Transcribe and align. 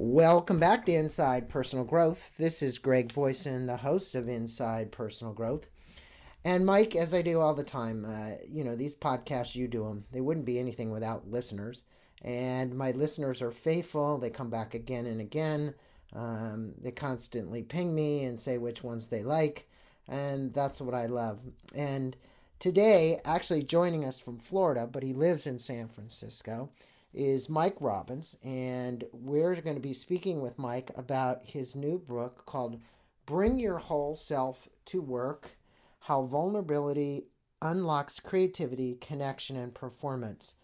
Welcome 0.00 0.60
back 0.60 0.86
to 0.86 0.94
Inside 0.94 1.48
Personal 1.48 1.84
Growth. 1.84 2.30
This 2.38 2.62
is 2.62 2.78
Greg 2.78 3.08
Voisen, 3.12 3.66
the 3.66 3.78
host 3.78 4.14
of 4.14 4.28
Inside 4.28 4.92
Personal 4.92 5.32
Growth. 5.32 5.68
And 6.44 6.64
Mike, 6.64 6.94
as 6.94 7.12
I 7.12 7.20
do 7.20 7.40
all 7.40 7.52
the 7.52 7.64
time, 7.64 8.04
uh, 8.04 8.36
you 8.48 8.62
know, 8.62 8.76
these 8.76 8.94
podcasts, 8.94 9.56
you 9.56 9.66
do 9.66 9.82
them, 9.82 10.04
they 10.12 10.20
wouldn't 10.20 10.46
be 10.46 10.60
anything 10.60 10.92
without 10.92 11.28
listeners. 11.28 11.82
And 12.22 12.76
my 12.76 12.92
listeners 12.92 13.42
are 13.42 13.50
faithful. 13.50 14.18
They 14.18 14.30
come 14.30 14.50
back 14.50 14.72
again 14.72 15.06
and 15.06 15.20
again. 15.20 15.74
Um, 16.14 16.74
they 16.80 16.92
constantly 16.92 17.64
ping 17.64 17.92
me 17.92 18.22
and 18.22 18.40
say 18.40 18.56
which 18.56 18.84
ones 18.84 19.08
they 19.08 19.24
like. 19.24 19.68
And 20.06 20.54
that's 20.54 20.80
what 20.80 20.94
I 20.94 21.06
love. 21.06 21.40
And 21.74 22.16
today, 22.60 23.20
actually 23.24 23.64
joining 23.64 24.04
us 24.04 24.20
from 24.20 24.38
Florida, 24.38 24.86
but 24.86 25.02
he 25.02 25.12
lives 25.12 25.44
in 25.44 25.58
San 25.58 25.88
Francisco, 25.88 26.70
is 27.12 27.48
Mike 27.48 27.76
Robbins. 27.80 28.36
And 28.42 29.04
we're 29.12 29.54
going 29.60 29.76
to 29.76 29.82
be 29.82 29.92
speaking 29.92 30.40
with 30.40 30.58
Mike 30.58 30.90
about 30.96 31.40
his 31.44 31.74
new 31.74 31.98
book 31.98 32.44
called 32.46 32.80
Bring 33.26 33.58
Your 33.58 33.78
Whole 33.78 34.14
Self 34.14 34.68
to 34.86 35.00
Work 35.00 35.56
How 36.00 36.22
Vulnerability 36.22 37.26
Unlocks 37.60 38.20
Creativity, 38.20 38.96
Connection, 39.00 39.56
and 39.56 39.74
Performance. 39.74 40.54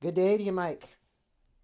Good 0.00 0.14
day 0.14 0.36
to 0.36 0.42
you, 0.42 0.52
Mike. 0.52 0.96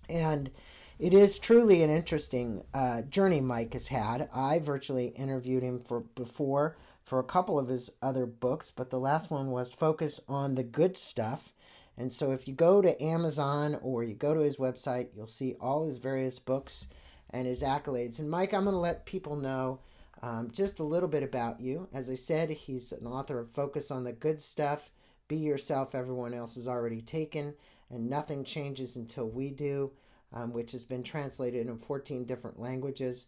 And 0.09 0.51
it 0.99 1.13
is 1.13 1.39
truly 1.39 1.83
an 1.83 1.89
interesting 1.89 2.63
uh, 2.73 3.01
journey 3.03 3.41
Mike 3.41 3.73
has 3.73 3.87
had. 3.87 4.29
I 4.33 4.59
virtually 4.59 5.07
interviewed 5.07 5.63
him 5.63 5.79
for 5.79 6.01
before 6.01 6.77
for 7.03 7.19
a 7.19 7.23
couple 7.23 7.59
of 7.59 7.67
his 7.67 7.89
other 8.01 8.25
books, 8.25 8.71
but 8.71 8.89
the 8.89 8.99
last 8.99 9.29
one 9.29 9.51
was 9.51 9.73
focus 9.73 10.19
on 10.27 10.55
the 10.55 10.63
good 10.63 10.97
stuff. 10.97 11.53
And 11.97 12.11
so, 12.11 12.31
if 12.31 12.47
you 12.47 12.53
go 12.53 12.81
to 12.81 13.03
Amazon 13.03 13.77
or 13.81 14.03
you 14.03 14.15
go 14.15 14.33
to 14.33 14.39
his 14.39 14.57
website, 14.57 15.09
you'll 15.15 15.27
see 15.27 15.55
all 15.59 15.85
his 15.85 15.97
various 15.97 16.39
books 16.39 16.87
and 17.29 17.45
his 17.47 17.61
accolades. 17.61 18.19
And 18.19 18.29
Mike, 18.29 18.53
I'm 18.53 18.63
going 18.63 18.73
to 18.73 18.79
let 18.79 19.05
people 19.05 19.35
know 19.35 19.79
um, 20.23 20.49
just 20.51 20.79
a 20.79 20.83
little 20.83 21.09
bit 21.09 21.23
about 21.23 21.59
you. 21.59 21.87
As 21.93 22.09
I 22.09 22.15
said, 22.15 22.49
he's 22.49 22.93
an 22.93 23.05
author 23.05 23.39
of 23.39 23.51
Focus 23.51 23.91
on 23.91 24.05
the 24.05 24.13
Good 24.13 24.41
Stuff, 24.41 24.91
Be 25.27 25.37
Yourself, 25.37 25.93
Everyone 25.93 26.33
Else 26.33 26.55
is 26.55 26.67
Already 26.67 27.01
Taken, 27.01 27.53
and 27.89 28.09
Nothing 28.09 28.43
Changes 28.43 28.95
Until 28.95 29.29
We 29.29 29.51
Do, 29.51 29.91
um, 30.33 30.53
which 30.53 30.71
has 30.71 30.83
been 30.83 31.03
translated 31.03 31.67
in 31.67 31.77
14 31.77 32.25
different 32.25 32.59
languages. 32.59 33.27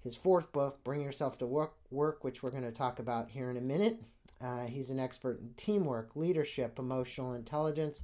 His 0.00 0.16
fourth 0.16 0.52
book, 0.52 0.82
Bring 0.84 1.00
Yourself 1.00 1.38
to 1.38 1.46
Work, 1.46 1.74
work 1.90 2.22
which 2.24 2.42
we're 2.42 2.50
going 2.50 2.62
to 2.62 2.72
talk 2.72 2.98
about 2.98 3.30
here 3.30 3.50
in 3.50 3.56
a 3.56 3.60
minute. 3.60 4.00
Uh, 4.40 4.64
he's 4.64 4.90
an 4.90 5.00
expert 5.00 5.40
in 5.40 5.50
teamwork, 5.56 6.14
leadership, 6.14 6.78
emotional 6.78 7.34
intelligence. 7.34 8.02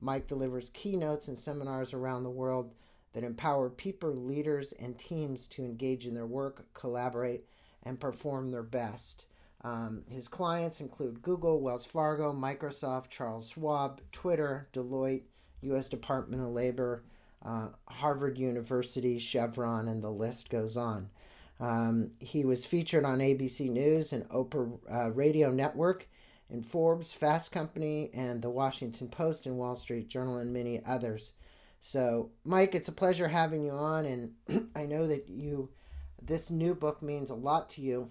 Mike 0.00 0.26
delivers 0.26 0.70
keynotes 0.70 1.28
and 1.28 1.38
seminars 1.38 1.94
around 1.94 2.24
the 2.24 2.30
world 2.30 2.74
that 3.12 3.24
empower 3.24 3.70
people, 3.70 4.12
leaders, 4.12 4.72
and 4.72 4.98
teams 4.98 5.46
to 5.46 5.64
engage 5.64 6.06
in 6.06 6.14
their 6.14 6.26
work, 6.26 6.66
collaborate, 6.74 7.44
and 7.82 8.00
perform 8.00 8.50
their 8.50 8.62
best. 8.62 9.26
Um, 9.62 10.02
his 10.10 10.28
clients 10.28 10.80
include 10.80 11.22
Google, 11.22 11.60
Wells 11.60 11.86
Fargo, 11.86 12.32
Microsoft, 12.32 13.08
Charles 13.08 13.50
Schwab, 13.50 14.00
Twitter, 14.12 14.68
Deloitte, 14.72 15.22
U.S. 15.62 15.88
Department 15.88 16.42
of 16.42 16.48
Labor, 16.48 17.04
uh, 17.44 17.68
Harvard 17.86 18.38
University, 18.38 19.18
Chevron, 19.18 19.88
and 19.88 20.02
the 20.02 20.10
list 20.10 20.50
goes 20.50 20.76
on. 20.76 21.10
Um, 21.60 22.10
he 22.18 22.44
was 22.44 22.66
featured 22.66 23.04
on 23.04 23.18
ABC 23.18 23.70
News 23.70 24.12
and 24.12 24.28
Oprah 24.28 24.78
uh, 24.92 25.10
Radio 25.12 25.50
Network, 25.50 26.08
in 26.50 26.62
Forbes, 26.62 27.12
Fast 27.12 27.52
Company, 27.52 28.10
and 28.12 28.42
the 28.42 28.50
Washington 28.50 29.08
Post 29.08 29.46
and 29.46 29.56
Wall 29.56 29.76
Street 29.76 30.08
Journal, 30.08 30.38
and 30.38 30.52
many 30.52 30.82
others. 30.84 31.32
So, 31.80 32.30
Mike, 32.44 32.74
it's 32.74 32.88
a 32.88 32.92
pleasure 32.92 33.28
having 33.28 33.64
you 33.64 33.72
on, 33.72 34.04
and 34.04 34.70
I 34.76 34.86
know 34.86 35.06
that 35.06 35.28
you 35.28 35.70
this 36.22 36.50
new 36.50 36.74
book 36.74 37.02
means 37.02 37.30
a 37.30 37.34
lot 37.34 37.68
to 37.70 37.82
you. 37.82 38.10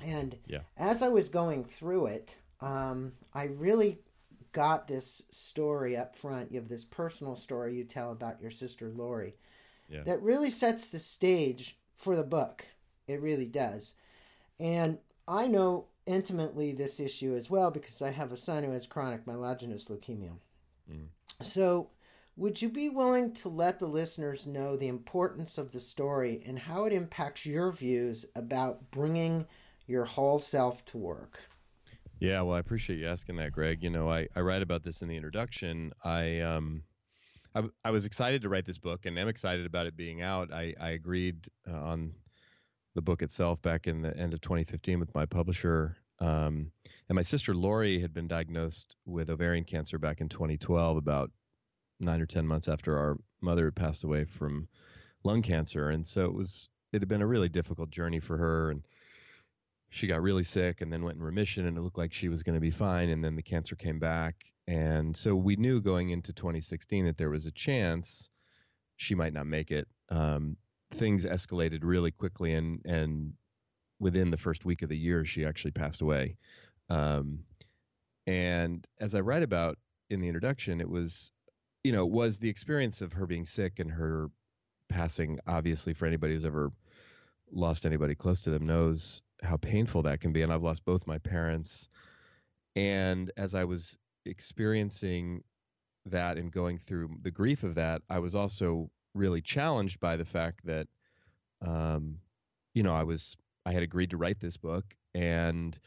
And 0.00 0.36
yeah. 0.46 0.60
as 0.76 1.02
I 1.02 1.08
was 1.08 1.28
going 1.28 1.64
through 1.64 2.06
it, 2.06 2.34
um, 2.60 3.12
I 3.32 3.44
really 3.44 4.00
got 4.54 4.88
this 4.88 5.22
story 5.30 5.96
up 5.96 6.16
front. 6.16 6.50
You 6.50 6.60
have 6.60 6.68
this 6.68 6.84
personal 6.84 7.36
story 7.36 7.74
you 7.74 7.84
tell 7.84 8.12
about 8.12 8.40
your 8.40 8.50
sister 8.50 8.88
Lori 8.88 9.34
yeah. 9.90 10.04
that 10.04 10.22
really 10.22 10.50
sets 10.50 10.88
the 10.88 10.98
stage 10.98 11.76
for 11.94 12.16
the 12.16 12.22
book. 12.22 12.64
It 13.06 13.20
really 13.20 13.46
does. 13.46 13.92
And 14.58 14.98
I 15.28 15.48
know 15.48 15.88
intimately 16.06 16.72
this 16.72 17.00
issue 17.00 17.34
as 17.34 17.50
well 17.50 17.70
because 17.70 18.00
I 18.00 18.10
have 18.10 18.32
a 18.32 18.36
son 18.36 18.64
who 18.64 18.70
has 18.70 18.86
chronic 18.86 19.26
myelogenous 19.26 19.88
leukemia. 19.88 20.32
Mm. 20.90 21.08
So 21.42 21.90
would 22.36 22.62
you 22.62 22.68
be 22.68 22.88
willing 22.88 23.32
to 23.34 23.48
let 23.48 23.78
the 23.78 23.86
listeners 23.86 24.46
know 24.46 24.76
the 24.76 24.88
importance 24.88 25.58
of 25.58 25.72
the 25.72 25.80
story 25.80 26.42
and 26.46 26.58
how 26.58 26.84
it 26.84 26.92
impacts 26.92 27.44
your 27.44 27.72
views 27.72 28.24
about 28.36 28.90
bringing 28.90 29.46
your 29.86 30.04
whole 30.04 30.38
self 30.38 30.84
to 30.86 30.98
work? 30.98 31.40
Yeah, 32.20 32.40
well, 32.42 32.56
I 32.56 32.60
appreciate 32.60 32.98
you 32.98 33.08
asking 33.08 33.36
that, 33.36 33.52
Greg. 33.52 33.82
You 33.82 33.90
know, 33.90 34.10
I, 34.10 34.28
I 34.34 34.40
write 34.40 34.62
about 34.62 34.82
this 34.82 35.02
in 35.02 35.08
the 35.08 35.16
introduction. 35.16 35.92
I 36.04 36.40
um, 36.40 36.82
I, 37.54 37.62
I 37.84 37.90
was 37.90 38.04
excited 38.04 38.42
to 38.42 38.48
write 38.48 38.66
this 38.66 38.78
book, 38.78 39.06
and 39.06 39.18
I'm 39.18 39.28
excited 39.28 39.66
about 39.66 39.86
it 39.86 39.96
being 39.96 40.22
out. 40.22 40.52
I, 40.52 40.74
I 40.80 40.90
agreed 40.90 41.46
uh, 41.68 41.74
on 41.74 42.12
the 42.94 43.02
book 43.02 43.22
itself 43.22 43.60
back 43.62 43.86
in 43.86 44.02
the 44.02 44.16
end 44.16 44.34
of 44.34 44.40
2015 44.40 44.98
with 45.00 45.14
my 45.14 45.26
publisher. 45.26 45.96
Um, 46.20 46.70
and 47.08 47.16
my 47.16 47.22
sister 47.22 47.54
Lori 47.54 48.00
had 48.00 48.14
been 48.14 48.28
diagnosed 48.28 48.96
with 49.04 49.30
ovarian 49.30 49.64
cancer 49.64 49.98
back 49.98 50.20
in 50.20 50.28
2012, 50.28 50.96
about 50.96 51.30
nine 52.00 52.20
or 52.20 52.26
ten 52.26 52.46
months 52.46 52.68
after 52.68 52.96
our 52.96 53.18
mother 53.40 53.66
had 53.66 53.76
passed 53.76 54.04
away 54.04 54.24
from 54.24 54.68
lung 55.24 55.42
cancer, 55.42 55.90
and 55.90 56.06
so 56.06 56.24
it 56.24 56.34
was 56.34 56.68
it 56.92 57.00
had 57.02 57.08
been 57.08 57.22
a 57.22 57.26
really 57.26 57.48
difficult 57.48 57.90
journey 57.90 58.20
for 58.20 58.36
her, 58.36 58.70
and 58.70 58.86
she 59.94 60.08
got 60.08 60.20
really 60.22 60.42
sick 60.42 60.80
and 60.80 60.92
then 60.92 61.04
went 61.04 61.16
in 61.16 61.22
remission, 61.22 61.66
and 61.66 61.78
it 61.78 61.80
looked 61.80 61.98
like 61.98 62.12
she 62.12 62.28
was 62.28 62.42
going 62.42 62.56
to 62.56 62.60
be 62.60 62.72
fine, 62.72 63.10
and 63.10 63.22
then 63.22 63.36
the 63.36 63.42
cancer 63.42 63.76
came 63.76 64.00
back, 64.00 64.34
and 64.66 65.16
so 65.16 65.36
we 65.36 65.54
knew 65.54 65.80
going 65.80 66.10
into 66.10 66.32
2016 66.32 67.06
that 67.06 67.16
there 67.16 67.30
was 67.30 67.46
a 67.46 67.52
chance 67.52 68.28
she 68.96 69.14
might 69.14 69.32
not 69.32 69.46
make 69.46 69.70
it. 69.70 69.86
Um, 70.08 70.56
things 70.94 71.24
escalated 71.24 71.80
really 71.82 72.10
quickly, 72.10 72.54
and 72.54 72.84
and 72.84 73.34
within 74.00 74.32
the 74.32 74.36
first 74.36 74.64
week 74.64 74.82
of 74.82 74.88
the 74.88 74.98
year, 74.98 75.24
she 75.24 75.44
actually 75.44 75.70
passed 75.70 76.02
away. 76.02 76.36
Um, 76.90 77.44
and 78.26 78.84
as 78.98 79.14
I 79.14 79.20
write 79.20 79.44
about 79.44 79.78
in 80.10 80.20
the 80.20 80.26
introduction, 80.26 80.80
it 80.80 80.90
was, 80.90 81.30
you 81.84 81.92
know, 81.92 82.04
was 82.04 82.40
the 82.40 82.48
experience 82.48 83.00
of 83.00 83.12
her 83.12 83.26
being 83.26 83.44
sick 83.44 83.78
and 83.78 83.92
her 83.92 84.28
passing. 84.88 85.38
Obviously, 85.46 85.94
for 85.94 86.06
anybody 86.06 86.34
who's 86.34 86.44
ever 86.44 86.72
lost 87.52 87.86
anybody 87.86 88.16
close 88.16 88.40
to 88.40 88.50
them, 88.50 88.66
knows 88.66 89.22
how 89.44 89.56
painful 89.56 90.02
that 90.02 90.20
can 90.20 90.32
be. 90.32 90.42
And 90.42 90.52
I've 90.52 90.62
lost 90.62 90.84
both 90.84 91.06
my 91.06 91.18
parents. 91.18 91.88
And 92.76 93.30
as 93.36 93.54
I 93.54 93.64
was 93.64 93.96
experiencing 94.26 95.42
that 96.06 96.36
and 96.36 96.52
going 96.52 96.78
through 96.78 97.10
the 97.22 97.30
grief 97.30 97.62
of 97.62 97.74
that, 97.76 98.02
I 98.10 98.18
was 98.18 98.34
also 98.34 98.90
really 99.14 99.40
challenged 99.40 100.00
by 100.00 100.16
the 100.16 100.24
fact 100.24 100.64
that, 100.64 100.86
um, 101.64 102.18
you 102.74 102.82
know, 102.82 102.94
I 102.94 103.04
was 103.04 103.36
I 103.66 103.72
had 103.72 103.82
agreed 103.82 104.10
to 104.10 104.16
write 104.16 104.40
this 104.40 104.56
book 104.56 104.84
and 105.14 105.78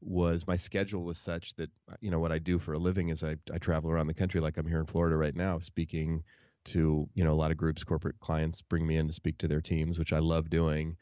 was 0.00 0.46
my 0.46 0.56
schedule 0.56 1.04
was 1.04 1.18
such 1.18 1.54
that 1.56 1.70
you 2.00 2.10
know 2.10 2.20
what 2.20 2.32
I 2.32 2.38
do 2.38 2.58
for 2.58 2.74
a 2.74 2.78
living 2.78 3.08
is 3.08 3.24
I 3.24 3.36
I 3.52 3.58
travel 3.58 3.90
around 3.90 4.06
the 4.06 4.14
country 4.14 4.40
like 4.40 4.56
I'm 4.56 4.66
here 4.66 4.80
in 4.80 4.86
Florida 4.86 5.16
right 5.16 5.34
now 5.34 5.58
speaking 5.58 6.22
to 6.66 7.08
you 7.14 7.24
know 7.24 7.32
a 7.32 7.34
lot 7.34 7.50
of 7.50 7.56
groups 7.56 7.82
corporate 7.82 8.18
clients 8.20 8.62
bring 8.62 8.86
me 8.86 8.96
in 8.96 9.06
to 9.08 9.12
speak 9.12 9.38
to 9.38 9.48
their 9.48 9.60
teams 9.60 9.98
which 9.98 10.12
I 10.12 10.18
love 10.18 10.50
doing 10.50 10.96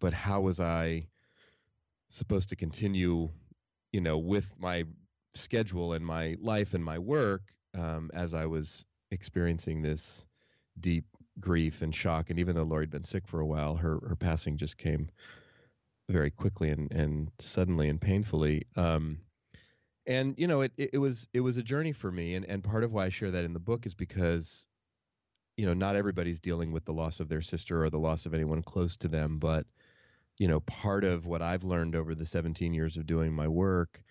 but 0.00 0.12
how 0.12 0.40
was 0.40 0.60
I 0.60 1.08
supposed 2.16 2.48
to 2.48 2.56
continue 2.56 3.28
you 3.92 4.00
know 4.00 4.18
with 4.18 4.46
my 4.58 4.84
schedule 5.34 5.92
and 5.92 6.04
my 6.04 6.36
life 6.40 6.74
and 6.74 6.84
my 6.84 6.98
work 6.98 7.42
um, 7.78 8.10
as 8.14 8.34
I 8.34 8.46
was 8.46 8.84
experiencing 9.10 9.82
this 9.82 10.24
deep 10.80 11.04
grief 11.38 11.82
and 11.82 11.94
shock 11.94 12.30
and 12.30 12.38
even 12.38 12.56
though 12.56 12.62
Lori 12.62 12.82
had 12.82 12.90
been 12.90 13.04
sick 13.04 13.26
for 13.26 13.40
a 13.40 13.46
while 13.46 13.76
her 13.76 14.00
her 14.08 14.16
passing 14.16 14.56
just 14.56 14.78
came 14.78 15.08
very 16.08 16.30
quickly 16.30 16.70
and, 16.70 16.90
and 16.92 17.30
suddenly 17.38 17.88
and 17.88 18.00
painfully. 18.00 18.66
Um, 18.76 19.18
and 20.06 20.34
you 20.38 20.46
know, 20.46 20.60
it, 20.60 20.72
it, 20.76 20.90
it 20.94 20.98
was 20.98 21.26
it 21.34 21.40
was 21.40 21.56
a 21.56 21.62
journey 21.62 21.92
for 21.92 22.12
me, 22.12 22.34
and, 22.34 22.44
and 22.46 22.62
part 22.62 22.84
of 22.84 22.92
why 22.92 23.06
I 23.06 23.08
share 23.08 23.30
that 23.32 23.44
in 23.44 23.52
the 23.52 23.58
book 23.58 23.86
is 23.86 23.94
because, 23.94 24.66
you 25.56 25.66
know, 25.66 25.74
not 25.74 25.96
everybody's 25.96 26.38
dealing 26.38 26.70
with 26.70 26.84
the 26.84 26.92
loss 26.92 27.18
of 27.18 27.28
their 27.28 27.42
sister 27.42 27.84
or 27.84 27.90
the 27.90 27.98
loss 27.98 28.24
of 28.24 28.34
anyone 28.34 28.62
close 28.62 28.96
to 28.98 29.08
them, 29.08 29.38
but 29.38 29.66
you 30.38 30.48
know, 30.48 30.60
part 30.60 31.04
of 31.04 31.26
what 31.26 31.42
I've 31.42 31.64
learned 31.64 31.96
over 31.96 32.14
the 32.14 32.26
17 32.26 32.74
years 32.74 32.96
of 32.96 33.06
doing 33.06 33.32
my 33.32 33.48
work 33.48 34.02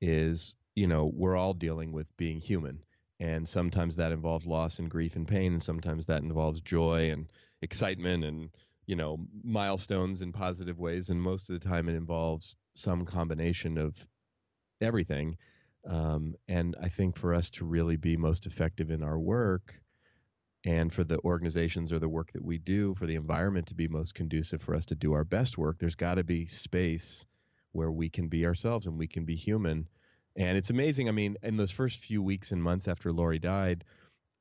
is, 0.00 0.54
you 0.74 0.86
know, 0.86 1.10
we're 1.12 1.36
all 1.36 1.54
dealing 1.54 1.92
with 1.92 2.06
being 2.16 2.40
human. 2.40 2.80
And 3.18 3.48
sometimes 3.48 3.96
that 3.96 4.12
involves 4.12 4.46
loss 4.46 4.78
and 4.78 4.90
grief 4.90 5.16
and 5.16 5.26
pain, 5.26 5.54
and 5.54 5.62
sometimes 5.62 6.06
that 6.06 6.22
involves 6.22 6.60
joy 6.60 7.10
and 7.10 7.26
excitement 7.62 8.24
and 8.24 8.50
you 8.86 8.96
know 8.96 9.18
milestones 9.42 10.22
in 10.22 10.32
positive 10.32 10.78
ways 10.78 11.10
and 11.10 11.20
most 11.20 11.50
of 11.50 11.58
the 11.58 11.68
time 11.68 11.88
it 11.88 11.94
involves 11.94 12.54
some 12.74 13.04
combination 13.04 13.78
of 13.78 13.94
everything 14.80 15.36
um, 15.88 16.34
and 16.48 16.76
i 16.82 16.88
think 16.88 17.16
for 17.16 17.34
us 17.34 17.50
to 17.50 17.64
really 17.64 17.96
be 17.96 18.16
most 18.16 18.46
effective 18.46 18.90
in 18.90 19.02
our 19.02 19.18
work 19.18 19.74
and 20.66 20.92
for 20.92 21.04
the 21.04 21.18
organizations 21.20 21.92
or 21.92 21.98
the 21.98 22.08
work 22.08 22.32
that 22.32 22.44
we 22.44 22.58
do 22.58 22.94
for 22.96 23.06
the 23.06 23.14
environment 23.14 23.66
to 23.68 23.74
be 23.74 23.88
most 23.88 24.14
conducive 24.14 24.60
for 24.60 24.74
us 24.74 24.84
to 24.84 24.94
do 24.94 25.12
our 25.12 25.24
best 25.24 25.56
work 25.56 25.78
there's 25.78 25.94
got 25.94 26.16
to 26.16 26.24
be 26.24 26.46
space 26.46 27.24
where 27.72 27.90
we 27.90 28.10
can 28.10 28.28
be 28.28 28.44
ourselves 28.44 28.86
and 28.86 28.98
we 28.98 29.06
can 29.06 29.24
be 29.24 29.36
human 29.36 29.88
and 30.36 30.58
it's 30.58 30.70
amazing 30.70 31.08
i 31.08 31.12
mean 31.12 31.36
in 31.42 31.56
those 31.56 31.70
first 31.70 32.00
few 32.00 32.22
weeks 32.22 32.52
and 32.52 32.62
months 32.62 32.88
after 32.88 33.12
lori 33.12 33.38
died 33.38 33.84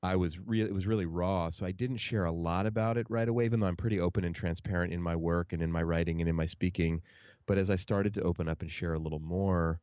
I 0.05 0.17
was 0.17 0.37
really 0.37 0.69
it 0.69 0.73
was 0.73 0.85
really 0.85 1.07
raw, 1.07 1.49
so 1.49 1.65
I 1.65 1.71
didn't 1.71 1.97
share 1.97 2.25
a 2.25 2.31
lot 2.31 2.67
about 2.67 2.97
it 2.97 3.07
right 3.09 3.27
away, 3.27 3.45
even 3.45 3.59
though 3.59 3.65
I'm 3.65 3.75
pretty 3.75 3.99
open 3.99 4.23
and 4.23 4.35
transparent 4.35 4.93
in 4.93 5.01
my 5.01 5.15
work 5.15 5.51
and 5.51 5.63
in 5.63 5.71
my 5.71 5.81
writing 5.81 6.21
and 6.21 6.29
in 6.29 6.35
my 6.35 6.45
speaking. 6.45 7.01
But 7.47 7.57
as 7.57 7.71
I 7.71 7.75
started 7.75 8.13
to 8.13 8.21
open 8.21 8.47
up 8.47 8.61
and 8.61 8.69
share 8.69 8.93
a 8.93 8.99
little 8.99 9.19
more, 9.19 9.79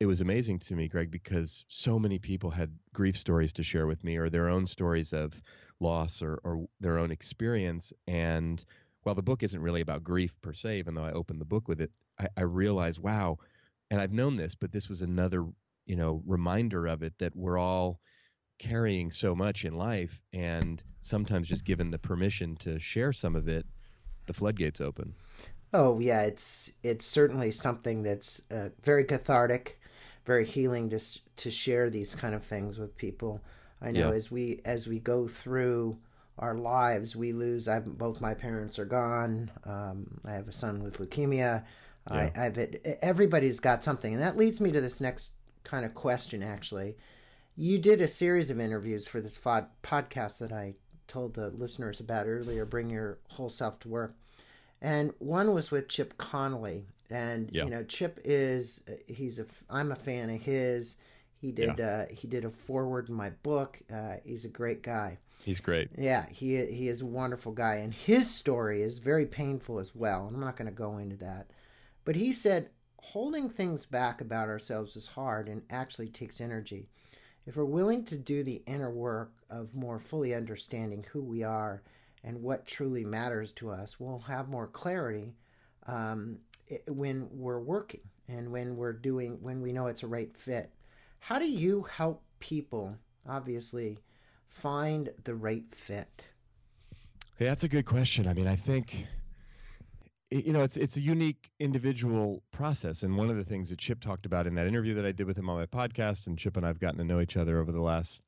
it 0.00 0.06
was 0.06 0.20
amazing 0.20 0.60
to 0.60 0.76
me, 0.76 0.86
Greg, 0.86 1.10
because 1.10 1.64
so 1.68 1.98
many 1.98 2.18
people 2.18 2.50
had 2.50 2.70
grief 2.92 3.16
stories 3.16 3.52
to 3.54 3.64
share 3.64 3.86
with 3.86 4.04
me 4.04 4.16
or 4.16 4.30
their 4.30 4.48
own 4.48 4.66
stories 4.66 5.12
of 5.12 5.40
loss 5.80 6.22
or, 6.22 6.40
or 6.44 6.66
their 6.80 6.98
own 6.98 7.10
experience. 7.10 7.92
And 8.06 8.64
while 9.02 9.16
the 9.16 9.22
book 9.22 9.42
isn't 9.42 9.60
really 9.60 9.80
about 9.80 10.04
grief 10.04 10.32
per 10.40 10.52
se, 10.52 10.78
even 10.78 10.94
though 10.94 11.04
I 11.04 11.12
opened 11.12 11.40
the 11.40 11.44
book 11.44 11.66
with 11.66 11.80
it, 11.80 11.90
I, 12.20 12.28
I 12.36 12.42
realized, 12.42 13.00
wow, 13.00 13.38
and 13.90 14.00
I've 14.00 14.12
known 14.12 14.36
this, 14.36 14.54
but 14.54 14.70
this 14.70 14.88
was 14.88 15.02
another, 15.02 15.46
you 15.86 15.96
know, 15.96 16.22
reminder 16.26 16.86
of 16.86 17.02
it 17.02 17.14
that 17.18 17.34
we're 17.34 17.58
all 17.58 18.00
carrying 18.58 19.10
so 19.10 19.34
much 19.34 19.64
in 19.64 19.76
life 19.76 20.20
and 20.32 20.82
sometimes 21.00 21.48
just 21.48 21.64
given 21.64 21.90
the 21.90 21.98
permission 21.98 22.56
to 22.56 22.78
share 22.78 23.12
some 23.12 23.36
of 23.36 23.48
it 23.48 23.64
the 24.26 24.32
floodgates 24.32 24.80
open 24.80 25.14
oh 25.72 25.98
yeah 26.00 26.22
it's 26.22 26.72
it's 26.82 27.04
certainly 27.04 27.52
something 27.52 28.02
that's 28.02 28.42
uh, 28.50 28.68
very 28.82 29.04
cathartic 29.04 29.80
very 30.28 30.46
healing 30.46 30.88
to 30.90 31.00
to 31.36 31.50
share 31.50 31.90
these 31.90 32.14
kind 32.14 32.34
of 32.34 32.44
things 32.44 32.78
with 32.78 32.96
people 32.96 33.40
i 33.82 33.90
know 33.90 34.10
yeah. 34.10 34.14
as 34.14 34.30
we 34.30 34.60
as 34.64 34.86
we 34.86 35.00
go 35.00 35.26
through 35.26 35.98
our 36.38 36.54
lives 36.54 37.16
we 37.16 37.32
lose 37.32 37.66
i 37.66 37.80
both 37.80 38.20
my 38.20 38.34
parents 38.34 38.78
are 38.78 38.84
gone 38.84 39.50
um, 39.64 40.20
i 40.24 40.32
have 40.32 40.46
a 40.46 40.52
son 40.52 40.84
with 40.84 40.98
leukemia 40.98 41.64
yeah. 42.12 42.30
I, 42.36 42.46
i've 42.46 42.76
everybody's 43.02 43.58
got 43.58 43.82
something 43.82 44.14
and 44.14 44.22
that 44.22 44.36
leads 44.36 44.60
me 44.60 44.70
to 44.70 44.80
this 44.80 45.00
next 45.00 45.32
kind 45.64 45.84
of 45.84 45.94
question 45.94 46.44
actually 46.44 46.94
you 47.58 47.76
did 47.76 48.00
a 48.00 48.06
series 48.06 48.50
of 48.50 48.60
interviews 48.60 49.08
for 49.08 49.20
this 49.20 49.36
fod- 49.36 49.66
podcast 49.82 50.38
that 50.38 50.52
I 50.52 50.76
told 51.08 51.34
the 51.34 51.48
listeners 51.48 51.98
about 51.98 52.28
earlier, 52.28 52.64
Bring 52.64 52.88
Your 52.88 53.18
Whole 53.30 53.48
Self 53.48 53.80
to 53.80 53.88
Work. 53.88 54.14
And 54.80 55.12
one 55.18 55.52
was 55.52 55.72
with 55.72 55.88
Chip 55.88 56.16
Conley. 56.18 56.86
And, 57.10 57.50
yeah. 57.52 57.64
you 57.64 57.70
know, 57.70 57.84
Chip 57.84 58.20
is, 58.24 58.82
he's 59.06 59.38
a, 59.38 59.46
I'm 59.70 59.92
a 59.92 59.96
fan 59.96 60.30
of 60.30 60.40
his. 60.40 60.96
He 61.40 61.52
did, 61.52 61.78
yeah. 61.78 61.86
uh, 61.86 62.06
he 62.10 62.28
did 62.28 62.44
a 62.44 62.50
forward 62.50 63.08
in 63.08 63.14
my 63.14 63.30
book. 63.30 63.80
Uh, 63.92 64.16
he's 64.24 64.44
a 64.44 64.48
great 64.48 64.82
guy. 64.82 65.18
He's 65.44 65.60
great. 65.60 65.90
Yeah, 65.96 66.26
he 66.30 66.64
he 66.66 66.88
is 66.88 67.00
a 67.00 67.06
wonderful 67.06 67.52
guy, 67.52 67.76
and 67.76 67.94
his 67.94 68.28
story 68.28 68.82
is 68.82 68.98
very 68.98 69.24
painful 69.24 69.78
as 69.78 69.94
well. 69.94 70.26
And 70.26 70.34
I'm 70.34 70.42
not 70.42 70.56
going 70.56 70.68
to 70.68 70.74
go 70.74 70.98
into 70.98 71.16
that, 71.18 71.50
but 72.04 72.16
he 72.16 72.32
said 72.32 72.70
holding 73.00 73.48
things 73.48 73.86
back 73.86 74.20
about 74.20 74.48
ourselves 74.48 74.96
is 74.96 75.06
hard 75.06 75.48
and 75.48 75.62
actually 75.70 76.08
takes 76.08 76.40
energy. 76.40 76.88
If 77.46 77.56
we're 77.56 77.64
willing 77.64 78.04
to 78.06 78.18
do 78.18 78.42
the 78.42 78.62
inner 78.66 78.90
work 78.90 79.32
of 79.48 79.74
more 79.74 80.00
fully 80.00 80.34
understanding 80.34 81.06
who 81.12 81.22
we 81.22 81.44
are 81.44 81.82
and 82.24 82.42
what 82.42 82.66
truly 82.66 83.04
matters 83.04 83.52
to 83.54 83.70
us, 83.70 83.98
we'll 83.98 84.18
have 84.18 84.48
more 84.48 84.66
clarity 84.66 85.34
um, 85.86 86.38
when 86.86 87.28
we're 87.30 87.60
working 87.60 88.00
and 88.28 88.50
when 88.50 88.76
we're 88.76 88.92
doing, 88.92 89.38
when 89.40 89.62
we 89.62 89.72
know 89.72 89.86
it's 89.86 90.02
a 90.02 90.06
right 90.06 90.36
fit. 90.36 90.70
How 91.20 91.38
do 91.38 91.48
you 91.50 91.82
help 91.82 92.22
people, 92.38 92.96
obviously, 93.28 93.98
find 94.46 95.10
the 95.24 95.34
right 95.34 95.64
fit? 95.72 96.24
Hey, 97.36 97.46
that's 97.46 97.64
a 97.64 97.68
good 97.68 97.86
question. 97.86 98.26
I 98.26 98.34
mean, 98.34 98.46
I 98.46 98.56
think 98.56 99.06
you 100.30 100.52
know, 100.52 100.62
it's 100.62 100.76
it's 100.76 100.96
a 100.96 101.00
unique 101.00 101.50
individual 101.58 102.42
process, 102.50 103.02
and 103.02 103.16
one 103.16 103.30
of 103.30 103.36
the 103.36 103.44
things 103.44 103.70
that 103.70 103.78
Chip 103.78 104.00
talked 104.00 104.26
about 104.26 104.46
in 104.46 104.54
that 104.56 104.66
interview 104.66 104.94
that 104.94 105.06
I 105.06 105.12
did 105.12 105.26
with 105.26 105.38
him 105.38 105.48
on 105.48 105.56
my 105.58 105.66
podcast, 105.66 106.26
and 106.26 106.38
Chip 106.38 106.56
and 106.56 106.66
I've 106.66 106.78
gotten 106.78 106.98
to 106.98 107.04
know 107.04 107.20
each 107.20 107.36
other 107.36 107.58
over 107.60 107.72
the 107.72 107.80
last 107.80 108.22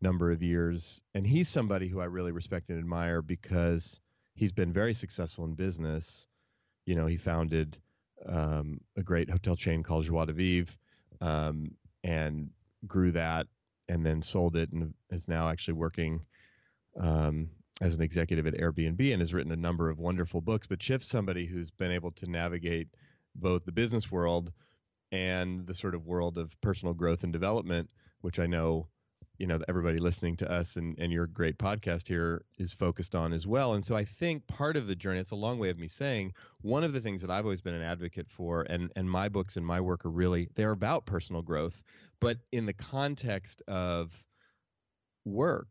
number 0.00 0.32
of 0.32 0.42
years, 0.42 1.02
and 1.14 1.26
he's 1.26 1.48
somebody 1.48 1.88
who 1.88 2.00
I 2.00 2.06
really 2.06 2.32
respect 2.32 2.70
and 2.70 2.78
admire 2.78 3.20
because 3.20 4.00
he's 4.34 4.52
been 4.52 4.72
very 4.72 4.94
successful 4.94 5.44
in 5.44 5.54
business. 5.54 6.26
You 6.86 6.94
know, 6.94 7.06
he 7.06 7.16
founded 7.16 7.78
um, 8.26 8.80
a 8.96 9.02
great 9.02 9.30
hotel 9.30 9.56
chain 9.56 9.82
called 9.82 10.04
Joie 10.04 10.26
de 10.26 10.32
Vivre, 10.32 10.74
um, 11.20 11.72
and 12.04 12.50
grew 12.86 13.12
that, 13.12 13.46
and 13.88 14.04
then 14.04 14.22
sold 14.22 14.56
it, 14.56 14.72
and 14.72 14.94
is 15.10 15.28
now 15.28 15.48
actually 15.48 15.74
working 15.74 16.20
um, 17.00 17.48
as 17.80 17.94
an 17.94 18.02
executive 18.02 18.46
at 18.46 18.54
Airbnb 18.54 19.12
and 19.12 19.20
has 19.20 19.32
written 19.32 19.52
a 19.52 19.56
number 19.56 19.88
of 19.88 19.98
wonderful 19.98 20.40
books. 20.40 20.66
But 20.66 20.80
Chip's 20.80 21.08
somebody 21.08 21.46
who's 21.46 21.70
been 21.70 21.92
able 21.92 22.12
to 22.12 22.30
navigate 22.30 22.88
both 23.34 23.64
the 23.64 23.72
business 23.72 24.10
world 24.10 24.52
and 25.10 25.66
the 25.66 25.74
sort 25.74 25.94
of 25.94 26.06
world 26.06 26.38
of 26.38 26.58
personal 26.60 26.94
growth 26.94 27.22
and 27.22 27.32
development, 27.32 27.90
which 28.20 28.38
I 28.38 28.46
know, 28.46 28.88
you 29.38 29.46
know, 29.46 29.58
everybody 29.68 29.98
listening 29.98 30.36
to 30.36 30.50
us 30.50 30.76
and, 30.76 30.96
and 30.98 31.12
your 31.12 31.26
great 31.26 31.58
podcast 31.58 32.06
here 32.06 32.44
is 32.58 32.72
focused 32.72 33.14
on 33.14 33.32
as 33.32 33.46
well. 33.46 33.74
And 33.74 33.84
so 33.84 33.96
I 33.96 34.04
think 34.04 34.46
part 34.46 34.76
of 34.76 34.86
the 34.86 34.94
journey, 34.94 35.20
it's 35.20 35.30
a 35.30 35.36
long 35.36 35.58
way 35.58 35.70
of 35.70 35.78
me 35.78 35.88
saying, 35.88 36.32
one 36.60 36.84
of 36.84 36.92
the 36.92 37.00
things 37.00 37.20
that 37.22 37.30
I've 37.30 37.44
always 37.44 37.62
been 37.62 37.74
an 37.74 37.82
advocate 37.82 38.28
for, 38.28 38.62
and, 38.62 38.90
and 38.96 39.10
my 39.10 39.28
books 39.28 39.56
and 39.56 39.66
my 39.66 39.80
work 39.80 40.04
are 40.04 40.10
really, 40.10 40.48
they're 40.54 40.72
about 40.72 41.06
personal 41.06 41.42
growth, 41.42 41.82
but 42.20 42.38
in 42.52 42.66
the 42.66 42.72
context 42.72 43.62
of 43.66 44.12
work 45.24 45.68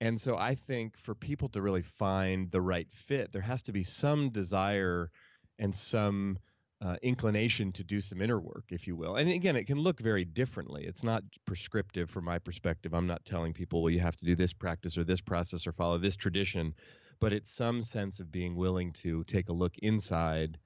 and 0.00 0.20
so 0.20 0.36
I 0.36 0.54
think 0.54 0.98
for 0.98 1.14
people 1.14 1.48
to 1.50 1.62
really 1.62 1.82
find 1.82 2.50
the 2.50 2.60
right 2.60 2.88
fit, 2.92 3.32
there 3.32 3.40
has 3.40 3.62
to 3.62 3.72
be 3.72 3.84
some 3.84 4.30
desire 4.30 5.10
and 5.58 5.74
some 5.74 6.38
uh, 6.84 6.96
inclination 7.02 7.72
to 7.72 7.82
do 7.82 8.00
some 8.00 8.20
inner 8.20 8.38
work, 8.38 8.64
if 8.68 8.86
you 8.86 8.94
will. 8.94 9.16
And 9.16 9.30
again, 9.30 9.56
it 9.56 9.66
can 9.66 9.78
look 9.78 10.00
very 10.00 10.24
differently. 10.24 10.84
It's 10.84 11.02
not 11.02 11.22
prescriptive 11.46 12.10
from 12.10 12.26
my 12.26 12.38
perspective. 12.38 12.92
I'm 12.92 13.06
not 13.06 13.24
telling 13.24 13.54
people, 13.54 13.82
well, 13.82 13.90
you 13.90 14.00
have 14.00 14.16
to 14.16 14.24
do 14.26 14.36
this 14.36 14.52
practice 14.52 14.98
or 14.98 15.04
this 15.04 15.22
process 15.22 15.66
or 15.66 15.72
follow 15.72 15.96
this 15.96 16.14
tradition, 16.14 16.74
but 17.20 17.32
it's 17.32 17.50
some 17.50 17.80
sense 17.80 18.20
of 18.20 18.30
being 18.30 18.54
willing 18.54 18.92
to 18.94 19.24
take 19.24 19.48
a 19.48 19.52
look 19.52 19.78
inside 19.78 20.58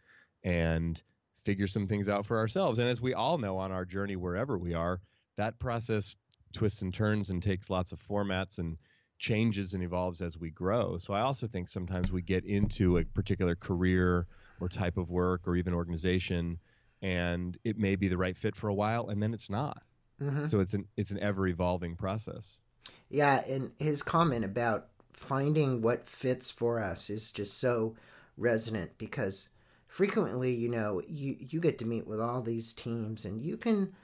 and 0.42 1.00
figure 1.44 1.68
some 1.68 1.86
things 1.86 2.08
out 2.08 2.26
for 2.26 2.36
ourselves. 2.36 2.80
And 2.80 2.88
as 2.88 3.00
we 3.00 3.14
all 3.14 3.38
know 3.38 3.56
on 3.56 3.70
our 3.70 3.84
journey, 3.84 4.16
wherever 4.16 4.58
we 4.58 4.74
are, 4.74 5.00
that 5.36 5.60
process 5.60 6.16
twists 6.52 6.82
and 6.82 6.92
turns 6.92 7.30
and 7.30 7.40
takes 7.40 7.70
lots 7.70 7.92
of 7.92 8.04
formats 8.04 8.58
and 8.58 8.76
changes 9.20 9.72
and 9.72 9.84
evolves 9.84 10.20
as 10.20 10.36
we 10.36 10.50
grow. 10.50 10.98
So 10.98 11.14
I 11.14 11.20
also 11.20 11.46
think 11.46 11.68
sometimes 11.68 12.10
we 12.10 12.22
get 12.22 12.44
into 12.44 12.98
a 12.98 13.04
particular 13.04 13.54
career 13.54 14.26
or 14.60 14.68
type 14.68 14.96
of 14.96 15.10
work 15.10 15.46
or 15.46 15.56
even 15.56 15.74
organization 15.74 16.58
and 17.02 17.58
it 17.64 17.78
may 17.78 17.96
be 17.96 18.08
the 18.08 18.16
right 18.16 18.36
fit 18.36 18.56
for 18.56 18.68
a 18.68 18.74
while 18.74 19.08
and 19.08 19.22
then 19.22 19.32
it's 19.32 19.50
not. 19.50 19.82
Mm-hmm. 20.22 20.46
So 20.46 20.60
it's 20.60 20.74
an 20.74 20.86
it's 20.96 21.10
an 21.10 21.20
ever 21.20 21.46
evolving 21.46 21.96
process. 21.96 22.60
Yeah, 23.08 23.42
and 23.46 23.72
his 23.78 24.02
comment 24.02 24.44
about 24.44 24.88
finding 25.12 25.80
what 25.80 26.06
fits 26.06 26.50
for 26.50 26.80
us 26.80 27.10
is 27.10 27.30
just 27.30 27.58
so 27.58 27.94
resonant 28.36 28.98
because 28.98 29.50
frequently, 29.86 30.54
you 30.54 30.68
know, 30.68 31.02
you 31.06 31.36
you 31.38 31.60
get 31.60 31.78
to 31.78 31.84
meet 31.84 32.06
with 32.06 32.20
all 32.20 32.42
these 32.42 32.72
teams 32.72 33.24
and 33.24 33.42
you 33.42 33.56
can 33.56 33.94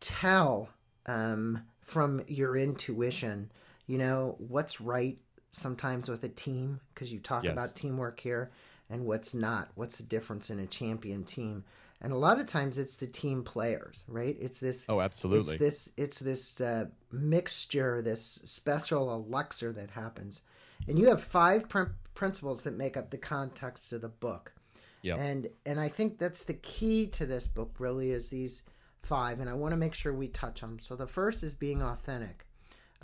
tell 0.00 0.68
um, 1.06 1.62
from 1.82 2.22
your 2.28 2.56
intuition, 2.56 3.50
you 3.86 3.98
know, 3.98 4.36
what's 4.38 4.80
right 4.80 5.18
sometimes 5.50 6.08
with 6.08 6.24
a 6.24 6.28
team 6.28 6.80
because 6.92 7.12
you 7.12 7.20
talk 7.20 7.44
yes. 7.44 7.52
about 7.52 7.76
teamwork 7.76 8.18
here 8.18 8.50
and 8.90 9.04
what's 9.04 9.34
not. 9.34 9.70
What's 9.74 9.98
the 9.98 10.04
difference 10.04 10.50
in 10.50 10.58
a 10.58 10.66
champion 10.66 11.24
team? 11.24 11.64
And 12.00 12.12
a 12.12 12.16
lot 12.16 12.38
of 12.38 12.46
times 12.46 12.76
it's 12.76 12.96
the 12.96 13.06
team 13.06 13.44
players, 13.44 14.04
right? 14.08 14.36
It's 14.38 14.60
this. 14.60 14.84
Oh, 14.88 15.00
absolutely. 15.00 15.54
It's 15.54 15.58
this. 15.58 15.92
It's 15.96 16.18
this 16.18 16.60
uh, 16.60 16.86
mixture, 17.10 18.02
this 18.02 18.40
special 18.44 19.14
elixir 19.14 19.72
that 19.72 19.90
happens, 19.90 20.42
and 20.86 20.98
you 20.98 21.08
have 21.08 21.22
five 21.22 21.68
pr- 21.68 21.94
principles 22.14 22.64
that 22.64 22.76
make 22.76 22.96
up 22.96 23.10
the 23.10 23.18
context 23.18 23.92
of 23.92 24.02
the 24.02 24.08
book. 24.08 24.52
Yeah. 25.02 25.16
And 25.16 25.48
and 25.64 25.80
I 25.80 25.88
think 25.88 26.18
that's 26.18 26.44
the 26.44 26.54
key 26.54 27.06
to 27.08 27.26
this 27.26 27.46
book. 27.46 27.76
Really, 27.78 28.10
is 28.10 28.28
these 28.28 28.62
five, 29.02 29.40
and 29.40 29.48
I 29.48 29.54
want 29.54 29.72
to 29.72 29.78
make 29.78 29.94
sure 29.94 30.12
we 30.12 30.28
touch 30.28 30.60
them. 30.60 30.78
So 30.80 30.96
the 30.96 31.06
first 31.06 31.42
is 31.42 31.54
being 31.54 31.82
authentic. 31.82 32.46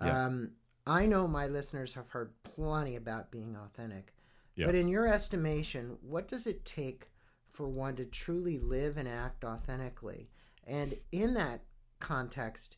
Yeah. 0.03 0.27
Um, 0.27 0.51
I 0.87 1.07
know 1.07 1.29
my 1.29 1.47
listeners 1.47 1.95
have 1.95 2.09
heard 2.09 2.33
plenty 2.43 2.97
about 2.97 3.31
being 3.31 3.57
authentic, 3.57 4.13
yeah. 4.57 4.67
but 4.67 4.75
in 4.75 4.89
your 4.89 5.07
estimation, 5.07 5.97
what 6.01 6.29
does 6.29 6.47
it 6.47 6.65
take 6.65 7.11
for 7.51 7.69
one 7.69 7.97
to 7.97 8.05
truly 8.05 8.59
live 8.59 8.97
and 8.97 9.09
act 9.09 9.45
authentically? 9.45 10.31
And 10.67 10.95
in 11.13 11.35
that 11.35 11.63
context, 11.99 12.77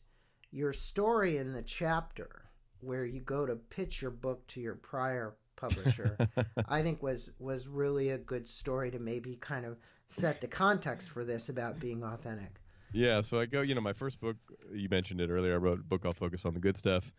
your 0.51 0.73
story 0.73 1.37
in 1.37 1.53
the 1.53 1.61
chapter 1.61 2.49
where 2.79 3.05
you 3.05 3.21
go 3.21 3.45
to 3.45 3.55
pitch 3.55 4.01
your 4.01 4.11
book 4.11 4.45
to 4.47 4.59
your 4.59 4.75
prior 4.75 5.35
publisher, 5.55 6.17
I 6.67 6.81
think 6.81 7.01
was 7.01 7.31
was 7.39 7.67
really 7.67 8.09
a 8.09 8.17
good 8.17 8.47
story 8.47 8.91
to 8.91 8.99
maybe 8.99 9.35
kind 9.35 9.65
of 9.65 9.77
set 10.09 10.41
the 10.41 10.47
context 10.47 11.09
for 11.09 11.23
this 11.23 11.49
about 11.49 11.79
being 11.79 12.03
authentic. 12.03 12.59
Yeah, 12.91 13.21
so 13.21 13.39
I 13.39 13.47
go, 13.47 13.61
you 13.61 13.73
know, 13.73 13.81
my 13.81 13.93
first 13.93 14.19
book, 14.19 14.37
you 14.71 14.87
mentioned 14.87 15.19
it 15.19 15.31
earlier. 15.31 15.55
I 15.55 15.57
wrote 15.57 15.79
a 15.79 15.83
book 15.83 16.03
called 16.03 16.17
Focus 16.17 16.45
on 16.45 16.53
the 16.53 16.59
Good 16.59 16.77
Stuff, 16.77 17.11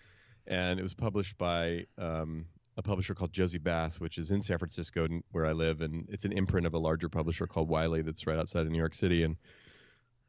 and 0.46 0.78
it 0.78 0.82
was 0.82 0.94
published 0.94 1.36
by 1.36 1.86
um, 1.98 2.46
a 2.76 2.82
publisher 2.82 3.14
called 3.14 3.32
Jossey-Bass, 3.32 4.00
which 4.00 4.18
is 4.18 4.30
in 4.30 4.42
San 4.42 4.58
Francisco, 4.58 5.06
where 5.32 5.46
I 5.46 5.52
live, 5.52 5.80
and 5.80 6.08
it's 6.08 6.24
an 6.24 6.32
imprint 6.32 6.66
of 6.66 6.74
a 6.74 6.78
larger 6.78 7.08
publisher 7.08 7.46
called 7.46 7.68
Wiley 7.68 8.02
that's 8.02 8.26
right 8.26 8.38
outside 8.38 8.66
of 8.66 8.72
New 8.72 8.78
York 8.78 8.94
City. 8.94 9.22
And 9.22 9.36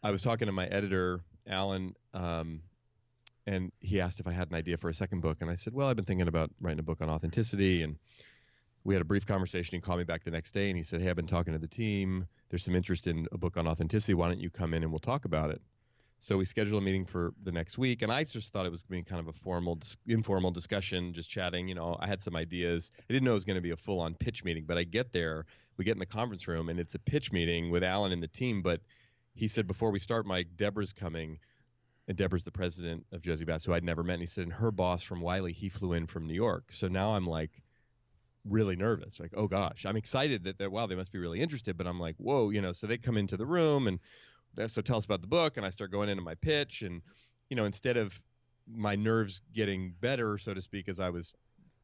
I 0.03 0.11
was 0.11 0.21
talking 0.21 0.45
to 0.45 0.51
my 0.51 0.67
editor, 0.67 1.21
Alan, 1.47 1.95
um, 2.13 2.61
and 3.47 3.71
he 3.79 4.01
asked 4.01 4.19
if 4.19 4.27
I 4.27 4.31
had 4.31 4.49
an 4.49 4.55
idea 4.55 4.77
for 4.77 4.89
a 4.89 4.93
second 4.93 5.21
book, 5.21 5.37
and 5.41 5.49
I 5.49 5.55
said, 5.55 5.73
"Well, 5.73 5.87
I've 5.87 5.95
been 5.95 6.05
thinking 6.05 6.27
about 6.27 6.51
writing 6.59 6.79
a 6.79 6.83
book 6.83 7.01
on 7.01 7.09
authenticity." 7.09 7.83
And 7.83 7.97
we 8.83 8.95
had 8.95 9.01
a 9.01 9.05
brief 9.05 9.25
conversation. 9.25 9.77
He 9.77 9.81
called 9.81 9.99
me 9.99 10.03
back 10.03 10.23
the 10.23 10.31
next 10.31 10.51
day, 10.51 10.69
and 10.69 10.77
he 10.77 10.83
said, 10.83 11.01
"Hey, 11.01 11.09
I've 11.09 11.15
been 11.15 11.27
talking 11.27 11.53
to 11.53 11.59
the 11.59 11.67
team 11.67 12.27
there's 12.49 12.63
some 12.63 12.75
interest 12.75 13.07
in 13.07 13.27
a 13.31 13.37
book 13.37 13.57
on 13.57 13.67
authenticity. 13.67 14.13
Why 14.13 14.27
don't 14.27 14.39
you 14.39 14.49
come 14.49 14.73
in 14.73 14.83
and 14.83 14.91
we'll 14.91 14.99
talk 14.99 15.25
about 15.25 15.51
it? 15.51 15.61
So 16.25 16.37
we 16.37 16.45
scheduled 16.45 16.81
a 16.81 16.83
meeting 16.83 17.05
for 17.05 17.35
the 17.43 17.51
next 17.51 17.77
week, 17.77 18.01
and 18.01 18.11
I 18.11 18.23
just 18.23 18.51
thought 18.51 18.65
it 18.65 18.71
was 18.71 18.81
going 18.81 19.03
to 19.03 19.05
be 19.05 19.07
kind 19.07 19.19
of 19.19 19.27
a 19.27 19.37
formal, 19.37 19.77
informal 20.07 20.49
discussion, 20.49 21.13
just 21.13 21.29
chatting. 21.29 21.67
You 21.67 21.75
know, 21.75 21.97
I 21.99 22.07
had 22.07 22.19
some 22.19 22.35
ideas. 22.35 22.89
I 22.97 23.13
didn't 23.13 23.25
know 23.25 23.31
it 23.33 23.35
was 23.35 23.45
going 23.45 23.57
to 23.57 23.61
be 23.61 23.69
a 23.69 23.77
full-on 23.77 24.15
pitch 24.15 24.43
meeting, 24.43 24.63
but 24.65 24.75
I 24.75 24.85
get 24.85 25.13
there, 25.13 25.45
we 25.77 25.85
get 25.85 25.91
in 25.91 25.99
the 25.99 26.05
conference 26.07 26.47
room, 26.47 26.69
and 26.69 26.79
it's 26.79 26.95
a 26.95 26.99
pitch 26.99 27.31
meeting 27.31 27.69
with 27.69 27.83
Alan 27.83 28.11
and 28.11 28.23
the 28.23 28.27
team. 28.27 28.63
But 28.63 28.81
he 29.35 29.47
said 29.47 29.67
before 29.67 29.91
we 29.91 29.99
start, 29.99 30.25
Mike, 30.25 30.47
Deborah's 30.57 30.93
coming, 30.93 31.37
and 32.07 32.17
Deborah's 32.17 32.43
the 32.43 32.49
president 32.49 33.05
of 33.11 33.21
Jossey-Bass, 33.21 33.63
who 33.63 33.73
I'd 33.73 33.83
never 33.83 34.01
met. 34.01 34.13
And 34.13 34.23
he 34.23 34.25
said, 34.25 34.45
and 34.45 34.53
her 34.53 34.71
boss 34.71 35.03
from 35.03 35.21
Wiley, 35.21 35.53
he 35.53 35.69
flew 35.69 35.93
in 35.93 36.07
from 36.07 36.25
New 36.25 36.33
York. 36.33 36.71
So 36.71 36.87
now 36.87 37.11
I'm 37.11 37.27
like, 37.27 37.61
really 38.49 38.75
nervous. 38.75 39.19
Like, 39.19 39.33
oh 39.37 39.47
gosh, 39.47 39.85
I'm 39.85 39.95
excited 39.95 40.43
that, 40.45 40.57
that 40.57 40.71
wow, 40.71 40.87
they 40.87 40.95
must 40.95 41.11
be 41.11 41.19
really 41.19 41.41
interested. 41.41 41.77
But 41.77 41.85
I'm 41.85 41.99
like, 41.99 42.15
whoa, 42.17 42.49
you 42.49 42.61
know. 42.61 42.71
So 42.71 42.87
they 42.87 42.97
come 42.97 43.17
into 43.17 43.37
the 43.37 43.45
room 43.45 43.87
and 43.87 43.99
so 44.67 44.81
tell 44.81 44.97
us 44.97 45.05
about 45.05 45.21
the 45.21 45.27
book, 45.27 45.57
and 45.57 45.65
I 45.65 45.69
start 45.69 45.91
going 45.91 46.09
into 46.09 46.23
my 46.23 46.35
pitch, 46.35 46.81
and 46.81 47.01
you 47.49 47.55
know, 47.55 47.65
instead 47.65 47.97
of 47.97 48.19
my 48.67 48.95
nerves 48.95 49.41
getting 49.53 49.93
better, 50.01 50.37
so 50.37 50.53
to 50.53 50.61
speak, 50.61 50.89
as 50.89 50.99
I 50.99 51.09
was 51.09 51.33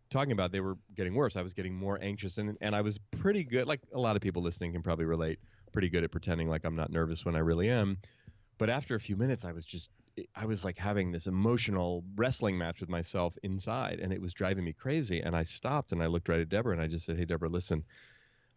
talking 0.10 0.32
about, 0.32 0.52
they 0.52 0.60
were 0.60 0.78
getting 0.96 1.14
worse. 1.16 1.36
I 1.36 1.42
was 1.42 1.54
getting 1.54 1.76
more 1.76 2.00
anxious, 2.02 2.38
and 2.38 2.58
and 2.62 2.76
I 2.76 2.82
was 2.82 3.00
pretty 3.12 3.44
good. 3.44 3.68
Like 3.68 3.82
a 3.94 4.00
lot 4.00 4.16
of 4.16 4.22
people 4.22 4.42
listening 4.42 4.74
can 4.74 4.82
probably 4.82 5.06
relate. 5.06 5.40
Pretty 5.72 5.90
good 5.90 6.04
at 6.04 6.12
pretending 6.12 6.50
like 6.50 6.66
I'm 6.66 6.76
not 6.76 6.92
nervous 6.92 7.24
when 7.26 7.36
I 7.36 7.40
really 7.40 7.70
am. 7.70 7.98
But 8.58 8.70
after 8.70 8.96
a 8.96 9.00
few 9.00 9.16
minutes, 9.16 9.46
I 9.46 9.54
was 9.54 9.66
just 9.66 9.90
I 10.36 10.46
was 10.46 10.66
like 10.66 10.78
having 10.78 11.12
this 11.12 11.28
emotional 11.28 12.04
wrestling 12.16 12.58
match 12.58 12.82
with 12.82 12.90
myself 12.90 13.34
inside, 13.44 14.00
and 14.00 14.12
it 14.12 14.22
was 14.22 14.34
driving 14.34 14.66
me 14.66 14.74
crazy. 14.74 15.22
And 15.22 15.36
I 15.36 15.44
stopped 15.44 15.92
and 15.92 16.04
I 16.04 16.08
looked 16.08 16.30
right 16.30 16.42
at 16.42 16.50
Deborah 16.50 16.74
and 16.74 16.82
I 16.82 16.88
just 16.88 17.06
said, 17.06 17.18
"Hey, 17.18 17.26
Deborah, 17.26 17.50
listen. 17.50 17.84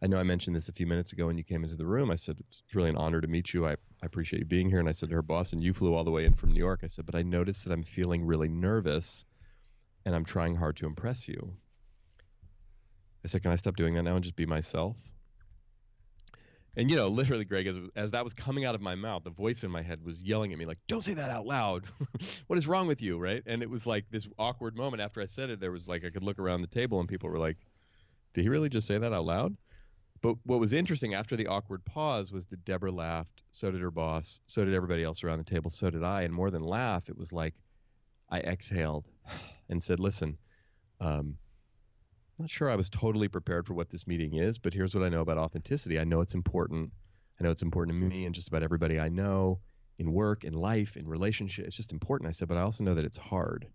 I 0.05 0.07
know 0.07 0.19
I 0.19 0.23
mentioned 0.23 0.55
this 0.55 0.69
a 0.69 0.71
few 0.71 0.85
minutes 0.85 1.13
ago 1.13 1.25
when 1.25 1.37
you 1.39 1.43
came 1.43 1.63
into 1.63 1.75
the 1.75 1.87
room. 1.87 2.11
I 2.11 2.15
said 2.15 2.37
it's 2.39 2.61
really 2.75 2.91
an 2.91 2.95
honor 2.95 3.21
to 3.21 3.27
meet 3.27 3.55
you. 3.55 3.65
I, 3.65 3.71
I 3.71 3.75
appreciate 4.03 4.37
you 4.37 4.45
being 4.45 4.69
here." 4.69 4.79
And 4.79 4.87
I 4.87 4.91
said 4.91 5.09
to 5.09 5.15
her 5.15 5.23
boss, 5.23 5.51
"And 5.51 5.63
you 5.63 5.73
flew 5.73 5.95
all 5.95 6.03
the 6.03 6.11
way 6.11 6.25
in 6.25 6.35
from 6.35 6.51
New 6.51 6.59
York." 6.59 6.81
I 6.83 6.85
said, 6.85 7.07
"But 7.07 7.15
I 7.15 7.23
noticed 7.23 7.65
that 7.65 7.73
I'm 7.73 7.81
feeling 7.81 8.23
really 8.23 8.47
nervous, 8.47 9.25
and 10.05 10.13
I'm 10.13 10.23
trying 10.23 10.57
hard 10.57 10.77
to 10.77 10.85
impress 10.85 11.27
you." 11.27 11.57
I 13.23 13.29
said, 13.29 13.41
"Can 13.41 13.49
I 13.51 13.55
stop 13.55 13.77
doing 13.77 13.95
that 13.95 14.03
now 14.03 14.13
and 14.13 14.23
just 14.23 14.35
be 14.35 14.45
myself?" 14.45 14.95
And 16.77 16.87
you 16.91 16.97
know, 16.97 17.07
literally, 17.07 17.43
Greg, 17.43 17.65
as 17.65 17.77
as 17.95 18.11
that 18.11 18.23
was 18.23 18.35
coming 18.35 18.63
out 18.63 18.75
of 18.75 18.81
my 18.81 18.93
mouth, 18.93 19.23
the 19.23 19.31
voice 19.31 19.63
in 19.63 19.71
my 19.71 19.81
head 19.81 20.05
was 20.05 20.21
yelling 20.21 20.53
at 20.53 20.59
me 20.59 20.67
like, 20.67 20.81
"Don't 20.87 21.03
say 21.03 21.15
that 21.15 21.31
out 21.31 21.47
loud. 21.47 21.85
what 22.45 22.59
is 22.59 22.67
wrong 22.67 22.85
with 22.85 23.01
you?" 23.01 23.17
Right? 23.17 23.41
And 23.47 23.63
it 23.63 23.69
was 23.71 23.87
like 23.87 24.05
this 24.11 24.27
awkward 24.37 24.77
moment 24.77 25.01
after 25.01 25.19
I 25.19 25.25
said 25.25 25.49
it. 25.49 25.59
There 25.59 25.71
was 25.71 25.87
like 25.87 26.05
I 26.05 26.11
could 26.11 26.21
look 26.21 26.37
around 26.37 26.61
the 26.61 26.67
table 26.67 26.99
and 26.99 27.09
people 27.09 27.27
were 27.27 27.39
like, 27.39 27.57
"Did 28.35 28.43
he 28.43 28.49
really 28.49 28.69
just 28.69 28.85
say 28.85 28.99
that 28.99 29.11
out 29.11 29.25
loud?" 29.25 29.57
But 30.25 30.37
what 30.43 30.59
was 30.59 30.73
interesting 30.73 31.13
after 31.13 31.35
the 31.35 31.45
awkward 31.45 31.85
pause 31.85 32.31
was 32.31 32.47
that 32.47 32.65
Deborah 32.65 32.91
laughed, 32.91 33.43
so 33.51 33.69
did 33.69 33.79
her 33.81 33.91
boss, 33.91 34.41
so 34.47 34.65
did 34.65 34.73
everybody 34.73 35.03
else 35.03 35.23
around 35.23 35.37
the 35.37 35.43
table, 35.43 35.69
so 35.69 35.91
did 35.91 36.03
I. 36.03 36.23
And 36.23 36.33
more 36.33 36.49
than 36.49 36.63
laugh, 36.63 37.09
it 37.09 37.15
was 37.15 37.31
like 37.31 37.53
I 38.31 38.39
exhaled 38.39 39.05
and 39.69 39.83
said, 39.83 39.99
"Listen, 39.99 40.39
um, 40.99 41.37
not 42.39 42.49
sure 42.49 42.71
I 42.71 42.75
was 42.75 42.89
totally 42.89 43.27
prepared 43.27 43.67
for 43.67 43.75
what 43.75 43.91
this 43.91 44.07
meeting 44.07 44.33
is, 44.33 44.57
but 44.57 44.73
here's 44.73 44.95
what 44.95 45.03
I 45.03 45.09
know 45.09 45.21
about 45.21 45.37
authenticity. 45.37 45.99
I 45.99 46.05
know 46.05 46.21
it's 46.21 46.33
important. 46.33 46.91
I 47.39 47.43
know 47.43 47.51
it's 47.51 47.61
important 47.61 47.95
to 47.95 48.07
me 48.07 48.25
and 48.25 48.33
just 48.33 48.47
about 48.47 48.63
everybody 48.63 48.99
I 48.99 49.09
know 49.09 49.59
in 49.99 50.11
work, 50.11 50.43
in 50.43 50.53
life, 50.53 50.97
in 50.97 51.07
relationship. 51.07 51.67
It's 51.67 51.75
just 51.75 51.91
important. 51.91 52.29
I 52.29 52.31
said, 52.31 52.47
but 52.47 52.57
I 52.57 52.61
also 52.61 52.83
know 52.83 52.95
that 52.95 53.05
it's 53.05 53.15
hard. 53.15 53.67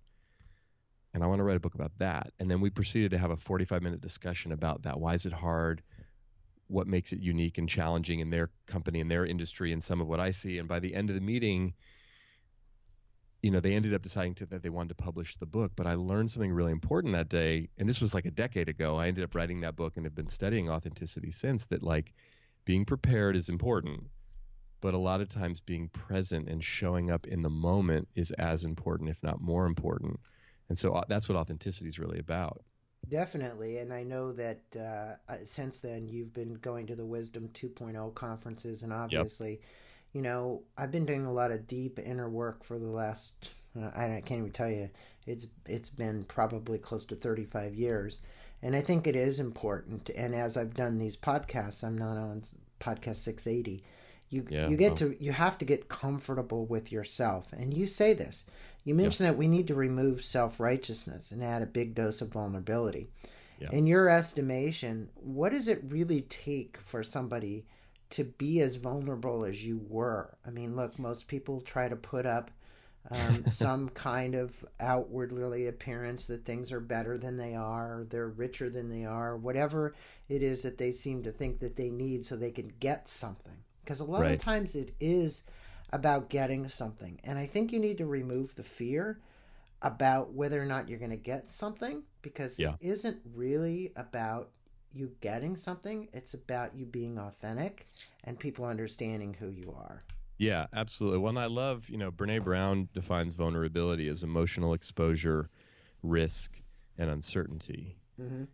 And 1.14 1.22
I 1.22 1.28
want 1.28 1.38
to 1.38 1.44
write 1.44 1.56
a 1.56 1.60
book 1.60 1.76
about 1.76 1.92
that. 1.98 2.32
And 2.40 2.50
then 2.50 2.60
we 2.60 2.70
proceeded 2.70 3.12
to 3.12 3.18
have 3.18 3.30
a 3.30 3.36
45 3.36 3.82
minute 3.82 4.00
discussion 4.00 4.50
about 4.50 4.82
that. 4.82 4.98
Why 4.98 5.14
is 5.14 5.26
it 5.26 5.32
hard? 5.32 5.82
What 6.70 6.86
makes 6.86 7.12
it 7.12 7.20
unique 7.20 7.58
and 7.58 7.68
challenging 7.68 8.20
in 8.20 8.30
their 8.30 8.50
company, 8.66 9.00
in 9.00 9.08
their 9.08 9.26
industry, 9.26 9.72
and 9.72 9.82
some 9.82 10.00
of 10.00 10.06
what 10.06 10.20
I 10.20 10.30
see. 10.30 10.58
And 10.58 10.68
by 10.68 10.78
the 10.78 10.94
end 10.94 11.10
of 11.10 11.14
the 11.14 11.20
meeting, 11.20 11.74
you 13.42 13.50
know, 13.50 13.60
they 13.60 13.74
ended 13.74 13.94
up 13.94 14.02
deciding 14.02 14.34
to, 14.36 14.46
that 14.46 14.62
they 14.62 14.68
wanted 14.68 14.90
to 14.90 15.02
publish 15.02 15.36
the 15.36 15.46
book. 15.46 15.72
But 15.74 15.86
I 15.86 15.94
learned 15.94 16.30
something 16.30 16.52
really 16.52 16.72
important 16.72 17.14
that 17.14 17.28
day, 17.28 17.68
and 17.78 17.88
this 17.88 18.00
was 18.00 18.14
like 18.14 18.26
a 18.26 18.30
decade 18.30 18.68
ago. 18.68 18.96
I 18.96 19.08
ended 19.08 19.24
up 19.24 19.34
writing 19.34 19.60
that 19.60 19.76
book 19.76 19.96
and 19.96 20.06
have 20.06 20.14
been 20.14 20.28
studying 20.28 20.70
authenticity 20.70 21.30
since. 21.30 21.66
That 21.66 21.82
like 21.82 22.12
being 22.64 22.84
prepared 22.84 23.36
is 23.36 23.48
important, 23.48 24.04
but 24.80 24.94
a 24.94 24.98
lot 24.98 25.20
of 25.20 25.28
times 25.28 25.60
being 25.60 25.88
present 25.88 26.48
and 26.48 26.62
showing 26.62 27.10
up 27.10 27.26
in 27.26 27.42
the 27.42 27.50
moment 27.50 28.08
is 28.14 28.30
as 28.32 28.64
important, 28.64 29.10
if 29.10 29.22
not 29.22 29.40
more 29.40 29.66
important. 29.66 30.20
And 30.68 30.78
so 30.78 30.92
uh, 30.92 31.04
that's 31.08 31.28
what 31.28 31.36
authenticity 31.36 31.88
is 31.88 31.98
really 31.98 32.18
about. 32.18 32.62
Definitely, 33.08 33.78
and 33.78 33.92
I 33.92 34.04
know 34.04 34.32
that 34.32 34.60
uh, 34.78 35.34
since 35.44 35.80
then 35.80 36.08
you've 36.08 36.32
been 36.32 36.54
going 36.54 36.86
to 36.86 36.94
the 36.94 37.04
Wisdom 37.04 37.50
2.0 37.54 38.14
conferences, 38.14 38.82
and 38.82 38.92
obviously. 38.92 39.50
Yep 39.52 39.60
you 40.12 40.22
know, 40.22 40.62
I've 40.76 40.90
been 40.90 41.06
doing 41.06 41.24
a 41.24 41.32
lot 41.32 41.52
of 41.52 41.68
deep 41.68 42.00
inner 42.00 42.28
work 42.28 42.64
for 42.64 42.80
the 42.80 42.88
last 42.88 43.52
uh, 43.78 43.90
I 43.94 44.22
can't 44.24 44.40
even 44.40 44.50
tell 44.50 44.70
you 44.70 44.90
it's 45.26 45.46
it's 45.66 45.90
been 45.90 46.24
probably 46.24 46.78
close 46.78 47.04
to 47.06 47.16
35 47.16 47.74
years 47.74 48.18
and 48.62 48.74
I 48.74 48.80
think 48.80 49.06
it 49.06 49.16
is 49.16 49.40
important 49.40 50.10
and 50.16 50.34
as 50.34 50.56
I've 50.56 50.74
done 50.74 50.98
these 50.98 51.16
podcasts 51.16 51.84
I'm 51.84 51.96
not 51.96 52.16
on 52.16 52.42
podcast 52.80 53.16
680 53.16 53.84
you 54.28 54.46
yeah, 54.48 54.68
you 54.68 54.76
get 54.76 54.88
well. 54.88 54.96
to 54.96 55.16
you 55.22 55.32
have 55.32 55.58
to 55.58 55.64
get 55.64 55.88
comfortable 55.88 56.66
with 56.66 56.90
yourself 56.90 57.52
and 57.52 57.76
you 57.76 57.86
say 57.86 58.12
this 58.12 58.44
you 58.84 58.94
mentioned 58.94 59.26
yeah. 59.26 59.32
that 59.32 59.38
we 59.38 59.48
need 59.48 59.68
to 59.68 59.74
remove 59.74 60.22
self-righteousness 60.22 61.32
and 61.32 61.42
add 61.42 61.62
a 61.62 61.66
big 61.66 61.94
dose 61.94 62.20
of 62.20 62.28
vulnerability 62.28 63.08
yeah. 63.58 63.68
in 63.72 63.86
your 63.86 64.08
estimation 64.08 65.08
what 65.14 65.52
does 65.52 65.68
it 65.68 65.82
really 65.88 66.22
take 66.22 66.78
for 66.78 67.02
somebody 67.02 67.64
to 68.10 68.24
be 68.24 68.60
as 68.60 68.76
vulnerable 68.76 69.44
as 69.44 69.64
you 69.64 69.80
were. 69.88 70.36
I 70.46 70.50
mean, 70.50 70.76
look, 70.76 70.98
most 70.98 71.28
people 71.28 71.60
try 71.60 71.88
to 71.88 71.96
put 71.96 72.26
up 72.26 72.50
um, 73.10 73.44
some 73.48 73.88
kind 73.90 74.34
of 74.34 74.64
outwardly 74.80 75.68
appearance 75.68 76.26
that 76.26 76.44
things 76.44 76.72
are 76.72 76.80
better 76.80 77.16
than 77.16 77.36
they 77.36 77.54
are, 77.54 78.06
they're 78.10 78.28
richer 78.28 78.68
than 78.68 78.90
they 78.90 79.04
are, 79.04 79.36
whatever 79.36 79.94
it 80.28 80.42
is 80.42 80.62
that 80.62 80.78
they 80.78 80.92
seem 80.92 81.22
to 81.22 81.32
think 81.32 81.60
that 81.60 81.76
they 81.76 81.88
need 81.88 82.26
so 82.26 82.36
they 82.36 82.50
can 82.50 82.72
get 82.80 83.08
something. 83.08 83.56
Because 83.84 84.00
a 84.00 84.04
lot 84.04 84.22
right. 84.22 84.32
of 84.32 84.40
times 84.40 84.74
it 84.74 84.94
is 85.00 85.44
about 85.92 86.30
getting 86.30 86.68
something. 86.68 87.20
And 87.24 87.38
I 87.38 87.46
think 87.46 87.72
you 87.72 87.80
need 87.80 87.98
to 87.98 88.06
remove 88.06 88.54
the 88.54 88.62
fear 88.62 89.20
about 89.82 90.32
whether 90.32 90.60
or 90.60 90.66
not 90.66 90.88
you're 90.88 90.98
going 90.98 91.10
to 91.10 91.16
get 91.16 91.50
something 91.50 92.02
because 92.22 92.58
yeah. 92.58 92.74
it 92.80 92.88
isn't 92.88 93.18
really 93.34 93.92
about 93.96 94.50
you 94.92 95.12
getting 95.20 95.56
something, 95.56 96.08
it's 96.12 96.34
about 96.34 96.74
you 96.74 96.84
being 96.84 97.18
authentic 97.18 97.86
and 98.24 98.38
people 98.38 98.64
understanding 98.64 99.34
who 99.34 99.48
you 99.48 99.74
are. 99.76 100.02
Yeah, 100.38 100.66
absolutely. 100.74 101.18
Well, 101.18 101.30
and 101.30 101.38
I 101.38 101.46
love, 101.46 101.88
you 101.88 101.98
know, 101.98 102.10
Brene 102.10 102.42
Brown 102.42 102.88
defines 102.94 103.34
vulnerability 103.34 104.08
as 104.08 104.22
emotional 104.22 104.72
exposure, 104.72 105.50
risk, 106.02 106.60
and 106.98 107.10
uncertainty. 107.10 107.96
Mm-hmm. 108.20 108.44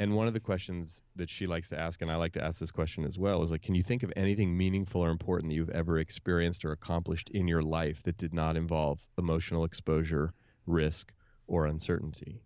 And 0.00 0.16
one 0.16 0.26
of 0.26 0.32
the 0.32 0.40
questions 0.40 1.02
that 1.16 1.28
she 1.28 1.44
likes 1.44 1.68
to 1.68 1.78
ask, 1.78 2.00
and 2.00 2.10
I 2.10 2.16
like 2.16 2.32
to 2.32 2.42
ask 2.42 2.58
this 2.58 2.70
question 2.70 3.04
as 3.04 3.18
well, 3.18 3.42
is 3.42 3.50
like, 3.50 3.60
can 3.60 3.74
you 3.74 3.82
think 3.82 4.02
of 4.02 4.10
anything 4.16 4.56
meaningful 4.56 5.02
or 5.02 5.10
important 5.10 5.50
that 5.50 5.56
you've 5.56 5.68
ever 5.68 5.98
experienced 5.98 6.64
or 6.64 6.72
accomplished 6.72 7.28
in 7.34 7.46
your 7.46 7.62
life 7.62 8.02
that 8.04 8.16
did 8.16 8.32
not 8.32 8.56
involve 8.56 8.98
emotional 9.18 9.62
exposure, 9.62 10.32
risk, 10.64 11.12
or 11.46 11.66
uncertainty? 11.66 12.40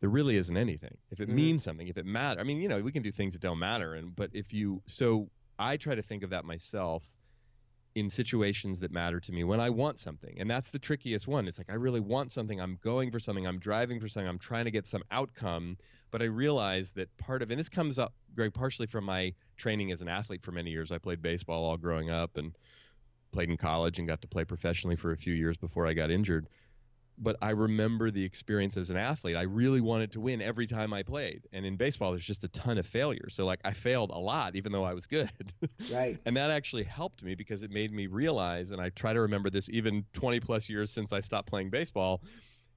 There 0.00 0.08
really 0.08 0.38
isn't 0.38 0.56
anything. 0.56 0.96
If 1.10 1.20
it 1.20 1.28
mm-hmm. 1.28 1.36
means 1.36 1.64
something, 1.64 1.86
if 1.86 1.98
it 1.98 2.06
matters, 2.06 2.40
I 2.40 2.44
mean, 2.44 2.62
you 2.62 2.68
know, 2.70 2.80
we 2.80 2.90
can 2.90 3.02
do 3.02 3.12
things 3.12 3.34
that 3.34 3.42
don't 3.42 3.58
matter, 3.58 3.92
and 3.92 4.16
but 4.16 4.30
if 4.32 4.54
you, 4.54 4.82
so 4.86 5.28
I 5.58 5.76
try 5.76 5.94
to 5.94 6.02
think 6.02 6.22
of 6.22 6.30
that 6.30 6.46
myself 6.46 7.02
in 7.94 8.10
situations 8.10 8.80
that 8.80 8.90
matter 8.90 9.20
to 9.20 9.32
me 9.32 9.44
when 9.44 9.60
I 9.60 9.70
want 9.70 9.98
something. 9.98 10.36
And 10.40 10.50
that's 10.50 10.70
the 10.70 10.78
trickiest 10.78 11.28
one. 11.28 11.46
It's 11.46 11.58
like 11.58 11.70
I 11.70 11.74
really 11.74 12.00
want 12.00 12.32
something, 12.32 12.60
I'm 12.60 12.78
going 12.82 13.10
for 13.10 13.20
something, 13.20 13.46
I'm 13.46 13.58
driving 13.58 14.00
for 14.00 14.08
something, 14.08 14.28
I'm 14.28 14.38
trying 14.38 14.64
to 14.64 14.70
get 14.70 14.86
some 14.86 15.02
outcome, 15.12 15.76
but 16.10 16.20
I 16.20 16.26
realize 16.26 16.90
that 16.92 17.16
part 17.18 17.42
of 17.42 17.50
and 17.50 17.58
this 17.58 17.68
comes 17.68 17.98
up 17.98 18.12
Greg 18.34 18.52
partially 18.52 18.86
from 18.86 19.04
my 19.04 19.32
training 19.56 19.92
as 19.92 20.02
an 20.02 20.08
athlete 20.08 20.42
for 20.42 20.50
many 20.50 20.70
years. 20.70 20.90
I 20.90 20.98
played 20.98 21.22
baseball 21.22 21.64
all 21.64 21.76
growing 21.76 22.10
up 22.10 22.36
and 22.36 22.56
played 23.32 23.48
in 23.48 23.56
college 23.56 23.98
and 23.98 24.08
got 24.08 24.22
to 24.22 24.28
play 24.28 24.44
professionally 24.44 24.96
for 24.96 25.12
a 25.12 25.16
few 25.16 25.34
years 25.34 25.56
before 25.56 25.86
I 25.86 25.92
got 25.92 26.10
injured 26.10 26.48
but 27.18 27.36
I 27.40 27.50
remember 27.50 28.10
the 28.10 28.24
experience 28.24 28.76
as 28.76 28.90
an 28.90 28.96
athlete. 28.96 29.36
I 29.36 29.42
really 29.42 29.80
wanted 29.80 30.10
to 30.12 30.20
win 30.20 30.42
every 30.42 30.66
time 30.66 30.92
I 30.92 31.02
played. 31.02 31.46
And 31.52 31.64
in 31.64 31.76
baseball, 31.76 32.10
there's 32.10 32.26
just 32.26 32.44
a 32.44 32.48
ton 32.48 32.78
of 32.78 32.86
failure. 32.86 33.28
So, 33.30 33.46
like, 33.46 33.60
I 33.64 33.72
failed 33.72 34.10
a 34.10 34.18
lot, 34.18 34.56
even 34.56 34.72
though 34.72 34.84
I 34.84 34.94
was 34.94 35.06
good. 35.06 35.30
Right. 35.92 36.18
and 36.26 36.36
that 36.36 36.50
actually 36.50 36.82
helped 36.82 37.22
me 37.22 37.34
because 37.34 37.62
it 37.62 37.70
made 37.70 37.92
me 37.92 38.06
realize, 38.06 38.70
and 38.72 38.80
I 38.80 38.90
try 38.90 39.12
to 39.12 39.20
remember 39.20 39.50
this 39.50 39.68
even 39.70 40.04
20 40.12 40.40
plus 40.40 40.68
years 40.68 40.90
since 40.90 41.12
I 41.12 41.20
stopped 41.20 41.48
playing 41.48 41.70
baseball. 41.70 42.22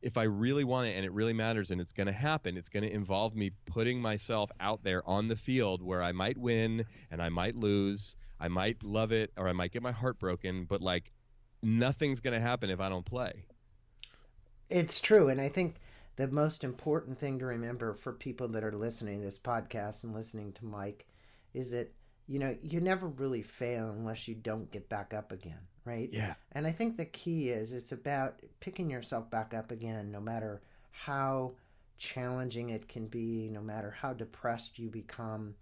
If 0.03 0.17
I 0.17 0.23
really 0.23 0.63
want 0.63 0.87
it 0.87 0.91
and 0.91 1.03
it 1.03 1.11
really 1.11 1.33
matters 1.33 1.71
and 1.71 1.81
it's 1.81 1.91
going 1.91 2.07
to 2.07 2.13
happen, 2.13 2.55
it's 2.55 2.69
going 2.69 2.83
to 2.83 2.93
involve 2.93 3.35
me 3.35 3.51
putting 3.65 3.99
myself 3.99 4.51
out 4.59 4.83
there 4.83 5.07
on 5.09 5.27
the 5.27 5.35
field 5.35 5.81
where 5.81 6.03
I 6.03 6.11
might 6.11 6.37
win 6.37 6.85
and 7.09 7.21
I 7.21 7.29
might 7.29 7.55
lose. 7.55 8.15
I 8.39 8.47
might 8.47 8.83
love 8.83 9.11
it 9.11 9.31
or 9.35 9.47
I 9.47 9.53
might 9.53 9.71
get 9.71 9.81
my 9.81 9.91
heart 9.91 10.19
broken, 10.19 10.65
but 10.65 10.81
like 10.81 11.11
nothing's 11.63 12.19
going 12.19 12.35
to 12.35 12.39
happen 12.39 12.69
if 12.69 12.79
I 12.79 12.89
don't 12.89 13.05
play. 13.05 13.45
It's 14.69 14.99
true, 14.99 15.29
and 15.29 15.39
I 15.39 15.49
think 15.49 15.75
the 16.17 16.27
most 16.27 16.63
important 16.63 17.17
thing 17.17 17.39
to 17.39 17.45
remember 17.45 17.93
for 17.93 18.11
people 18.11 18.47
that 18.49 18.63
are 18.63 18.71
listening 18.71 19.19
to 19.19 19.25
this 19.25 19.37
podcast 19.37 20.03
and 20.03 20.13
listening 20.13 20.51
to 20.53 20.65
Mike 20.65 21.07
is 21.53 21.71
that 21.71 21.93
you 22.27 22.39
know 22.39 22.55
you 22.61 22.81
never 22.81 23.07
really 23.07 23.41
fail 23.41 23.89
unless 23.89 24.27
you 24.27 24.35
don't 24.35 24.71
get 24.71 24.89
back 24.89 25.13
up 25.13 25.31
again, 25.31 25.59
right? 25.85 26.09
Yeah. 26.11 26.33
And 26.51 26.67
I 26.67 26.71
think 26.71 26.97
the 26.97 27.05
key 27.05 27.49
is 27.49 27.71
it's 27.71 27.91
about 27.91 28.41
picking 28.59 28.89
yourself 28.89 29.29
back 29.29 29.53
up 29.53 29.71
again, 29.71 30.11
no 30.11 30.19
matter 30.19 30.61
how 30.91 31.53
challenging 31.97 32.69
it 32.69 32.87
can 32.87 33.07
be, 33.07 33.49
no 33.51 33.61
matter 33.61 33.91
how 33.91 34.13
depressed 34.13 34.79
you 34.79 34.89
become. 34.89 35.55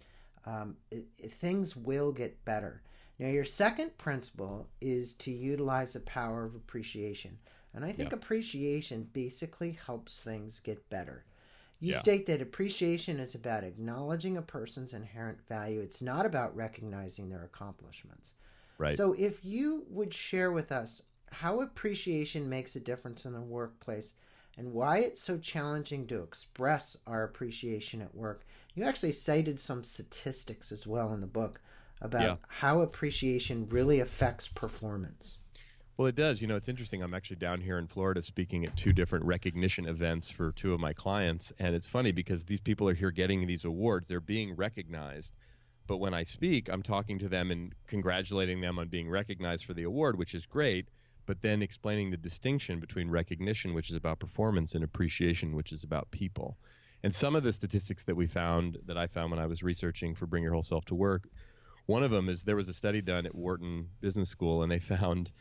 Um, 0.45 0.77
it, 0.91 1.05
it, 1.17 1.33
things 1.33 1.75
will 1.75 2.11
get 2.11 2.43
better. 2.45 2.81
Now, 3.17 3.27
your 3.27 3.45
second 3.45 3.97
principle 3.97 4.67
is 4.81 5.13
to 5.15 5.31
utilize 5.31 5.93
the 5.93 6.01
power 6.01 6.43
of 6.43 6.55
appreciation. 6.55 7.37
And 7.75 7.83
I 7.83 7.91
think 7.91 8.11
yeah. 8.11 8.17
appreciation 8.17 9.09
basically 9.11 9.77
helps 9.85 10.21
things 10.21 10.59
get 10.59 10.89
better. 10.89 11.25
You 11.79 11.91
yeah. 11.91 11.99
state 11.99 12.25
that 12.27 12.41
appreciation 12.41 13.19
is 13.19 13.35
about 13.35 13.65
acknowledging 13.65 14.37
a 14.37 14.41
person's 14.41 14.93
inherent 14.93 15.45
value. 15.47 15.81
It's 15.81 16.01
not 16.01 16.25
about 16.25 16.55
recognizing 16.55 17.29
their 17.29 17.43
accomplishments. 17.43 18.33
Right. 18.77 18.95
So 18.95 19.13
if 19.13 19.43
you 19.43 19.85
would 19.89 20.13
share 20.13 20.51
with 20.51 20.71
us 20.71 21.01
how 21.31 21.59
appreciation 21.59 22.47
makes 22.47 22.75
a 22.75 22.79
difference 22.79 23.25
in 23.25 23.33
the 23.33 23.41
workplace 23.41 24.13
and 24.57 24.71
why 24.73 24.99
it's 24.99 25.21
so 25.21 25.37
challenging 25.37 26.07
to 26.07 26.23
express 26.23 26.97
our 27.05 27.23
appreciation 27.23 28.01
at 28.01 28.15
work. 28.15 28.45
You 28.73 28.83
actually 28.85 29.11
cited 29.11 29.59
some 29.59 29.83
statistics 29.83 30.71
as 30.71 30.87
well 30.87 31.13
in 31.13 31.21
the 31.21 31.27
book 31.27 31.61
about 32.01 32.21
yeah. 32.21 32.35
how 32.47 32.79
appreciation 32.79 33.67
really 33.69 33.99
affects 33.99 34.47
performance. 34.47 35.37
Well, 35.97 36.09
it 36.09 36.15
does. 36.15 36.41
You 36.41 36.47
know, 36.47 36.57
it's 36.57 36.67
interesting. 36.67 37.01
I'm 37.01 37.13
actually 37.13 37.37
down 37.37 37.61
here 37.61 37.77
in 37.77 37.87
Florida 37.87 38.21
speaking 38.21 38.65
at 38.65 38.75
two 38.75 38.91
different 38.91 39.23
recognition 39.23 39.87
events 39.87 40.29
for 40.29 40.51
two 40.51 40.73
of 40.73 40.79
my 40.81 40.91
clients. 40.91 41.53
And 41.57 41.73
it's 41.73 41.87
funny 41.87 42.11
because 42.11 42.43
these 42.43 42.59
people 42.59 42.89
are 42.89 42.93
here 42.93 43.11
getting 43.11 43.47
these 43.47 43.63
awards, 43.63 44.09
they're 44.09 44.19
being 44.19 44.57
recognized. 44.57 45.31
But 45.87 45.97
when 45.97 46.13
I 46.13 46.23
speak, 46.23 46.67
I'm 46.69 46.83
talking 46.83 47.19
to 47.19 47.29
them 47.29 47.49
and 47.49 47.73
congratulating 47.87 48.59
them 48.59 48.77
on 48.77 48.89
being 48.89 49.09
recognized 49.09 49.63
for 49.63 49.73
the 49.73 49.83
award, 49.83 50.17
which 50.17 50.33
is 50.33 50.45
great. 50.45 50.89
But 51.27 51.41
then 51.41 51.61
explaining 51.61 52.11
the 52.11 52.17
distinction 52.17 52.81
between 52.81 53.09
recognition, 53.09 53.73
which 53.73 53.89
is 53.89 53.95
about 53.95 54.19
performance, 54.19 54.75
and 54.75 54.83
appreciation, 54.83 55.55
which 55.55 55.71
is 55.71 55.85
about 55.85 56.11
people. 56.11 56.57
And 57.03 57.15
some 57.15 57.37
of 57.37 57.43
the 57.43 57.53
statistics 57.53 58.03
that 58.03 58.15
we 58.15 58.27
found, 58.27 58.79
that 58.85 58.97
I 58.97 59.07
found 59.07 59.31
when 59.31 59.39
I 59.39 59.45
was 59.45 59.63
researching 59.63 60.13
for 60.13 60.25
Bring 60.25 60.43
Your 60.43 60.53
Whole 60.53 60.63
Self 60.63 60.83
to 60.85 60.95
Work, 60.95 61.29
one 61.85 62.03
of 62.03 62.11
them 62.11 62.27
is 62.27 62.43
there 62.43 62.55
was 62.55 62.67
a 62.67 62.73
study 62.73 63.01
done 63.01 63.25
at 63.25 63.35
Wharton 63.35 63.87
Business 64.01 64.27
School, 64.27 64.61
and 64.61 64.71
they 64.71 64.79
found 64.97 65.31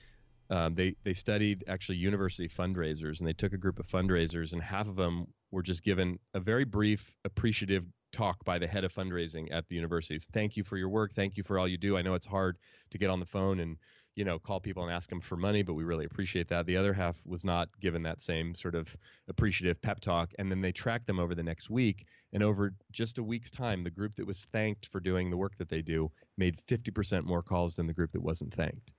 um, 0.50 0.74
they 0.74 0.94
they 1.04 1.14
studied 1.14 1.64
actually 1.68 1.96
university 1.96 2.48
fundraisers, 2.48 3.18
and 3.18 3.28
they 3.28 3.32
took 3.32 3.52
a 3.52 3.58
group 3.58 3.78
of 3.78 3.86
fundraisers, 3.86 4.52
and 4.52 4.62
half 4.62 4.88
of 4.88 4.96
them 4.96 5.26
were 5.50 5.62
just 5.62 5.82
given 5.82 6.18
a 6.34 6.40
very 6.40 6.64
brief, 6.64 7.16
appreciative 7.24 7.84
talk 8.12 8.44
by 8.44 8.58
the 8.58 8.66
head 8.66 8.84
of 8.84 8.92
fundraising 8.94 9.48
at 9.52 9.66
the 9.68 9.74
universities. 9.74 10.26
Thank 10.32 10.56
you 10.56 10.64
for 10.64 10.76
your 10.76 10.88
work. 10.88 11.12
Thank 11.12 11.36
you 11.36 11.42
for 11.42 11.58
all 11.58 11.66
you 11.66 11.78
do. 11.78 11.96
I 11.96 12.02
know 12.02 12.14
it's 12.14 12.26
hard 12.26 12.58
to 12.90 12.98
get 12.98 13.10
on 13.10 13.20
the 13.20 13.26
phone 13.26 13.60
and 13.60 13.76
you 14.16 14.24
know 14.24 14.38
call 14.38 14.60
people 14.60 14.84
and 14.84 14.92
ask 14.92 15.10
them 15.10 15.20
for 15.20 15.36
money, 15.36 15.62
but 15.62 15.74
we 15.74 15.82
really 15.84 16.04
appreciate 16.04 16.48
that. 16.48 16.66
The 16.66 16.76
other 16.76 16.92
half 16.92 17.16
was 17.24 17.44
not 17.44 17.68
given 17.80 18.02
that 18.02 18.20
same 18.20 18.54
sort 18.54 18.74
of 18.74 18.94
appreciative 19.28 19.80
pep 19.82 20.00
talk, 20.00 20.30
and 20.38 20.50
then 20.50 20.60
they 20.60 20.72
tracked 20.72 21.06
them 21.06 21.18
over 21.18 21.34
the 21.34 21.42
next 21.42 21.70
week. 21.70 22.06
And 22.32 22.42
over 22.42 22.74
just 22.92 23.18
a 23.18 23.22
week's 23.22 23.50
time, 23.50 23.82
the 23.82 23.90
group 23.90 24.14
that 24.16 24.26
was 24.26 24.44
thanked 24.52 24.86
for 24.86 25.00
doing 25.00 25.30
the 25.30 25.36
work 25.36 25.56
that 25.56 25.68
they 25.68 25.82
do 25.82 26.10
made 26.36 26.60
50% 26.68 27.24
more 27.24 27.42
calls 27.42 27.76
than 27.76 27.86
the 27.86 27.94
group 27.94 28.12
that 28.12 28.22
wasn't 28.22 28.52
thanked. 28.52 28.92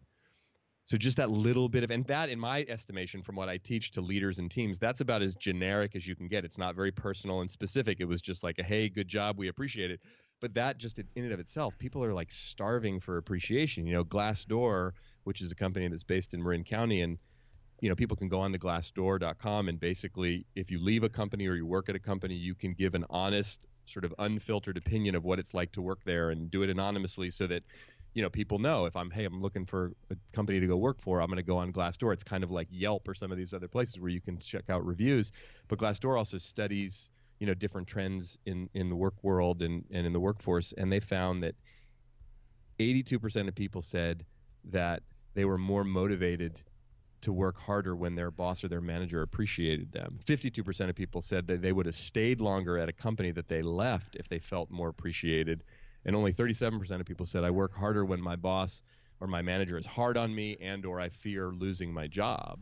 So 0.86 0.98
just 0.98 1.17
that 1.17 1.32
little 1.32 1.67
bit 1.67 1.84
of, 1.84 1.89
and 1.89 2.06
that, 2.06 2.30
in 2.30 2.39
my 2.39 2.63
estimation, 2.69 3.24
from 3.24 3.36
what 3.36 3.50
I 3.50 3.58
teach 3.58 3.91
to 3.93 4.02
leaders 4.02 4.38
and 4.38 4.52
teams, 4.52 4.78
that's 4.78 5.02
about 5.02 5.24
as 5.24 5.34
generic 5.34 5.95
as 5.95 6.08
you 6.08 6.15
can 6.15 6.28
get. 6.28 6.45
It's 6.45 6.60
not 6.60 6.76
very 6.76 6.91
personal 6.91 7.41
and 7.41 7.50
specific. 7.50 8.00
It 8.00 8.06
was 8.06 8.21
just 8.21 8.43
like, 8.43 8.60
a, 8.60 8.63
hey, 8.63 8.88
good 8.88 9.08
job, 9.08 9.38
we 9.39 9.48
appreciate 9.48 9.89
it. 9.89 10.00
But 10.41 10.54
that 10.54 10.78
just 10.78 11.00
in 11.00 11.08
and 11.15 11.32
of 11.34 11.39
itself, 11.39 11.76
people 11.80 12.04
are 12.04 12.13
like 12.13 12.32
starving 12.32 13.00
for 13.00 13.17
appreciation. 13.17 13.88
You 13.88 13.93
know, 13.93 14.04
Glassdoor, 14.04 14.91
which 15.24 15.41
is 15.41 15.52
a 15.52 15.56
company 15.56 15.88
that's 15.88 16.04
based 16.04 16.36
in 16.36 16.43
Marin 16.43 16.63
County, 16.63 17.02
and 17.02 17.17
you 17.82 17.89
know, 17.89 17.95
people 17.95 18.15
can 18.15 18.30
go 18.30 18.39
on 18.39 18.52
to 18.52 18.60
Glassdoor.com 18.60 19.67
and 19.67 19.80
basically, 19.80 20.45
if 20.56 20.71
you 20.71 20.82
leave 20.82 21.04
a 21.04 21.10
company 21.10 21.48
or 21.48 21.56
you 21.56 21.65
work 21.65 21.89
at 21.89 21.95
a 21.95 22.00
company, 22.00 22.36
you 22.36 22.56
can 22.56 22.74
give 22.74 22.95
an 22.95 23.06
honest, 23.10 23.65
sort 23.86 24.06
of 24.06 24.13
unfiltered 24.19 24.78
opinion 24.78 25.15
of 25.15 25.24
what 25.24 25.39
it's 25.39 25.54
like 25.54 25.71
to 25.74 25.82
work 25.82 26.00
there 26.06 26.32
and 26.32 26.50
do 26.50 26.63
it 26.63 26.69
anonymously 26.69 27.30
so 27.30 27.48
that 27.48 27.63
you 28.15 28.21
know 28.21 28.30
people 28.30 28.58
know 28.58 28.86
if 28.86 28.95
i'm 28.95 29.12
hey 29.12 29.25
i'm 29.25 29.41
looking 29.41 29.65
for 29.65 29.91
a 30.10 30.15
company 30.34 30.60
to 30.60 30.65
go 30.65 30.78
work 30.78 30.99
for 31.01 31.21
i'm 31.21 31.28
going 31.28 31.38
to 31.38 31.43
go 31.43 31.58
on 31.58 31.71
glassdoor. 31.71 32.13
It's 32.13 32.23
kind 32.23 32.43
of 32.43 32.49
like 32.49 32.67
yelp 32.71 33.08
or 33.08 33.13
some 33.13 33.32
of 33.32 33.38
these 33.38 33.54
other 33.54 33.67
places 33.67 33.99
where 33.99 34.10
you 34.10 34.21
can 34.21 34.39
check 34.39 34.69
out 34.69 34.84
reviews. 34.86 35.32
But 35.67 35.78
glassdoor 35.80 36.17
also 36.17 36.38
studies 36.38 37.10
you 37.39 37.45
know 37.45 37.54
different 37.54 37.88
trends 37.88 38.38
in 38.45 38.69
in 38.73 38.89
the 38.89 38.95
work 38.95 39.15
world 39.21 39.62
and 39.62 39.84
and 39.91 40.08
in 40.08 40.13
the 40.13 40.19
workforce. 40.19 40.73
And 40.78 40.91
they 40.91 40.99
found 40.99 41.43
that 41.43 41.56
82% 42.80 43.47
of 43.47 43.56
people 43.56 43.82
said 43.82 44.25
that 44.65 45.04
they 45.34 45.45
were 45.45 45.58
more 45.58 45.84
motivated 45.84 46.62
to 47.21 47.34
work 47.34 47.58
harder 47.58 47.95
when 47.95 48.15
their 48.15 48.32
boss 48.32 48.63
or 48.63 48.67
their 48.67 48.82
manager 48.82 49.21
appreciated 49.21 49.91
them. 49.91 50.19
52% 50.25 50.89
of 50.89 50.95
people 50.95 51.21
said 51.21 51.47
that 51.47 51.62
they 51.62 51.71
would 51.71 51.86
have 51.86 51.95
stayed 51.95 52.41
longer 52.41 52.78
at 52.78 52.89
a 52.89 52.93
company 52.93 53.32
that 53.32 53.47
they 53.47 53.62
left 53.62 54.15
if 54.15 54.28
they 54.30 54.39
felt 54.39 54.69
more 54.69 54.89
appreciated 54.89 55.63
and 56.06 56.15
only 56.15 56.34
37% 56.34 57.00
of 57.00 57.06
people 57.06 57.26
said 57.26 57.44
I 57.44 57.52
work 57.52 57.74
harder 57.74 58.06
when 58.06 58.22
my 58.22 58.36
boss 58.36 58.82
or 59.20 59.28
my 59.28 59.41
manager 59.41 59.78
is 59.78 59.86
hard 59.86 60.18
on 60.18 60.34
me 60.34 60.58
and 60.62 60.86
or 60.86 61.00
I 61.00 61.10
fear 61.10 61.52
losing 61.52 61.94
my 61.94 62.08
job. 62.08 62.60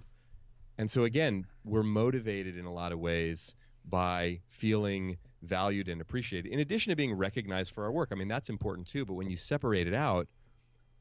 And 0.77 0.89
so 0.89 1.03
again, 1.03 1.45
we're 1.63 1.83
motivated 1.83 2.57
in 2.57 2.65
a 2.65 2.73
lot 2.73 2.91
of 2.91 2.99
ways 2.99 3.55
by 3.85 4.39
feeling 4.49 5.17
valued 5.41 5.89
and 5.89 5.99
appreciated 5.99 6.51
in 6.51 6.59
addition 6.59 6.89
to 6.89 6.95
being 6.95 7.13
recognized 7.13 7.71
for 7.73 7.83
our 7.83 7.91
work. 7.91 8.09
I 8.11 8.15
mean, 8.15 8.27
that's 8.29 8.49
important 8.49 8.87
too, 8.87 9.05
but 9.05 9.15
when 9.15 9.29
you 9.29 9.37
separate 9.37 9.87
it 9.87 9.93
out, 9.93 10.27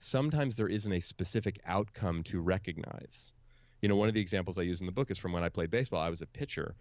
sometimes 0.01 0.57
there 0.57 0.69
isn't 0.69 0.93
a 0.93 1.01
specific 1.01 1.61
outcome 1.65 2.25
to 2.25 2.41
recognize. 2.41 3.33
You 3.81 3.89
know, 3.89 3.97
one 3.97 4.09
of 4.09 4.15
the 4.15 4.21
examples 4.21 4.59
I 4.59 4.63
use 4.63 4.81
in 4.81 4.87
the 4.87 4.93
book 4.93 5.11
is 5.11 5.19
from 5.19 5.33
when 5.33 5.45
I 5.45 5.49
played 5.49 5.71
baseball. 5.71 6.01
I 6.01 6.11
was 6.11 6.23
a 6.23 6.27
pitcher. 6.27 6.75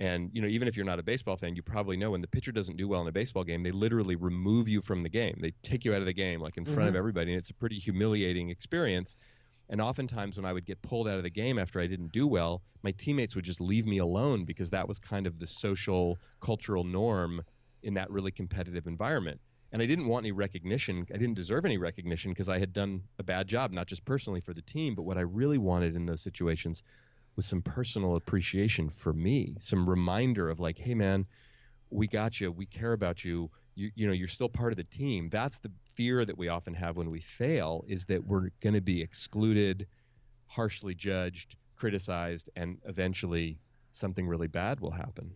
And, 0.00 0.30
you 0.32 0.40
know, 0.40 0.48
even 0.48 0.66
if 0.66 0.76
you're 0.76 0.86
not 0.86 0.98
a 0.98 1.02
baseball 1.02 1.36
fan, 1.36 1.54
you 1.54 1.62
probably 1.62 1.96
know 1.96 2.12
when 2.12 2.22
the 2.22 2.26
pitcher 2.26 2.52
doesn't 2.52 2.78
do 2.78 2.88
well 2.88 3.02
in 3.02 3.08
a 3.08 3.12
baseball 3.12 3.44
game, 3.44 3.62
they 3.62 3.70
literally 3.70 4.16
remove 4.16 4.66
you 4.66 4.80
from 4.80 5.02
the 5.02 5.10
game. 5.10 5.38
They 5.40 5.52
take 5.62 5.84
you 5.84 5.94
out 5.94 6.00
of 6.00 6.06
the 6.06 6.14
game, 6.14 6.40
like 6.40 6.56
in 6.56 6.64
front 6.64 6.78
mm-hmm. 6.78 6.88
of 6.88 6.96
everybody. 6.96 7.32
And 7.32 7.38
it's 7.38 7.50
a 7.50 7.54
pretty 7.54 7.78
humiliating 7.78 8.48
experience. 8.48 9.18
And 9.68 9.80
oftentimes, 9.80 10.36
when 10.36 10.46
I 10.46 10.54
would 10.54 10.64
get 10.64 10.80
pulled 10.80 11.06
out 11.06 11.18
of 11.18 11.22
the 11.22 11.30
game 11.30 11.58
after 11.58 11.80
I 11.80 11.86
didn't 11.86 12.12
do 12.12 12.26
well, 12.26 12.62
my 12.82 12.92
teammates 12.92 13.36
would 13.36 13.44
just 13.44 13.60
leave 13.60 13.86
me 13.86 13.98
alone 13.98 14.44
because 14.44 14.70
that 14.70 14.88
was 14.88 14.98
kind 14.98 15.26
of 15.26 15.38
the 15.38 15.46
social, 15.46 16.18
cultural 16.40 16.82
norm 16.82 17.42
in 17.82 17.94
that 17.94 18.10
really 18.10 18.32
competitive 18.32 18.86
environment 18.86 19.38
and 19.72 19.80
I 19.80 19.86
didn't 19.86 20.08
want 20.08 20.24
any 20.24 20.32
recognition. 20.32 21.06
I 21.14 21.16
didn't 21.16 21.34
deserve 21.34 21.64
any 21.64 21.78
recognition 21.78 22.32
because 22.32 22.48
I 22.48 22.58
had 22.58 22.72
done 22.72 23.02
a 23.18 23.22
bad 23.22 23.46
job, 23.46 23.70
not 23.70 23.86
just 23.86 24.04
personally 24.04 24.40
for 24.40 24.52
the 24.52 24.62
team, 24.62 24.94
but 24.94 25.02
what 25.02 25.16
I 25.16 25.22
really 25.22 25.58
wanted 25.58 25.94
in 25.94 26.06
those 26.06 26.22
situations 26.22 26.82
was 27.36 27.46
some 27.46 27.62
personal 27.62 28.16
appreciation 28.16 28.90
for 28.90 29.12
me, 29.12 29.54
some 29.60 29.88
reminder 29.88 30.48
of 30.48 30.60
like, 30.60 30.78
hey 30.78 30.94
man, 30.94 31.26
we 31.90 32.06
got 32.06 32.40
you, 32.40 32.52
we 32.52 32.66
care 32.66 32.92
about 32.92 33.24
you. 33.24 33.50
You, 33.74 33.90
you 33.94 34.06
know, 34.06 34.12
you're 34.12 34.28
still 34.28 34.48
part 34.48 34.72
of 34.72 34.76
the 34.76 34.84
team. 34.84 35.28
That's 35.30 35.58
the 35.58 35.70
fear 35.94 36.24
that 36.24 36.36
we 36.36 36.48
often 36.48 36.74
have 36.74 36.96
when 36.96 37.10
we 37.10 37.20
fail 37.20 37.84
is 37.88 38.04
that 38.06 38.24
we're 38.24 38.50
going 38.60 38.74
to 38.74 38.80
be 38.80 39.00
excluded, 39.00 39.86
harshly 40.46 40.94
judged, 40.94 41.56
criticized, 41.76 42.50
and 42.56 42.78
eventually 42.84 43.58
something 43.92 44.26
really 44.26 44.48
bad 44.48 44.80
will 44.80 44.90
happen. 44.90 45.32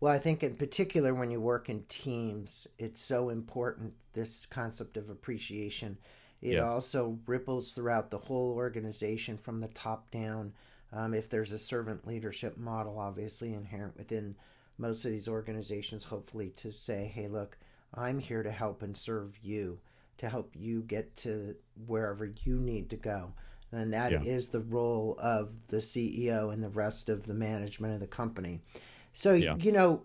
Well, 0.00 0.12
I 0.12 0.18
think 0.18 0.42
in 0.42 0.56
particular 0.56 1.14
when 1.14 1.30
you 1.30 1.40
work 1.40 1.68
in 1.68 1.84
teams, 1.88 2.66
it's 2.78 3.00
so 3.00 3.30
important 3.30 3.94
this 4.12 4.46
concept 4.46 4.96
of 4.96 5.08
appreciation. 5.08 5.98
It 6.42 6.54
yes. 6.54 6.62
also 6.62 7.18
ripples 7.26 7.72
throughout 7.72 8.10
the 8.10 8.18
whole 8.18 8.52
organization 8.52 9.38
from 9.38 9.60
the 9.60 9.68
top 9.68 10.10
down. 10.10 10.52
Um, 10.92 11.14
if 11.14 11.28
there's 11.28 11.52
a 11.52 11.58
servant 11.58 12.06
leadership 12.06 12.56
model, 12.56 12.98
obviously 12.98 13.52
inherent 13.52 13.96
within 13.96 14.36
most 14.78 15.04
of 15.04 15.10
these 15.10 15.28
organizations, 15.28 16.04
hopefully 16.04 16.52
to 16.56 16.70
say, 16.70 17.10
hey, 17.12 17.28
look, 17.28 17.58
I'm 17.94 18.18
here 18.18 18.42
to 18.42 18.50
help 18.50 18.82
and 18.82 18.96
serve 18.96 19.38
you, 19.42 19.78
to 20.18 20.28
help 20.28 20.52
you 20.54 20.82
get 20.82 21.16
to 21.18 21.56
wherever 21.86 22.30
you 22.44 22.56
need 22.56 22.90
to 22.90 22.96
go. 22.96 23.32
And 23.72 23.92
that 23.92 24.12
yeah. 24.12 24.22
is 24.22 24.48
the 24.48 24.60
role 24.60 25.16
of 25.20 25.50
the 25.68 25.78
CEO 25.78 26.52
and 26.52 26.62
the 26.62 26.68
rest 26.68 27.08
of 27.08 27.26
the 27.26 27.34
management 27.34 27.94
of 27.94 28.00
the 28.00 28.06
company. 28.06 28.60
So, 29.12 29.34
yeah. 29.34 29.56
you 29.56 29.72
know, 29.72 30.02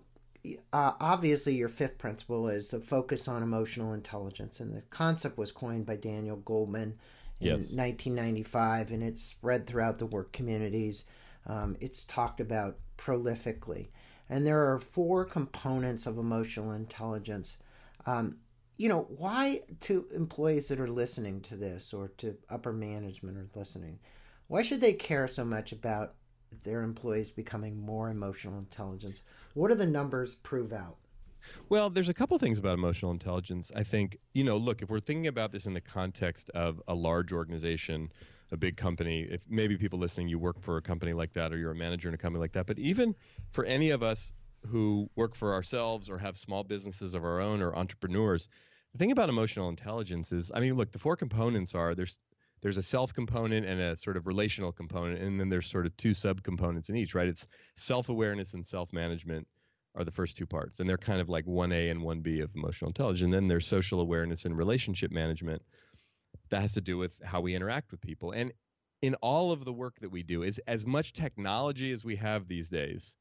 uh, 0.73 0.93
obviously 0.99 1.55
your 1.55 1.69
fifth 1.69 1.97
principle 1.97 2.47
is 2.47 2.69
the 2.69 2.79
focus 2.79 3.27
on 3.27 3.43
emotional 3.43 3.93
intelligence. 3.93 4.59
And 4.59 4.73
the 4.75 4.81
concept 4.83 5.37
was 5.37 5.51
coined 5.51 5.85
by 5.85 5.95
Daniel 5.95 6.37
Goleman 6.37 6.93
in 7.41 7.47
yes. 7.47 7.71
1995, 7.71 8.91
and 8.91 9.03
it's 9.03 9.21
spread 9.21 9.67
throughout 9.67 9.97
the 9.97 10.05
work 10.05 10.31
communities. 10.31 11.05
Um, 11.45 11.75
it's 11.79 12.05
talked 12.05 12.39
about 12.39 12.77
prolifically. 12.97 13.87
And 14.29 14.47
there 14.47 14.71
are 14.71 14.79
four 14.79 15.25
components 15.25 16.05
of 16.05 16.17
emotional 16.17 16.71
intelligence. 16.71 17.57
Um, 18.05 18.37
you 18.77 18.87
know, 18.87 19.07
why 19.09 19.61
to 19.81 20.07
employees 20.13 20.69
that 20.69 20.79
are 20.79 20.87
listening 20.87 21.41
to 21.41 21.55
this 21.55 21.93
or 21.93 22.09
to 22.19 22.37
upper 22.49 22.71
management 22.71 23.37
or 23.37 23.47
listening, 23.53 23.99
why 24.47 24.61
should 24.61 24.81
they 24.81 24.93
care 24.93 25.27
so 25.27 25.43
much 25.43 25.71
about 25.71 26.15
their 26.63 26.83
employees 26.83 27.31
becoming 27.31 27.79
more 27.79 28.09
emotional 28.09 28.59
intelligence. 28.59 29.23
What 29.53 29.69
do 29.69 29.75
the 29.75 29.87
numbers 29.87 30.35
prove 30.35 30.73
out? 30.73 30.97
Well, 31.69 31.89
there's 31.89 32.09
a 32.09 32.13
couple 32.13 32.37
things 32.37 32.57
about 32.57 32.73
emotional 32.73 33.11
intelligence. 33.11 33.71
I 33.75 33.83
think, 33.83 34.17
you 34.33 34.43
know, 34.43 34.57
look, 34.57 34.81
if 34.81 34.89
we're 34.89 34.99
thinking 34.99 35.27
about 35.27 35.51
this 35.51 35.65
in 35.65 35.73
the 35.73 35.81
context 35.81 36.49
of 36.51 36.81
a 36.87 36.93
large 36.93 37.31
organization, 37.31 38.11
a 38.51 38.57
big 38.57 38.77
company, 38.77 39.27
if 39.29 39.41
maybe 39.49 39.77
people 39.77 39.99
listening, 39.99 40.27
you 40.27 40.39
work 40.39 40.59
for 40.59 40.77
a 40.77 40.81
company 40.81 41.13
like 41.13 41.33
that 41.33 41.53
or 41.53 41.57
you're 41.57 41.71
a 41.71 41.75
manager 41.75 42.07
in 42.07 42.13
a 42.13 42.17
company 42.17 42.41
like 42.41 42.53
that, 42.53 42.65
but 42.65 42.77
even 42.77 43.15
for 43.51 43.63
any 43.65 43.91
of 43.91 44.03
us 44.03 44.33
who 44.67 45.09
work 45.15 45.35
for 45.35 45.53
ourselves 45.53 46.09
or 46.09 46.17
have 46.17 46.37
small 46.37 46.63
businesses 46.63 47.13
of 47.13 47.23
our 47.23 47.39
own 47.39 47.61
or 47.61 47.75
entrepreneurs, 47.75 48.49
the 48.91 48.97
thing 48.97 49.11
about 49.11 49.29
emotional 49.29 49.69
intelligence 49.69 50.31
is, 50.31 50.51
I 50.53 50.59
mean, 50.59 50.75
look, 50.75 50.91
the 50.91 50.99
four 50.99 51.15
components 51.15 51.73
are 51.73 51.95
there's 51.95 52.19
there's 52.61 52.77
a 52.77 52.83
self 52.83 53.13
component 53.13 53.65
and 53.65 53.81
a 53.81 53.97
sort 53.97 54.17
of 54.17 54.27
relational 54.27 54.71
component, 54.71 55.19
and 55.19 55.39
then 55.39 55.49
there's 55.49 55.65
sort 55.65 55.87
of 55.87 55.97
two 55.97 56.11
subcomponents 56.11 56.89
in 56.89 56.95
each, 56.95 57.15
right? 57.15 57.27
It's 57.27 57.47
self 57.75 58.09
awareness 58.09 58.53
and 58.53 58.63
self 58.63 58.93
management 58.93 59.47
are 59.95 60.03
the 60.03 60.11
first 60.11 60.37
two 60.37 60.45
parts, 60.45 60.79
and 60.79 60.89
they're 60.89 60.97
kind 60.97 61.19
of 61.19 61.29
like 61.29 61.45
1A 61.45 61.91
and 61.91 62.01
1B 62.01 62.43
of 62.43 62.51
emotional 62.55 62.89
intelligence. 62.89 63.25
And 63.25 63.33
then 63.33 63.47
there's 63.47 63.67
social 63.67 63.99
awareness 63.99 64.45
and 64.45 64.57
relationship 64.57 65.11
management. 65.11 65.61
That 66.49 66.61
has 66.61 66.73
to 66.73 66.81
do 66.81 66.97
with 66.97 67.11
how 67.23 67.41
we 67.41 67.55
interact 67.55 67.91
with 67.91 68.01
people. 68.01 68.31
And 68.31 68.51
in 69.01 69.15
all 69.15 69.51
of 69.51 69.65
the 69.65 69.73
work 69.73 69.95
that 70.01 70.11
we 70.11 70.23
do, 70.23 70.43
is 70.43 70.59
as 70.67 70.85
much 70.85 71.13
technology 71.13 71.91
as 71.91 72.05
we 72.05 72.15
have 72.17 72.47
these 72.47 72.69
days, 72.69 73.15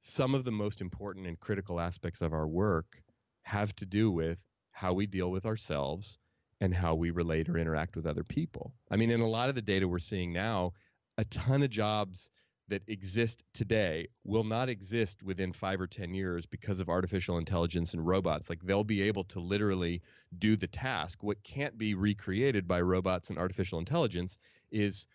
some 0.00 0.34
of 0.34 0.44
the 0.44 0.52
most 0.52 0.80
important 0.80 1.26
and 1.26 1.38
critical 1.38 1.80
aspects 1.80 2.22
of 2.22 2.32
our 2.32 2.46
work 2.46 3.02
have 3.42 3.74
to 3.76 3.86
do 3.86 4.10
with 4.10 4.38
how 4.70 4.92
we 4.92 5.06
deal 5.06 5.30
with 5.30 5.44
ourselves 5.44 6.18
and 6.60 6.74
how 6.74 6.94
we 6.94 7.10
relate 7.10 7.48
or 7.48 7.58
interact 7.58 7.96
with 7.96 8.06
other 8.06 8.24
people. 8.24 8.72
I 8.90 8.96
mean, 8.96 9.10
in 9.10 9.20
a 9.20 9.28
lot 9.28 9.48
of 9.48 9.54
the 9.54 9.62
data 9.62 9.86
we're 9.86 9.98
seeing 9.98 10.32
now, 10.32 10.72
a 11.18 11.24
ton 11.24 11.62
of 11.62 11.70
jobs 11.70 12.30
that 12.68 12.82
exist 12.88 13.42
today 13.52 14.08
will 14.24 14.44
not 14.44 14.68
exist 14.68 15.22
within 15.22 15.52
five 15.52 15.80
or 15.80 15.86
10 15.86 16.14
years 16.14 16.46
because 16.46 16.80
of 16.80 16.88
artificial 16.88 17.38
intelligence 17.38 17.92
and 17.92 18.06
robots. 18.06 18.48
Like 18.48 18.62
they'll 18.62 18.84
be 18.84 19.02
able 19.02 19.24
to 19.24 19.40
literally 19.40 20.00
do 20.38 20.56
the 20.56 20.68
task. 20.68 21.22
What 21.22 21.42
can't 21.42 21.76
be 21.76 21.94
recreated 21.94 22.66
by 22.66 22.80
robots 22.80 23.30
and 23.30 23.38
artificial 23.38 23.78
intelligence 23.78 24.38
is 24.70 25.06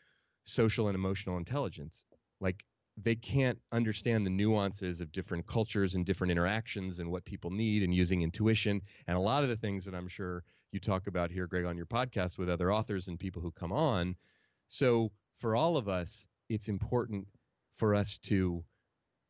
social 0.43 0.88
and 0.88 0.95
emotional 0.95 1.38
intelligence. 1.38 2.05
Like 2.39 2.63
they 3.01 3.15
can't 3.15 3.60
understand 3.71 4.25
the 4.25 4.31
nuances 4.31 5.01
of 5.01 5.12
different 5.12 5.45
cultures 5.47 5.95
and 5.95 6.05
different 6.05 6.31
interactions 6.31 6.99
and 6.99 7.12
what 7.12 7.25
people 7.25 7.51
need 7.51 7.83
and 7.83 7.93
using 7.93 8.23
intuition. 8.23 8.81
And 9.07 9.15
a 9.17 9.21
lot 9.21 9.43
of 9.43 9.49
the 9.49 9.57
things 9.57 9.86
that 9.86 9.95
I'm 9.95 10.07
sure 10.07 10.43
you 10.71 10.79
talk 10.79 11.07
about 11.07 11.31
here, 11.31 11.47
Greg, 11.47 11.65
on 11.65 11.77
your 11.77 11.86
podcast 11.86 12.38
with 12.38 12.49
other 12.49 12.73
authors 12.73 13.07
and 13.07 13.19
people 13.19 13.41
who 13.41 13.51
come 13.51 13.71
on. 13.71 14.15
So 14.67 15.12
for 15.39 15.55
all 15.55 15.77
of 15.77 15.88
us, 15.88 16.25
it's 16.49 16.69
important 16.69 17.27
for 17.77 17.95
us 17.95 18.17
to 18.17 18.63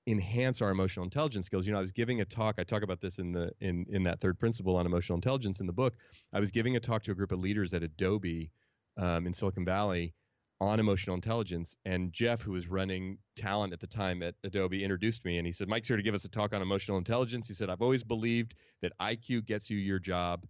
enhance 0.08 0.62
our 0.62 0.70
emotional 0.70 1.04
intelligence 1.04 1.46
skills. 1.46 1.66
You 1.66 1.74
know, 1.74 1.80
I 1.80 1.82
was 1.82 1.92
giving 1.92 2.22
a 2.22 2.26
talk. 2.26 2.56
I 2.58 2.64
talk 2.64 2.84
about 2.84 3.02
this 3.02 3.20
in 3.20 3.32
the 3.32 3.52
in 3.60 3.86
in 3.90 4.04
that 4.04 4.20
third 4.22 4.40
principle 4.40 4.76
on 4.78 4.86
emotional 4.86 5.18
intelligence 5.18 5.60
in 5.60 5.68
the 5.68 5.74
book. 5.74 5.96
I 6.34 6.40
was 6.40 6.52
giving 6.52 6.76
a 6.76 6.80
talk 6.80 7.04
to 7.04 7.12
a 7.12 7.16
group 7.16 7.32
of 7.32 7.40
leaders 7.40 7.74
at 7.74 7.84
Adobe 7.84 8.52
um, 8.98 9.28
in 9.28 9.34
Silicon 9.34 9.66
Valley 9.66 10.14
on 10.60 10.80
emotional 10.80 11.16
intelligence. 11.16 11.76
And 11.86 12.12
Jeff, 12.14 12.42
who 12.42 12.54
was 12.54 12.68
running 12.68 13.20
talent 13.36 13.74
at 13.74 13.80
the 13.80 13.88
time 13.88 14.24
at 14.24 14.36
Adobe, 14.44 14.84
introduced 14.84 15.24
me 15.24 15.38
and 15.38 15.46
he 15.46 15.54
said, 15.54 15.68
Mike's 15.68 15.88
here 15.88 15.98
to 15.98 16.04
give 16.04 16.16
us 16.16 16.26
a 16.26 16.30
talk 16.30 16.54
on 16.54 16.64
emotional 16.64 16.98
intelligence. 16.98 17.48
He 17.48 17.54
said, 17.54 17.70
I've 17.70 17.84
always 17.84 18.04
believed 18.04 18.56
that 18.82 18.94
IQ 19.00 19.46
gets 19.46 19.70
you 19.70 19.78
your 19.78 20.00
job 20.00 20.48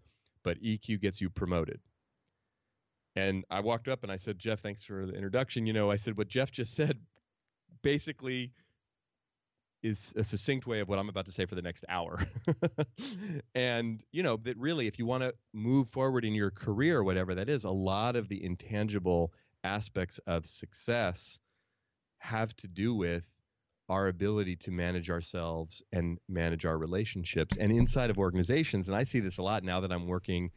but 0.48 0.62
EQ 0.62 1.02
gets 1.02 1.20
you 1.20 1.30
promoted. 1.30 1.82
And 3.18 3.46
I 3.50 3.62
walked 3.62 3.88
up 3.88 4.04
and 4.04 4.12
I 4.12 4.18
said, 4.18 4.38
Jeff, 4.38 4.60
thanks 4.60 4.84
for 4.84 5.08
the 5.08 5.14
introduction. 5.14 5.66
You 5.66 5.74
know, 5.74 5.90
I 5.90 5.96
said, 5.96 6.16
what 6.20 6.28
Jeff 6.28 6.52
just 6.52 6.74
said 6.76 7.00
basically 7.82 8.52
is 9.82 10.14
a 10.16 10.24
succinct 10.24 10.68
way 10.68 10.82
of 10.82 10.88
what 10.88 11.00
I'm 11.00 11.10
about 11.10 11.26
to 11.26 11.32
say 11.32 11.48
for 11.48 11.56
the 11.56 11.64
next 11.64 11.84
hour. 11.90 12.20
and, 13.56 14.04
you 14.12 14.22
know, 14.22 14.38
that 14.44 14.56
really, 14.58 14.86
if 14.86 15.00
you 15.00 15.08
want 15.08 15.24
to 15.24 15.34
move 15.52 15.90
forward 15.90 16.26
in 16.26 16.36
your 16.36 16.52
career, 16.52 17.04
whatever 17.04 17.34
that 17.34 17.50
is, 17.50 17.64
a 17.64 17.72
lot 17.72 18.16
of 18.16 18.30
the 18.30 18.44
intangible 18.44 19.34
aspects 19.64 20.20
of 20.28 20.46
success 20.46 21.40
have 22.20 22.56
to 22.58 22.68
do 22.68 22.94
with 22.94 23.24
our 23.90 24.10
ability 24.10 24.58
to 24.58 24.72
manage 24.72 25.10
ourselves 25.10 25.82
and 25.92 26.20
manage 26.30 26.66
our 26.66 26.78
relationships 26.78 27.58
and 27.58 27.72
inside 27.72 28.10
of 28.10 28.18
organizations 28.18 28.88
and 28.88 28.98
i 28.98 29.04
see 29.04 29.20
this 29.20 29.38
a 29.38 29.42
lot 29.42 29.64
now 29.64 29.80
that 29.80 29.92
i'm 29.94 30.08
working 30.08 30.52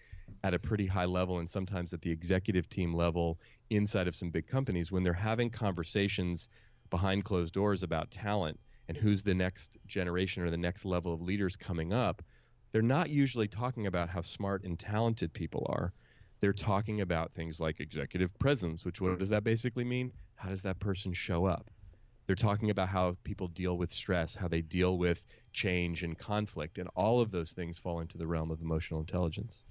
at 0.45 0.55
a 0.55 0.59
pretty 0.59 0.87
high 0.87 1.05
level 1.05 1.39
and 1.39 1.49
sometimes 1.49 1.93
at 1.93 2.01
the 2.03 2.11
executive 2.11 2.69
team 2.69 2.95
level 2.95 3.39
inside 3.71 4.09
of 4.09 4.15
some 4.15 4.31
big 4.31 4.47
companies 4.47 4.91
when 4.91 5.03
they're 5.03 5.13
having 5.13 5.51
conversations 5.51 6.49
behind 6.91 7.25
closed 7.25 7.53
doors 7.53 7.83
about 7.83 8.11
talent 8.11 8.59
and 8.89 8.97
who's 8.97 9.23
the 9.23 9.35
next 9.35 9.79
generation 9.87 10.43
or 10.43 10.51
the 10.51 10.57
next 10.57 10.85
level 10.85 11.13
of 11.13 11.21
leaders 11.21 11.57
coming 11.57 11.93
up 11.93 12.23
they're 12.73 12.83
not 12.83 13.11
usually 13.11 13.49
talking 13.49 13.87
about 13.87 14.09
how 14.09 14.21
smart 14.21 14.63
and 14.63 14.79
talented 14.79 15.33
people 15.33 15.67
are. 15.69 15.93
They're 16.41 16.53
talking 16.53 17.01
about 17.01 17.33
things 17.33 17.59
like 17.59 17.81
executive 17.81 18.37
presence 18.39 18.85
which 18.85 19.01
what 19.01 19.19
does 19.19 19.29
that 19.31 19.45
basically 19.45 19.85
mean? 19.85 20.13
How 20.37 20.51
does 20.51 20.63
that 20.63 20.79
person 20.79 21.13
show 21.13 21.47
up? 21.47 21.71
They're 22.27 22.37
talking 22.37 22.71
about 22.71 22.89
how 22.89 23.17
people 23.25 23.49
deal 23.49 23.77
with 23.77 23.91
stress, 23.91 24.37
how 24.37 24.47
they 24.47 24.63
deal 24.63 24.99
with 24.99 25.23
change 25.53 26.05
and 26.05 26.17
conflict, 26.17 26.79
and 26.79 26.89
all 26.95 27.21
of 27.21 27.33
those 27.33 27.53
things 27.53 27.79
fall 27.79 28.01
into 28.01 28.19
the 28.19 28.27
realm 28.27 28.53
of 28.53 28.61
emotional 28.61 29.01
intelligence. 29.01 29.65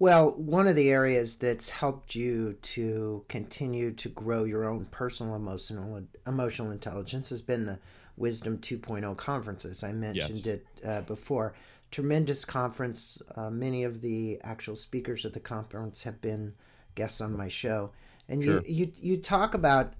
Well, 0.00 0.30
one 0.30 0.68
of 0.68 0.76
the 0.76 0.90
areas 0.90 1.36
that's 1.36 1.68
helped 1.68 2.14
you 2.14 2.52
to 2.62 3.24
continue 3.28 3.92
to 3.92 4.08
grow 4.08 4.44
your 4.44 4.64
own 4.64 4.86
personal 4.86 5.34
emotional 5.34 6.02
emotional 6.26 6.70
intelligence 6.70 7.30
has 7.30 7.42
been 7.42 7.66
the 7.66 7.78
Wisdom 8.16 8.58
2.0 8.58 9.16
conferences. 9.16 9.82
I 9.82 9.92
mentioned 9.92 10.44
yes. 10.44 10.46
it 10.46 10.66
uh, 10.86 11.00
before. 11.02 11.54
tremendous 11.90 12.44
conference. 12.44 13.20
Uh, 13.34 13.50
many 13.50 13.84
of 13.84 14.00
the 14.00 14.40
actual 14.42 14.76
speakers 14.76 15.24
at 15.24 15.32
the 15.32 15.40
conference 15.40 16.02
have 16.04 16.20
been 16.20 16.54
guests 16.94 17.20
on 17.20 17.36
my 17.36 17.48
show, 17.48 17.90
and 18.28 18.42
sure. 18.42 18.62
you, 18.62 18.62
you 18.66 18.92
you 19.00 19.16
talk 19.16 19.54
about 19.54 19.94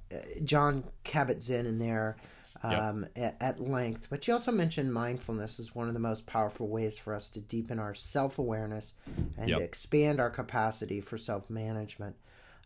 John 0.44 0.44
Jon 0.44 0.84
Kabat-Zinn 1.04 1.66
in 1.66 1.78
there 1.78 2.16
um, 2.62 3.06
yep. 3.14 3.36
at, 3.40 3.60
at, 3.60 3.60
length, 3.60 4.08
but 4.10 4.26
you 4.26 4.32
also 4.32 4.50
mentioned 4.50 4.92
mindfulness 4.92 5.58
is 5.58 5.74
one 5.74 5.88
of 5.88 5.94
the 5.94 6.00
most 6.00 6.26
powerful 6.26 6.68
ways 6.68 6.98
for 6.98 7.14
us 7.14 7.30
to 7.30 7.40
deepen 7.40 7.78
our 7.78 7.94
self 7.94 8.38
awareness 8.38 8.94
and 9.36 9.48
yep. 9.48 9.60
expand 9.60 10.20
our 10.20 10.30
capacity 10.30 11.00
for 11.00 11.18
self 11.18 11.48
management. 11.48 12.16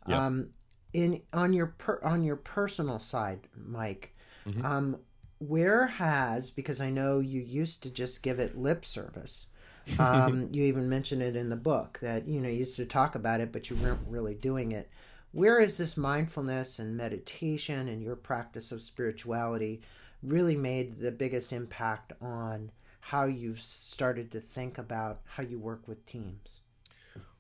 Yep. 0.09 0.19
Um, 0.19 0.49
in 0.93 1.23
on 1.33 1.53
your 1.53 1.67
per, 1.67 2.01
on 2.03 2.25
your 2.25 2.37
personal 2.37 2.99
side, 2.99 3.41
Mike, 3.57 4.15
mm-hmm. 4.47 4.65
um, 4.65 4.97
where 5.39 5.87
has 5.87 6.51
because 6.51 6.81
I 6.81 6.91
know 6.91 7.21
you 7.21 7.41
used 7.41 7.83
to 7.83 7.91
just 7.91 8.23
give 8.23 8.39
it 8.39 8.57
lip 8.59 8.85
service. 8.85 9.47
Um, 9.99 10.49
you 10.53 10.63
even 10.67 10.89
mentioned 10.89 11.23
it 11.23 11.35
in 11.35 11.49
the 11.49 11.57
book 11.57 11.99
that 12.03 12.29
you 12.29 12.41
know 12.41 12.49
you 12.49 12.59
used 12.59 12.77
to 12.77 12.87
talk 12.87 13.17
about 13.17 13.41
it, 13.41 13.51
but 13.51 13.69
you 13.69 13.75
weren't 13.75 13.99
really 14.07 14.33
doing 14.33 14.71
it. 14.71 14.89
Where 15.33 15.61
is 15.61 15.79
this 15.79 15.97
mindfulness 15.97 16.79
and 16.79 16.95
meditation 16.95 17.88
and 17.88 18.03
your 18.03 18.16
practice 18.16 18.71
of 18.71 18.83
spirituality 18.83 19.81
really 20.23 20.57
made 20.57 21.01
the 21.01 21.11
biggest 21.11 21.55
impact 21.55 22.12
on 22.21 22.71
how 23.01 23.25
you've 23.25 23.62
started 23.62 24.31
to 24.33 24.40
think 24.42 24.77
about 24.77 25.23
how 25.25 25.42
you 25.42 25.59
work 25.59 25.88
with 25.88 26.05
teams? 26.05 26.61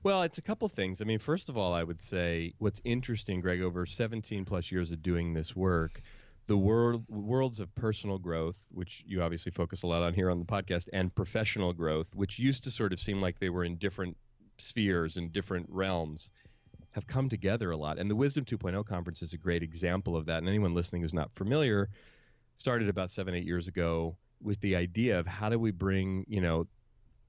Well, 0.02 0.22
it's 0.22 0.38
a 0.38 0.42
couple 0.42 0.68
things. 0.70 1.02
I 1.02 1.04
mean, 1.04 1.18
first 1.18 1.50
of 1.50 1.58
all, 1.58 1.74
I 1.74 1.82
would 1.82 2.00
say 2.00 2.54
what's 2.58 2.80
interesting, 2.82 3.42
Greg, 3.42 3.60
over 3.60 3.84
17 3.84 4.46
plus 4.46 4.72
years 4.72 4.90
of 4.90 5.02
doing 5.02 5.34
this 5.34 5.54
work, 5.54 6.00
the 6.46 6.56
world 6.56 7.04
worlds 7.10 7.60
of 7.60 7.72
personal 7.74 8.18
growth, 8.18 8.56
which 8.70 9.04
you 9.06 9.22
obviously 9.22 9.52
focus 9.52 9.82
a 9.82 9.86
lot 9.86 10.02
on 10.02 10.14
here 10.14 10.30
on 10.30 10.38
the 10.38 10.46
podcast, 10.46 10.88
and 10.94 11.14
professional 11.14 11.74
growth, 11.74 12.08
which 12.14 12.38
used 12.38 12.64
to 12.64 12.70
sort 12.70 12.94
of 12.94 12.98
seem 12.98 13.20
like 13.20 13.38
they 13.38 13.50
were 13.50 13.64
in 13.64 13.76
different 13.76 14.16
spheres 14.56 15.18
and 15.18 15.30
different 15.30 15.66
realms, 15.68 16.30
have 16.92 17.06
come 17.06 17.28
together 17.28 17.70
a 17.70 17.76
lot. 17.76 17.98
And 17.98 18.10
the 18.10 18.16
Wisdom 18.16 18.44
2.0 18.44 18.84
conference 18.86 19.22
is 19.22 19.32
a 19.32 19.38
great 19.38 19.62
example 19.62 20.16
of 20.16 20.26
that. 20.26 20.38
And 20.38 20.48
anyone 20.48 20.74
listening 20.74 21.02
who's 21.02 21.14
not 21.14 21.30
familiar 21.34 21.88
started 22.56 22.88
about 22.88 23.10
seven, 23.10 23.34
eight 23.34 23.44
years 23.44 23.68
ago 23.68 24.16
with 24.40 24.60
the 24.60 24.76
idea 24.76 25.18
of 25.18 25.26
how 25.26 25.48
do 25.48 25.58
we 25.58 25.70
bring, 25.70 26.24
you 26.28 26.40
know, 26.40 26.66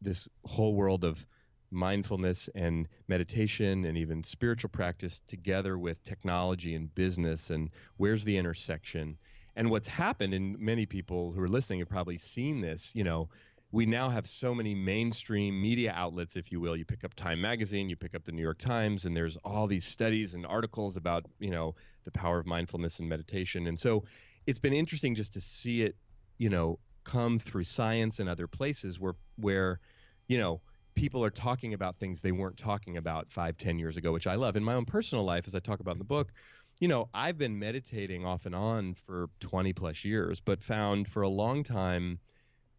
this 0.01 0.27
whole 0.45 0.75
world 0.75 1.03
of 1.03 1.25
mindfulness 1.71 2.49
and 2.55 2.87
meditation 3.07 3.85
and 3.85 3.97
even 3.97 4.23
spiritual 4.23 4.69
practice 4.69 5.21
together 5.27 5.77
with 5.77 6.03
technology 6.03 6.75
and 6.75 6.93
business 6.93 7.49
and 7.49 7.69
where's 7.97 8.23
the 8.23 8.37
intersection 8.37 9.17
and 9.55 9.69
what's 9.69 9.87
happened 9.87 10.33
and 10.33 10.57
many 10.59 10.85
people 10.85 11.31
who 11.31 11.41
are 11.41 11.47
listening 11.47 11.79
have 11.79 11.89
probably 11.89 12.17
seen 12.17 12.61
this 12.61 12.91
you 12.93 13.03
know 13.03 13.27
we 13.73 13.87
now 13.87 14.07
have 14.07 14.27
so 14.27 14.53
many 14.53 14.75
mainstream 14.75 15.59
media 15.59 15.91
outlets 15.95 16.37
if 16.37 16.51
you 16.51 16.61
will 16.61 16.77
you 16.77 16.85
pick 16.85 17.03
up 17.03 17.13
time 17.15 17.41
magazine 17.41 17.89
you 17.89 17.97
pick 17.97 18.15
up 18.15 18.23
the 18.23 18.31
new 18.31 18.41
york 18.41 18.59
times 18.59 19.03
and 19.03 19.17
there's 19.17 19.35
all 19.37 19.67
these 19.67 19.83
studies 19.83 20.35
and 20.35 20.45
articles 20.45 20.95
about 20.95 21.25
you 21.39 21.49
know 21.49 21.75
the 22.05 22.11
power 22.11 22.39
of 22.39 22.45
mindfulness 22.45 22.99
and 22.99 23.09
meditation 23.09 23.67
and 23.67 23.77
so 23.77 24.05
it's 24.45 24.59
been 24.59 24.73
interesting 24.73 25.15
just 25.15 25.33
to 25.33 25.41
see 25.41 25.81
it 25.81 25.97
you 26.37 26.49
know 26.49 26.79
come 27.03 27.39
through 27.39 27.63
science 27.63 28.19
and 28.19 28.29
other 28.29 28.47
places 28.47 28.99
where 28.99 29.15
where 29.37 29.79
you 30.27 30.37
know 30.37 30.61
people 30.95 31.23
are 31.23 31.31
talking 31.31 31.73
about 31.73 31.97
things 31.97 32.21
they 32.21 32.31
weren't 32.31 32.57
talking 32.57 32.97
about 32.97 33.31
five, 33.31 33.57
ten 33.57 33.79
years 33.79 33.97
ago, 33.97 34.11
which 34.11 34.27
I 34.27 34.35
love. 34.35 34.55
In 34.55 34.63
my 34.63 34.75
own 34.75 34.85
personal 34.85 35.23
life, 35.23 35.45
as 35.47 35.55
I 35.55 35.59
talk 35.59 35.79
about 35.79 35.93
in 35.93 35.97
the 35.97 36.03
book, 36.03 36.31
you 36.79 36.87
know, 36.87 37.09
I've 37.13 37.37
been 37.37 37.57
meditating 37.57 38.25
off 38.25 38.45
and 38.45 38.53
on 38.53 38.93
for 38.93 39.29
20 39.39 39.73
plus 39.73 40.03
years, 40.05 40.39
but 40.39 40.63
found 40.63 41.07
for 41.07 41.23
a 41.23 41.29
long 41.29 41.63
time 41.63 42.19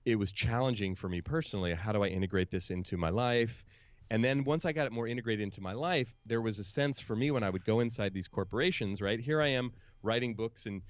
it 0.04 0.16
was 0.16 0.32
challenging 0.32 0.94
for 0.94 1.08
me 1.08 1.20
personally. 1.20 1.74
How 1.74 1.92
do 1.92 2.02
I 2.02 2.08
integrate 2.08 2.50
this 2.50 2.70
into 2.70 2.96
my 2.96 3.10
life? 3.10 3.64
And 4.10 4.22
then 4.24 4.44
once 4.44 4.64
I 4.64 4.72
got 4.72 4.86
it 4.86 4.92
more 4.92 5.08
integrated 5.08 5.42
into 5.42 5.60
my 5.60 5.72
life, 5.72 6.14
there 6.26 6.42
was 6.42 6.58
a 6.58 6.64
sense 6.64 7.00
for 7.00 7.16
me 7.16 7.30
when 7.30 7.42
I 7.42 7.50
would 7.50 7.64
go 7.64 7.80
inside 7.80 8.12
these 8.12 8.28
corporations, 8.28 9.00
right? 9.00 9.18
Here 9.18 9.40
I 9.40 9.48
am 9.48 9.72
writing 10.02 10.34
books 10.34 10.66
and 10.66 10.82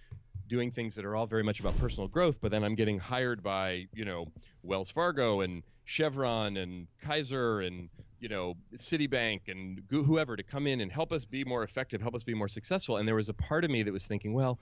doing 0.49 0.71
things 0.71 0.95
that 0.97 1.05
are 1.05 1.15
all 1.15 1.27
very 1.27 1.43
much 1.43 1.61
about 1.61 1.77
personal 1.79 2.09
growth, 2.09 2.39
but 2.41 2.51
then 2.51 2.65
I'm 2.65 2.75
getting 2.75 2.99
hired 2.99 3.43
by, 3.43 3.87
you 3.95 4.05
know, 4.05 4.27
Wells 4.63 4.91
Fargo 4.91 5.41
and 5.41 5.63
Chevron 5.85 6.57
and 6.57 6.87
Kaiser 7.03 7.61
and 7.61 7.89
you 8.19 8.29
know 8.29 8.55
Citibank 8.77 9.49
and 9.49 9.83
whoever 9.91 10.35
to 10.37 10.43
come 10.43 10.67
in 10.67 10.81
and 10.81 10.91
help 10.91 11.13
us 11.13 11.25
be 11.25 11.45
more 11.45 11.63
effective, 11.63 12.01
help 12.01 12.15
us 12.15 12.23
be 12.23 12.35
more 12.35 12.49
successful. 12.49 12.97
And 12.97 13.07
there 13.07 13.15
was 13.15 13.29
a 13.29 13.35
part 13.35 13.65
of 13.65 13.71
me 13.71 13.83
that 13.83 13.93
was 13.93 14.07
thinking, 14.07 14.33
well, 14.33 14.59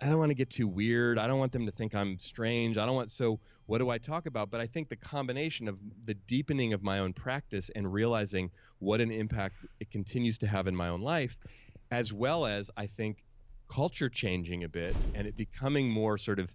I 0.00 0.06
don't 0.06 0.18
want 0.18 0.30
to 0.30 0.34
get 0.34 0.50
too 0.50 0.66
weird. 0.66 1.18
I 1.18 1.26
don't 1.26 1.38
want 1.38 1.52
them 1.52 1.66
to 1.66 1.72
think 1.72 1.94
I'm 1.94 2.18
strange. 2.18 2.78
I 2.78 2.86
don't 2.86 2.94
want 2.94 3.12
so 3.12 3.40
what 3.66 3.78
do 3.78 3.90
I 3.90 3.98
talk 3.98 4.26
about? 4.26 4.50
But 4.50 4.60
I 4.60 4.66
think 4.66 4.88
the 4.88 4.96
combination 4.96 5.68
of 5.68 5.78
the 6.04 6.14
deepening 6.14 6.72
of 6.72 6.82
my 6.82 6.98
own 6.98 7.12
practice 7.12 7.70
and 7.74 7.92
realizing 7.92 8.50
what 8.78 9.00
an 9.00 9.10
impact 9.10 9.56
it 9.78 9.90
continues 9.90 10.38
to 10.38 10.46
have 10.46 10.66
in 10.66 10.74
my 10.74 10.88
own 10.88 11.02
life, 11.02 11.36
as 11.90 12.12
well 12.12 12.46
as 12.46 12.70
I 12.76 12.86
think 12.86 13.24
culture 13.68 14.08
changing 14.08 14.64
a 14.64 14.68
bit 14.68 14.98
and 15.14 15.26
it 15.26 15.36
becoming 15.36 15.88
more 15.88 16.18
sort 16.18 16.40
of 16.40 16.50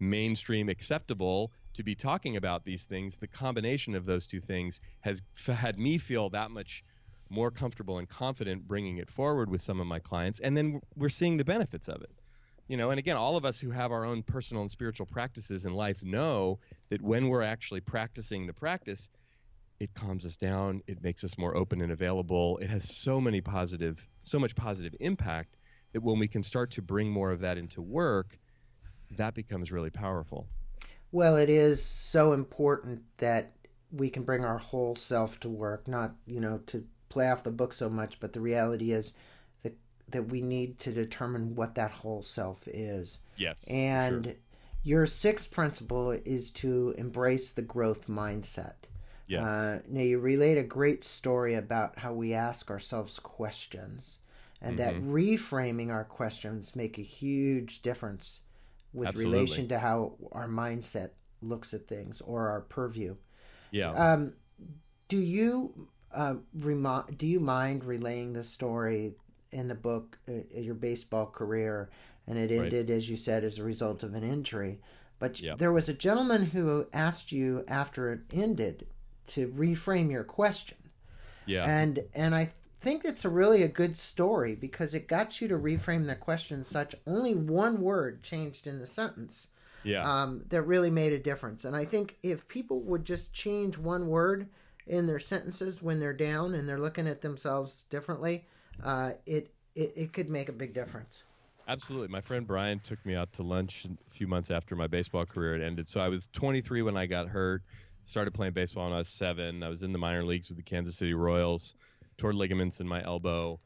mainstream 0.00 0.68
acceptable 0.68 1.52
to 1.74 1.82
be 1.82 1.94
talking 1.94 2.36
about 2.36 2.64
these 2.64 2.84
things, 2.84 3.16
the 3.16 3.28
combination 3.28 3.94
of 3.94 4.04
those 4.04 4.26
two 4.26 4.40
things 4.40 4.80
has 5.00 5.22
had 5.46 5.78
me 5.78 5.98
feel 5.98 6.28
that 6.30 6.50
much 6.50 6.84
more 7.30 7.50
comfortable 7.50 7.98
and 7.98 8.08
confident 8.08 8.66
bringing 8.66 8.98
it 8.98 9.10
forward 9.10 9.50
with 9.50 9.62
some 9.62 9.80
of 9.80 9.86
my 9.86 9.98
clients. 9.98 10.40
And 10.40 10.56
then 10.56 10.80
we're 10.96 11.08
seeing 11.08 11.36
the 11.36 11.44
benefits 11.44 11.88
of 11.88 12.02
it. 12.02 12.10
You 12.68 12.76
know, 12.76 12.90
and 12.90 12.98
again, 12.98 13.16
all 13.16 13.36
of 13.36 13.46
us 13.46 13.58
who 13.58 13.70
have 13.70 13.92
our 13.92 14.04
own 14.04 14.22
personal 14.22 14.62
and 14.62 14.70
spiritual 14.70 15.06
practices 15.06 15.64
in 15.64 15.72
life 15.72 16.02
know 16.02 16.58
that 16.90 17.00
when 17.00 17.28
we're 17.28 17.42
actually 17.42 17.80
practicing 17.80 18.46
the 18.46 18.52
practice, 18.52 19.08
it 19.80 19.94
calms 19.94 20.26
us 20.26 20.36
down, 20.36 20.82
it 20.86 21.02
makes 21.02 21.24
us 21.24 21.38
more 21.38 21.56
open 21.56 21.80
and 21.80 21.92
available. 21.92 22.58
It 22.58 22.68
has 22.68 22.94
so 22.94 23.20
many 23.20 23.40
positive, 23.40 24.06
so 24.22 24.38
much 24.38 24.54
positive 24.54 24.94
impact 25.00 25.56
that 25.92 26.02
when 26.02 26.18
we 26.18 26.28
can 26.28 26.42
start 26.42 26.70
to 26.72 26.82
bring 26.82 27.10
more 27.10 27.30
of 27.30 27.40
that 27.40 27.56
into 27.56 27.80
work, 27.80 28.38
that 29.16 29.34
becomes 29.34 29.72
really 29.72 29.90
powerful. 29.90 30.46
Well, 31.10 31.36
it 31.36 31.48
is 31.48 31.82
so 31.82 32.32
important 32.32 33.02
that 33.16 33.52
we 33.90 34.10
can 34.10 34.24
bring 34.24 34.44
our 34.44 34.58
whole 34.58 34.94
self 34.94 35.40
to 35.40 35.48
work, 35.48 35.88
not, 35.88 36.12
you 36.26 36.40
know, 36.40 36.60
to 36.66 36.84
play 37.08 37.30
off 37.30 37.44
the 37.44 37.50
book 37.50 37.72
so 37.72 37.88
much, 37.88 38.20
but 38.20 38.34
the 38.34 38.40
reality 38.42 38.92
is 38.92 39.14
that 40.10 40.28
we 40.28 40.40
need 40.40 40.78
to 40.80 40.92
determine 40.92 41.54
what 41.54 41.74
that 41.74 41.90
whole 41.90 42.22
self 42.22 42.66
is. 42.66 43.18
Yes. 43.36 43.64
And 43.68 44.24
sure. 44.24 44.34
your 44.82 45.06
sixth 45.06 45.50
principle 45.50 46.10
is 46.10 46.50
to 46.52 46.94
embrace 46.96 47.50
the 47.50 47.62
growth 47.62 48.08
mindset. 48.08 48.74
Yes. 49.26 49.42
Uh, 49.42 49.80
now 49.88 50.00
you 50.00 50.18
relate 50.18 50.56
a 50.56 50.62
great 50.62 51.04
story 51.04 51.54
about 51.54 51.98
how 51.98 52.14
we 52.14 52.32
ask 52.32 52.70
ourselves 52.70 53.18
questions 53.18 54.18
and 54.62 54.78
mm-hmm. 54.78 55.06
that 55.06 55.12
reframing 55.12 55.90
our 55.90 56.04
questions 56.04 56.74
make 56.74 56.98
a 56.98 57.02
huge 57.02 57.82
difference 57.82 58.40
with 58.94 59.08
Absolutely. 59.08 59.38
relation 59.38 59.68
to 59.68 59.78
how 59.78 60.14
our 60.32 60.48
mindset 60.48 61.10
looks 61.42 61.74
at 61.74 61.86
things 61.86 62.20
or 62.22 62.48
our 62.48 62.62
purview. 62.62 63.16
Yeah. 63.70 63.92
Um, 63.92 64.32
do 65.08 65.18
you 65.18 65.88
uh, 66.14 66.36
remi- 66.54 67.14
do 67.16 67.26
you 67.26 67.40
mind 67.40 67.84
relaying 67.84 68.32
the 68.32 68.44
story 68.44 69.14
in 69.52 69.68
the 69.68 69.74
book, 69.74 70.18
uh, 70.28 70.32
your 70.54 70.74
baseball 70.74 71.26
career, 71.26 71.90
and 72.26 72.38
it 72.38 72.50
ended, 72.50 72.88
right. 72.88 72.96
as 72.96 73.08
you 73.08 73.16
said, 73.16 73.44
as 73.44 73.58
a 73.58 73.64
result 73.64 74.02
of 74.02 74.14
an 74.14 74.24
injury? 74.24 74.80
But 75.18 75.40
yep. 75.40 75.58
there 75.58 75.72
was 75.72 75.88
a 75.88 75.94
gentleman 75.94 76.46
who 76.46 76.86
asked 76.92 77.32
you 77.32 77.64
after 77.66 78.12
it 78.12 78.20
ended 78.32 78.86
to 79.28 79.48
reframe 79.48 80.10
your 80.10 80.24
question. 80.24 80.78
Yeah. 81.46 81.64
And 81.64 82.00
and 82.14 82.34
I 82.34 82.52
think 82.80 83.04
it's 83.04 83.24
a 83.24 83.28
really 83.28 83.62
a 83.62 83.68
good 83.68 83.96
story 83.96 84.54
because 84.54 84.94
it 84.94 85.08
got 85.08 85.40
you 85.40 85.48
to 85.48 85.58
reframe 85.58 86.06
the 86.06 86.14
question 86.14 86.62
such 86.62 86.94
only 87.06 87.34
one 87.34 87.80
word 87.80 88.22
changed 88.22 88.66
in 88.66 88.78
the 88.78 88.86
sentence 88.86 89.48
yeah 89.84 90.02
um, 90.22 90.44
that 90.48 90.62
really 90.62 90.90
made 90.90 91.12
a 91.12 91.18
difference 91.18 91.64
and 91.64 91.74
i 91.74 91.84
think 91.84 92.16
if 92.22 92.46
people 92.48 92.80
would 92.80 93.04
just 93.04 93.32
change 93.32 93.76
one 93.76 94.06
word 94.06 94.48
in 94.86 95.06
their 95.06 95.18
sentences 95.18 95.82
when 95.82 95.98
they're 96.00 96.12
down 96.12 96.54
and 96.54 96.68
they're 96.68 96.78
looking 96.78 97.08
at 97.08 97.20
themselves 97.20 97.84
differently 97.90 98.46
uh, 98.84 99.10
it, 99.26 99.50
it 99.74 99.92
it 99.96 100.12
could 100.12 100.28
make 100.28 100.48
a 100.48 100.52
big 100.52 100.74
difference. 100.74 101.24
Absolutely. 101.66 102.08
My 102.08 102.20
friend 102.20 102.46
brian 102.46 102.80
took 102.80 103.04
me 103.04 103.14
out 103.14 103.32
to 103.34 103.42
lunch 103.42 103.84
a 103.84 104.14
few 104.14 104.26
months 104.26 104.50
after 104.50 104.74
my 104.74 104.86
baseball 104.86 105.26
career 105.26 105.52
had 105.52 105.62
ended. 105.62 105.86
So 105.86 106.00
i 106.00 106.08
was 106.08 106.28
23 106.32 106.82
when 106.82 106.96
i 106.96 107.06
got 107.06 107.28
hurt 107.28 107.62
started 108.06 108.32
playing 108.32 108.54
baseball 108.54 108.84
when 108.84 108.94
i 108.94 108.98
was 108.98 109.08
seven. 109.08 109.62
I 109.62 109.68
was 109.68 109.82
in 109.82 109.92
the 109.92 109.98
minor 109.98 110.24
leagues 110.24 110.48
with 110.48 110.56
the 110.56 110.62
kansas 110.62 110.96
city 110.96 111.14
royals 111.14 111.74
tore 112.18 112.34
ligaments 112.34 112.80
in 112.80 112.86
my 112.86 113.02
elbow. 113.04 113.58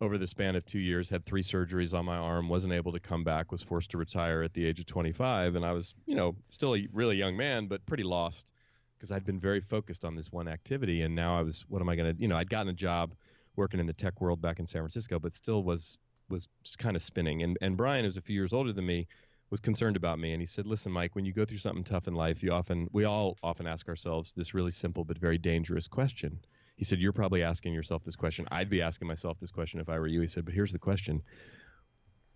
Over 0.00 0.16
the 0.16 0.26
span 0.26 0.54
of 0.54 0.64
two 0.64 0.78
years, 0.78 1.08
had 1.08 1.26
three 1.26 1.42
surgeries 1.42 1.92
on 1.92 2.04
my 2.04 2.16
arm, 2.16 2.48
wasn't 2.48 2.72
able 2.72 2.92
to 2.92 3.00
come 3.00 3.24
back, 3.24 3.50
was 3.50 3.62
forced 3.62 3.90
to 3.90 3.98
retire 3.98 4.42
at 4.42 4.52
the 4.54 4.64
age 4.64 4.78
of 4.78 4.86
25. 4.86 5.56
And 5.56 5.64
I 5.64 5.72
was, 5.72 5.94
you 6.06 6.14
know, 6.14 6.36
still 6.50 6.76
a 6.76 6.86
really 6.92 7.16
young 7.16 7.36
man, 7.36 7.66
but 7.66 7.84
pretty 7.84 8.04
lost 8.04 8.52
because 8.96 9.10
I'd 9.10 9.26
been 9.26 9.40
very 9.40 9.60
focused 9.60 10.04
on 10.04 10.14
this 10.14 10.30
one 10.30 10.46
activity. 10.46 11.02
And 11.02 11.16
now 11.16 11.36
I 11.36 11.42
was, 11.42 11.64
what 11.68 11.82
am 11.82 11.88
I 11.88 11.96
going 11.96 12.14
to, 12.14 12.20
you 12.20 12.28
know, 12.28 12.36
I'd 12.36 12.48
gotten 12.48 12.68
a 12.68 12.74
job 12.74 13.12
working 13.58 13.80
in 13.80 13.86
the 13.86 13.92
tech 13.92 14.20
world 14.22 14.40
back 14.40 14.58
in 14.58 14.66
San 14.66 14.80
Francisco, 14.80 15.18
but 15.18 15.32
still 15.32 15.62
was, 15.62 15.98
was 16.30 16.48
kind 16.78 16.96
of 16.96 17.02
spinning. 17.02 17.42
And, 17.42 17.58
and 17.60 17.76
Brian, 17.76 18.04
who's 18.04 18.16
a 18.16 18.22
few 18.22 18.34
years 18.34 18.54
older 18.54 18.72
than 18.72 18.86
me, 18.86 19.06
was 19.50 19.60
concerned 19.60 19.96
about 19.96 20.18
me 20.18 20.32
and 20.32 20.42
he 20.42 20.46
said, 20.46 20.66
"Listen, 20.66 20.92
Mike, 20.92 21.14
when 21.14 21.24
you 21.24 21.32
go 21.32 21.44
through 21.44 21.58
something 21.58 21.84
tough 21.84 22.06
in 22.06 22.14
life, 22.14 22.42
you 22.42 22.52
often 22.52 22.88
we 22.92 23.04
all 23.04 23.36
often 23.42 23.66
ask 23.66 23.88
ourselves 23.88 24.32
this 24.34 24.54
really 24.54 24.70
simple 24.70 25.04
but 25.04 25.18
very 25.18 25.38
dangerous 25.38 25.88
question." 25.88 26.38
He 26.76 26.84
said, 26.84 26.98
"You're 26.98 27.12
probably 27.12 27.42
asking 27.42 27.72
yourself 27.72 28.04
this 28.04 28.16
question. 28.16 28.46
I'd 28.50 28.70
be 28.70 28.82
asking 28.82 29.08
myself 29.08 29.40
this 29.40 29.50
question 29.50 29.80
if 29.80 29.88
I 29.88 29.98
were 29.98 30.06
you." 30.06 30.20
He 30.20 30.28
said, 30.28 30.44
"But 30.44 30.54
here's 30.54 30.72
the 30.72 30.78
question. 30.78 31.22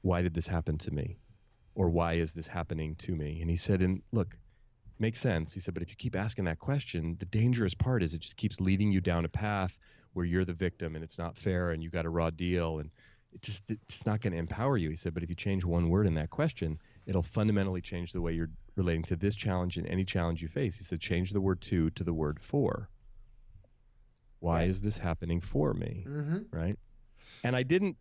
Why 0.01 0.23
did 0.23 0.35
this 0.35 0.47
happen 0.47 0.79
to 0.79 0.91
me? 0.91 1.19
Or 1.75 1.91
why 1.91 2.15
is 2.15 2.33
this 2.33 2.47
happening 2.47 2.97
to 2.97 3.15
me?" 3.15 3.41
And 3.41 3.51
he 3.51 3.57
said, 3.57 3.83
"And 3.83 4.03
look, 4.11 4.37
makes 4.99 5.21
sense." 5.21 5.53
He 5.53 5.61
said, 5.61 5.75
"But 5.75 5.83
if 5.83 5.91
you 5.91 5.97
keep 5.97 6.17
asking 6.17 6.47
that 6.47 6.59
question, 6.59 7.17
the 7.19 7.27
dangerous 7.27 7.75
part 7.75 8.03
is 8.03 8.15
it 8.15 8.21
just 8.21 8.37
keeps 8.37 8.59
leading 8.59 8.91
you 8.91 9.01
down 9.03 9.27
a 9.27 9.29
path 9.29 9.79
where 10.12 10.27
you're 10.27 10.44
the 10.44 10.53
victim 10.53 10.94
and 10.94 11.05
it's 11.05 11.18
not 11.18 11.37
fair 11.37 11.70
and 11.70 11.83
you 11.83 11.90
got 11.90 12.05
a 12.05 12.11
raw 12.11 12.31
deal 12.31 12.79
and 12.79 12.90
it 13.33 13.42
just 13.42 13.62
it's 13.68 14.05
not 14.05 14.20
going 14.20 14.33
to 14.33 14.38
empower 14.38 14.77
you." 14.77 14.90
He 14.90 14.96
said, 14.96 15.14
"But 15.14 15.22
if 15.22 15.31
you 15.31 15.37
change 15.37 15.64
one 15.64 15.88
word 15.88 16.07
in 16.07 16.14
that 16.14 16.31
question, 16.31 16.79
it'll 17.07 17.22
fundamentally 17.22 17.81
change 17.81 18.12
the 18.12 18.20
way 18.20 18.33
you're 18.33 18.51
relating 18.77 19.03
to 19.05 19.16
this 19.16 19.37
challenge 19.37 19.77
and 19.77 19.87
any 19.87 20.05
challenge 20.05 20.42
you 20.42 20.48
face. 20.48 20.79
He 20.79 20.85
said, 20.85 21.01
change 21.01 21.33
the 21.33 21.40
word 21.40 21.61
to 21.62 21.90
to 21.90 22.05
the 22.05 22.12
word 22.12 22.38
for. 22.40 22.88
Why 24.40 24.64
is 24.64 24.81
this 24.81 24.96
happening 24.96 25.40
for 25.40 25.72
me? 25.72 26.05
Mm-hmm. 26.09 26.38
Right. 26.51 26.77
And 27.44 27.55
I 27.55 27.62
didn't 27.62 27.96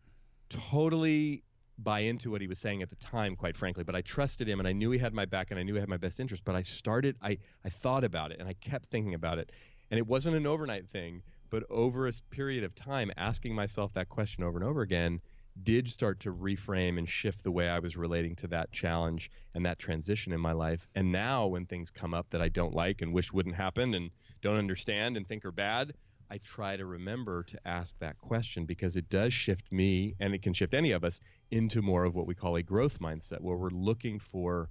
totally 0.49 1.43
buy 1.77 1.99
into 1.99 2.31
what 2.31 2.41
he 2.41 2.47
was 2.47 2.59
saying 2.59 2.81
at 2.81 2.89
the 2.89 2.95
time, 2.95 3.35
quite 3.35 3.55
frankly, 3.55 3.83
but 3.83 3.95
I 3.95 4.01
trusted 4.01 4.47
him 4.47 4.59
and 4.59 4.67
I 4.67 4.71
knew 4.71 4.91
he 4.91 4.97
had 4.97 5.13
my 5.13 5.25
back 5.25 5.51
and 5.51 5.59
I 5.59 5.63
knew 5.63 5.73
he 5.75 5.79
had 5.79 5.89
my 5.89 5.97
best 5.97 6.19
interest. 6.19 6.43
But 6.43 6.55
I 6.55 6.63
started, 6.63 7.15
I, 7.21 7.37
I 7.63 7.69
thought 7.69 8.03
about 8.03 8.31
it 8.31 8.39
and 8.39 8.49
I 8.49 8.53
kept 8.53 8.89
thinking 8.89 9.13
about 9.13 9.37
it. 9.37 9.51
And 9.91 9.97
it 9.97 10.07
wasn't 10.07 10.35
an 10.35 10.47
overnight 10.47 10.89
thing, 10.89 11.21
but 11.51 11.63
over 11.69 12.07
a 12.07 12.13
period 12.31 12.63
of 12.63 12.73
time, 12.73 13.11
asking 13.17 13.53
myself 13.53 13.93
that 13.93 14.09
question 14.09 14.43
over 14.43 14.57
and 14.57 14.67
over 14.67 14.81
again, 14.81 15.21
did 15.63 15.89
start 15.89 16.21
to 16.21 16.33
reframe 16.33 16.97
and 16.97 17.07
shift 17.07 17.43
the 17.43 17.51
way 17.51 17.67
I 17.67 17.79
was 17.79 17.97
relating 17.97 18.35
to 18.37 18.47
that 18.47 18.71
challenge 18.71 19.29
and 19.53 19.65
that 19.65 19.77
transition 19.77 20.31
in 20.31 20.39
my 20.39 20.53
life. 20.53 20.87
And 20.95 21.11
now, 21.11 21.47
when 21.47 21.65
things 21.65 21.91
come 21.91 22.13
up 22.13 22.29
that 22.29 22.41
I 22.41 22.47
don't 22.47 22.73
like 22.73 23.01
and 23.01 23.13
wish 23.13 23.33
wouldn't 23.33 23.55
happen 23.55 23.93
and 23.93 24.11
don't 24.41 24.57
understand 24.57 25.17
and 25.17 25.27
think 25.27 25.43
are 25.43 25.51
bad, 25.51 25.93
I 26.29 26.37
try 26.37 26.77
to 26.77 26.85
remember 26.85 27.43
to 27.43 27.67
ask 27.67 27.93
that 27.99 28.17
question 28.17 28.65
because 28.65 28.95
it 28.95 29.09
does 29.09 29.33
shift 29.33 29.73
me 29.73 30.15
and 30.21 30.33
it 30.33 30.41
can 30.41 30.53
shift 30.53 30.73
any 30.73 30.91
of 30.91 31.03
us 31.03 31.19
into 31.51 31.81
more 31.81 32.05
of 32.05 32.15
what 32.15 32.27
we 32.27 32.33
call 32.33 32.55
a 32.55 32.63
growth 32.63 32.99
mindset 32.99 33.41
where 33.41 33.57
we're 33.57 33.69
looking 33.71 34.19
for 34.19 34.69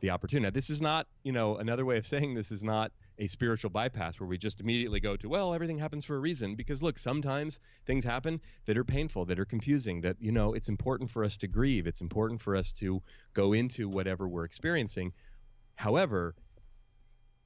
the 0.00 0.10
opportunity. 0.10 0.44
Now, 0.44 0.50
this 0.50 0.70
is 0.70 0.80
not, 0.80 1.06
you 1.22 1.32
know, 1.32 1.56
another 1.56 1.84
way 1.84 1.96
of 1.96 2.06
saying 2.06 2.34
this 2.34 2.52
is 2.52 2.62
not 2.62 2.92
a 3.18 3.26
spiritual 3.26 3.70
bypass 3.70 4.18
where 4.18 4.26
we 4.26 4.38
just 4.38 4.60
immediately 4.60 4.98
go 5.00 5.16
to, 5.16 5.28
well, 5.28 5.52
everything 5.52 5.78
happens 5.78 6.04
for 6.04 6.16
a 6.16 6.18
reason. 6.18 6.54
Because 6.54 6.82
look, 6.82 6.98
sometimes 6.98 7.60
things 7.86 8.04
happen 8.04 8.40
that 8.66 8.78
are 8.78 8.84
painful, 8.84 9.26
that 9.26 9.38
are 9.38 9.44
confusing, 9.44 10.00
that, 10.00 10.16
you 10.20 10.32
know, 10.32 10.54
it's 10.54 10.68
important 10.68 11.10
for 11.10 11.22
us 11.22 11.36
to 11.38 11.46
grieve. 11.46 11.86
It's 11.86 12.00
important 12.00 12.40
for 12.40 12.56
us 12.56 12.72
to 12.74 13.02
go 13.34 13.52
into 13.52 13.88
whatever 13.88 14.28
we're 14.28 14.44
experiencing. 14.44 15.12
However, 15.76 16.34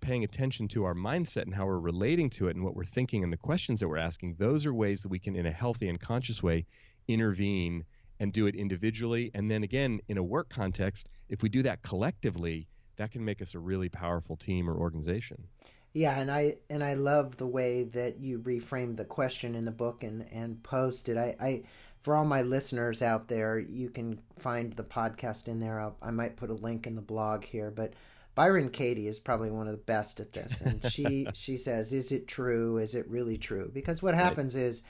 paying 0.00 0.22
attention 0.22 0.68
to 0.68 0.84
our 0.84 0.94
mindset 0.94 1.42
and 1.42 1.54
how 1.54 1.66
we're 1.66 1.78
relating 1.78 2.28
to 2.28 2.48
it 2.48 2.56
and 2.56 2.64
what 2.64 2.76
we're 2.76 2.84
thinking 2.84 3.24
and 3.24 3.32
the 3.32 3.36
questions 3.36 3.80
that 3.80 3.88
we're 3.88 3.96
asking, 3.96 4.36
those 4.38 4.66
are 4.66 4.74
ways 4.74 5.02
that 5.02 5.08
we 5.08 5.18
can, 5.18 5.34
in 5.34 5.46
a 5.46 5.50
healthy 5.52 5.88
and 5.88 5.98
conscious 5.98 6.42
way, 6.42 6.66
intervene 7.08 7.84
and 8.24 8.32
do 8.32 8.46
it 8.46 8.54
individually. 8.56 9.30
And 9.34 9.50
then 9.50 9.62
again, 9.62 10.00
in 10.08 10.16
a 10.16 10.22
work 10.22 10.48
context, 10.48 11.10
if 11.28 11.42
we 11.42 11.50
do 11.50 11.62
that 11.64 11.82
collectively, 11.82 12.66
that 12.96 13.12
can 13.12 13.22
make 13.22 13.42
us 13.42 13.54
a 13.54 13.58
really 13.58 13.90
powerful 13.90 14.34
team 14.34 14.68
or 14.68 14.74
organization. 14.74 15.44
Yeah, 15.92 16.18
and 16.18 16.30
I 16.30 16.56
and 16.70 16.82
I 16.82 16.94
love 16.94 17.36
the 17.36 17.46
way 17.46 17.84
that 17.84 18.20
you 18.20 18.38
reframed 18.38 18.96
the 18.96 19.04
question 19.04 19.54
in 19.54 19.66
the 19.66 19.70
book 19.70 20.02
and 20.02 20.26
and 20.32 20.62
posted. 20.62 21.18
I, 21.18 21.36
I 21.38 21.62
for 22.00 22.16
all 22.16 22.24
my 22.24 22.40
listeners 22.40 23.02
out 23.02 23.28
there, 23.28 23.58
you 23.58 23.90
can 23.90 24.20
find 24.38 24.72
the 24.72 24.84
podcast 24.84 25.46
in 25.46 25.60
there. 25.60 25.78
I'll, 25.78 25.96
I 26.00 26.10
might 26.10 26.36
put 26.36 26.48
a 26.48 26.54
link 26.54 26.86
in 26.86 26.96
the 26.96 27.02
blog 27.02 27.44
here, 27.44 27.70
but 27.70 27.92
Byron 28.34 28.70
Katie 28.70 29.06
is 29.06 29.20
probably 29.20 29.50
one 29.50 29.66
of 29.66 29.72
the 29.72 29.84
best 29.84 30.18
at 30.18 30.32
this, 30.32 30.62
and 30.62 30.80
she 30.90 31.26
she 31.34 31.58
says, 31.58 31.92
"Is 31.92 32.10
it 32.10 32.26
true? 32.26 32.78
Is 32.78 32.94
it 32.94 33.06
really 33.06 33.36
true?" 33.36 33.70
Because 33.72 34.02
what 34.02 34.14
happens 34.14 34.54
right. 34.54 34.64
is 34.64 34.82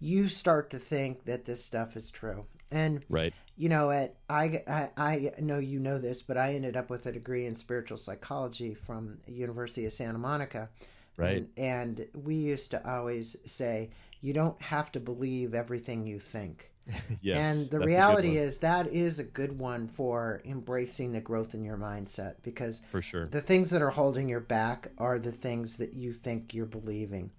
you 0.00 0.26
start 0.26 0.70
to 0.70 0.78
think 0.80 1.26
that 1.26 1.44
this 1.44 1.64
stuff 1.64 1.96
is 1.96 2.10
true, 2.10 2.46
and 2.70 3.04
right 3.08 3.34
you 3.60 3.68
know, 3.68 3.90
at 3.90 4.14
I, 4.30 4.62
I, 4.66 4.88
I 4.96 5.32
know 5.38 5.58
you 5.58 5.80
know 5.80 5.98
this, 5.98 6.22
but 6.22 6.38
I 6.38 6.54
ended 6.54 6.78
up 6.78 6.88
with 6.88 7.04
a 7.04 7.12
degree 7.12 7.44
in 7.44 7.56
spiritual 7.56 7.98
psychology 7.98 8.72
from 8.72 9.18
University 9.26 9.84
of 9.84 9.92
Santa 9.92 10.16
Monica. 10.16 10.70
Right. 11.18 11.46
And, 11.58 11.98
and 11.98 12.24
we 12.24 12.36
used 12.36 12.70
to 12.70 12.90
always 12.90 13.36
say, 13.44 13.90
you 14.22 14.32
don't 14.32 14.60
have 14.62 14.90
to 14.92 15.00
believe 15.00 15.52
everything 15.52 16.06
you 16.06 16.20
think. 16.20 16.70
yes, 17.20 17.36
and 17.36 17.70
the 17.70 17.80
reality 17.80 18.38
is 18.38 18.58
that 18.58 18.86
is 18.88 19.18
a 19.18 19.24
good 19.24 19.58
one 19.58 19.88
for 19.88 20.40
embracing 20.46 21.12
the 21.12 21.20
growth 21.20 21.52
in 21.52 21.62
your 21.62 21.76
mindset 21.76 22.36
because 22.42 22.80
for 22.90 23.02
sure 23.02 23.26
the 23.26 23.42
things 23.42 23.70
that 23.70 23.82
are 23.82 23.90
holding 23.90 24.30
your 24.30 24.40
back 24.40 24.90
are 24.96 25.18
the 25.18 25.30
things 25.30 25.76
that 25.76 25.92
you 25.92 26.14
think 26.14 26.54
you're 26.54 26.64
believing. 26.64 27.30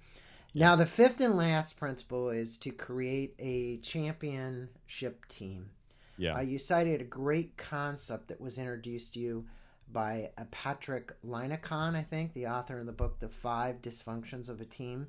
Now, 0.54 0.76
the 0.76 0.86
fifth 0.86 1.22
and 1.22 1.38
last 1.38 1.78
principle 1.78 2.30
is 2.30 2.58
to 2.60 2.72
create 2.72 3.36
a 3.40 3.78
championship 3.78 5.26
team. 5.28 5.70
Yeah. 6.18 6.36
Uh, 6.36 6.42
you 6.42 6.58
cited 6.60 7.02
a 7.02 7.06
great 7.06 7.58
concept 7.58 8.28
that 8.28 8.42
was 8.42 8.58
introduced 8.58 9.14
to 9.14 9.20
you 9.20 9.46
by 9.92 10.32
uh, 10.38 10.44
Patrick 10.52 11.14
Leinekahn, 11.26 11.96
I 11.96 12.04
think, 12.04 12.34
the 12.34 12.48
author 12.48 12.80
of 12.80 12.86
the 12.86 12.92
book 12.92 13.20
The 13.20 13.30
Five 13.30 13.82
Dysfunctions 13.82 14.50
of 14.50 14.62
a 14.62 14.66
Team. 14.66 15.08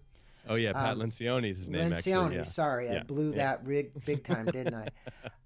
Oh 0.49 0.57
yeah, 0.57 0.73
Pat 0.73 0.93
um, 0.93 1.01
Lencioni 1.01 1.51
is 1.51 1.59
his 1.59 1.69
name. 1.69 1.93
Lencioni, 1.93 2.25
actually, 2.25 2.37
yeah. 2.37 2.43
sorry, 2.43 2.87
yeah. 2.87 3.01
I 3.01 3.03
blew 3.05 3.31
yeah. 3.31 3.37
that 3.37 3.65
big, 3.65 4.05
big 4.05 4.25
time, 4.25 4.47
didn't 4.47 4.75
I? 4.75 4.89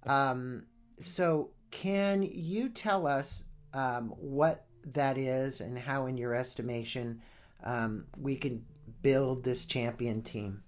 Um, 0.05 0.63
so, 1.01 1.49
can 1.69 2.21
you 2.21 2.69
tell 2.69 3.07
us 3.07 3.43
um, 3.73 4.13
what 4.17 4.67
that 4.93 5.17
is 5.17 5.59
and 5.59 5.77
how, 5.77 6.05
in 6.05 6.17
your 6.17 6.33
estimation, 6.33 7.21
um, 7.65 8.05
we 8.17 8.37
can 8.37 8.63
build 9.07 9.41
this 9.41 9.65
champion 9.65 10.21
team? 10.21 10.61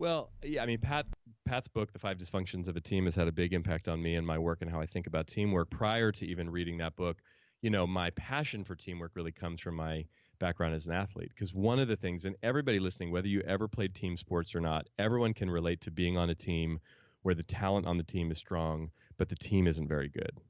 Well, 0.00 0.32
yeah, 0.42 0.60
I 0.64 0.66
mean, 0.66 0.80
Pat 0.80 1.06
Pat's 1.44 1.68
book, 1.68 1.92
The 1.92 2.00
Five 2.00 2.18
Dysfunctions 2.18 2.66
of 2.66 2.74
a 2.74 2.80
Team, 2.80 3.04
has 3.04 3.14
had 3.14 3.28
a 3.28 3.32
big 3.32 3.52
impact 3.52 3.86
on 3.86 4.02
me 4.02 4.16
and 4.16 4.26
my 4.26 4.38
work 4.38 4.58
and 4.60 4.68
how 4.68 4.80
I 4.80 4.86
think 4.86 5.06
about 5.06 5.28
teamwork. 5.28 5.70
Prior 5.70 6.10
to 6.10 6.26
even 6.26 6.50
reading 6.50 6.78
that 6.78 6.96
book, 6.96 7.18
you 7.62 7.70
know, 7.70 7.86
my 7.86 8.10
passion 8.10 8.64
for 8.64 8.74
teamwork 8.74 9.12
really 9.14 9.30
comes 9.30 9.60
from 9.60 9.76
my 9.76 10.04
background 10.40 10.74
as 10.74 10.88
an 10.88 10.94
athlete. 10.94 11.28
Because 11.28 11.54
one 11.54 11.78
of 11.78 11.86
the 11.86 11.94
things, 11.94 12.24
and 12.24 12.34
everybody 12.42 12.80
listening, 12.80 13.12
whether 13.12 13.28
you 13.28 13.40
ever 13.42 13.68
played 13.68 13.94
team 13.94 14.16
sports 14.16 14.56
or 14.56 14.60
not, 14.60 14.88
everyone 14.98 15.32
can 15.32 15.48
relate 15.48 15.80
to 15.82 15.92
being 15.92 16.16
on 16.16 16.28
a 16.28 16.34
team 16.34 16.80
where 17.22 17.36
the 17.36 17.44
talent 17.44 17.86
on 17.86 17.98
the 17.98 18.02
team 18.02 18.32
is 18.32 18.38
strong, 18.38 18.90
but 19.16 19.28
the 19.28 19.36
team 19.36 19.68
isn't 19.68 19.86
very 19.86 20.08
good. 20.08 20.40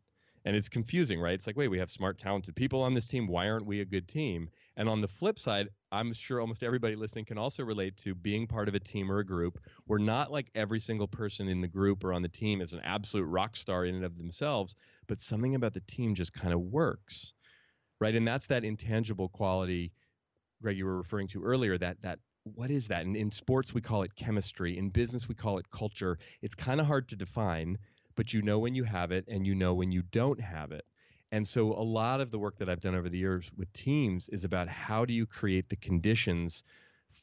And 0.47 0.57
it's 0.57 0.69
confusing, 0.71 1.21
right? 1.21 1.35
It's 1.35 1.47
like, 1.47 1.57
wait, 1.57 1.69
we 1.69 1.79
have 1.79 1.91
smart, 1.91 2.19
talented 2.19 2.57
people 2.57 2.83
on 2.83 2.95
this 2.95 3.05
team. 3.05 3.27
Why 3.27 3.49
aren't 3.51 3.67
we 3.67 3.83
a 3.83 3.85
good 3.85 4.09
team? 4.09 4.49
And 4.77 4.89
on 4.89 5.03
the 5.03 5.09
flip 5.09 5.39
side, 5.39 5.69
I'm 5.93 6.13
sure 6.15 6.41
almost 6.41 6.63
everybody 6.63 6.97
listening 6.97 7.27
can 7.27 7.39
also 7.39 7.65
relate 7.65 7.99
to 7.99 8.15
being 8.15 8.47
part 8.47 8.69
of 8.69 8.75
a 8.75 8.81
team 8.81 9.13
or 9.13 9.19
a 9.19 9.27
group 9.27 9.59
where 9.87 9.99
not 9.99 10.33
like 10.33 10.51
every 10.55 10.81
single 10.81 11.09
person 11.09 11.49
in 11.49 11.61
the 11.61 11.69
group 11.69 12.05
or 12.05 12.15
on 12.15 12.23
the 12.23 12.29
team 12.29 12.63
is 12.63 12.73
an 12.73 12.81
absolute 12.85 13.27
rock 13.27 13.57
star 13.57 13.87
in 13.87 13.97
and 13.97 14.05
of 14.05 14.17
themselves, 14.17 14.77
but 15.09 15.21
something 15.21 15.57
about 15.57 15.75
the 15.75 15.83
team 15.89 16.15
just 16.15 16.33
kind 16.33 16.55
of 16.55 16.61
works. 16.61 17.35
Right? 18.01 18.15
And 18.15 18.29
that's 18.29 18.47
that 18.47 18.65
intangible 18.65 19.29
quality 19.29 19.93
Greg 20.63 20.79
you 20.79 20.87
were 20.87 20.97
referring 20.97 21.29
to 21.29 21.45
earlier 21.45 21.77
that 21.79 22.01
that 22.03 22.19
what 22.45 22.71
is 22.71 22.89
that? 22.89 23.05
And 23.05 23.17
in 23.17 23.31
sports 23.31 23.75
we 23.75 23.81
call 23.81 24.03
it 24.05 24.15
chemistry, 24.15 24.79
in 24.79 24.91
business 24.91 25.29
we 25.29 25.35
call 25.35 25.59
it 25.59 25.71
culture. 25.71 26.19
It's 26.43 26.55
kind 26.55 26.81
of 26.81 26.87
hard 26.87 27.09
to 27.09 27.17
define, 27.17 27.79
but 28.17 28.33
you 28.33 28.43
know 28.43 28.59
when 28.59 28.75
you 28.75 28.85
have 28.85 29.13
it 29.13 29.25
and 29.29 29.47
you 29.47 29.55
know 29.55 29.75
when 29.75 29.93
you 29.93 30.03
don't 30.03 30.41
have 30.41 30.73
it. 30.73 30.85
And 31.33 31.47
so 31.47 31.73
a 31.73 31.83
lot 31.83 32.21
of 32.21 32.31
the 32.31 32.39
work 32.39 32.57
that 32.59 32.69
I've 32.69 32.81
done 32.81 32.95
over 32.95 33.09
the 33.09 33.19
years 33.19 33.51
with 33.57 33.73
teams 33.73 34.29
is 34.31 34.45
about 34.45 34.69
how 34.69 35.05
do 35.05 35.13
you 35.13 35.27
create 35.27 35.69
the 35.69 35.77
conditions 35.77 36.63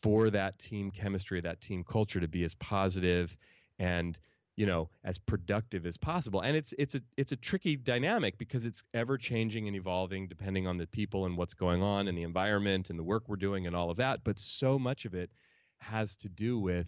for 0.02 0.30
that 0.30 0.60
team 0.60 0.92
chemistry, 0.92 1.42
that 1.42 1.62
team 1.62 1.84
culture 1.84 2.20
to 2.20 2.28
be 2.28 2.44
as 2.44 2.56
positive 2.56 3.36
and 3.80 4.18
you 4.56 4.66
know 4.66 4.90
as 5.04 5.18
productive 5.18 5.86
as 5.88 5.98
possible 5.98 6.42
and 6.42 6.56
it's 6.56 6.74
it's 6.78 6.94
a 6.94 7.02
it's 7.18 7.32
a 7.32 7.36
tricky 7.36 7.76
dynamic 7.76 8.38
because 8.38 8.66
it's 8.66 8.84
ever 8.94 9.18
changing 9.18 9.68
and 9.68 9.76
evolving 9.76 10.28
depending 10.28 10.68
on 10.68 10.78
the 10.78 10.86
people 10.86 11.26
and 11.26 11.36
what's 11.36 11.56
going 11.56 11.82
on 11.82 12.08
and 12.08 12.16
the 12.16 12.22
environment 12.22 12.92
and 12.92 13.00
the 13.00 13.04
work 13.04 13.24
we're 13.28 13.36
doing 13.36 13.66
and 13.66 13.76
all 13.76 13.90
of 13.90 13.98
that 13.98 14.24
but 14.24 14.38
so 14.38 14.78
much 14.78 15.06
of 15.06 15.16
it 15.16 15.32
has 15.80 16.16
to 16.16 16.30
do 16.30 16.60
with 16.60 16.88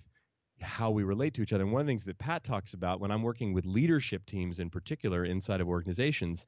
how 0.61 0.89
we 0.91 1.03
relate 1.03 1.33
to 1.35 1.41
each 1.41 1.53
other. 1.53 1.63
And 1.63 1.71
one 1.71 1.81
of 1.81 1.87
the 1.87 1.91
things 1.91 2.05
that 2.05 2.17
pat 2.17 2.43
talks 2.43 2.73
about 2.73 2.99
when 2.99 3.11
i'm 3.11 3.23
working 3.23 3.53
with 3.53 3.65
leadership 3.65 4.25
teams 4.25 4.59
in 4.59 4.69
particular 4.69 5.25
inside 5.25 5.61
of 5.61 5.67
organizations 5.67 6.45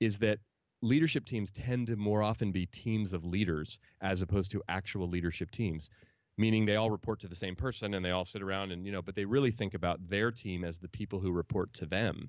is 0.00 0.18
that 0.18 0.38
leadership 0.82 1.24
teams 1.24 1.50
tend 1.50 1.86
to 1.86 1.96
more 1.96 2.22
often 2.22 2.52
be 2.52 2.66
teams 2.66 3.12
of 3.12 3.24
leaders 3.24 3.78
as 4.02 4.20
opposed 4.22 4.50
to 4.50 4.62
actual 4.68 5.08
leadership 5.08 5.50
teams 5.50 5.90
meaning 6.36 6.66
they 6.66 6.76
all 6.76 6.90
report 6.90 7.20
to 7.20 7.28
the 7.28 7.34
same 7.34 7.54
person 7.54 7.94
and 7.94 8.04
they 8.04 8.10
all 8.10 8.24
sit 8.24 8.42
around 8.42 8.72
and 8.72 8.84
you 8.84 8.92
know 8.92 9.02
but 9.02 9.14
they 9.14 9.24
really 9.24 9.50
think 9.50 9.74
about 9.74 10.06
their 10.08 10.30
team 10.30 10.64
as 10.64 10.78
the 10.78 10.88
people 10.88 11.20
who 11.20 11.32
report 11.32 11.72
to 11.72 11.86
them. 11.86 12.28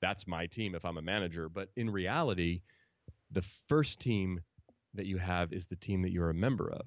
That's 0.00 0.26
my 0.26 0.46
team 0.46 0.74
if 0.74 0.84
i'm 0.84 0.98
a 0.98 1.02
manager. 1.02 1.48
But 1.48 1.70
in 1.76 1.90
reality 1.90 2.60
the 3.30 3.44
first 3.68 4.00
team 4.00 4.40
that 4.94 5.06
you 5.06 5.18
have 5.18 5.52
is 5.52 5.66
the 5.66 5.76
team 5.76 6.02
that 6.02 6.12
you're 6.12 6.30
a 6.30 6.34
member 6.34 6.70
of 6.70 6.86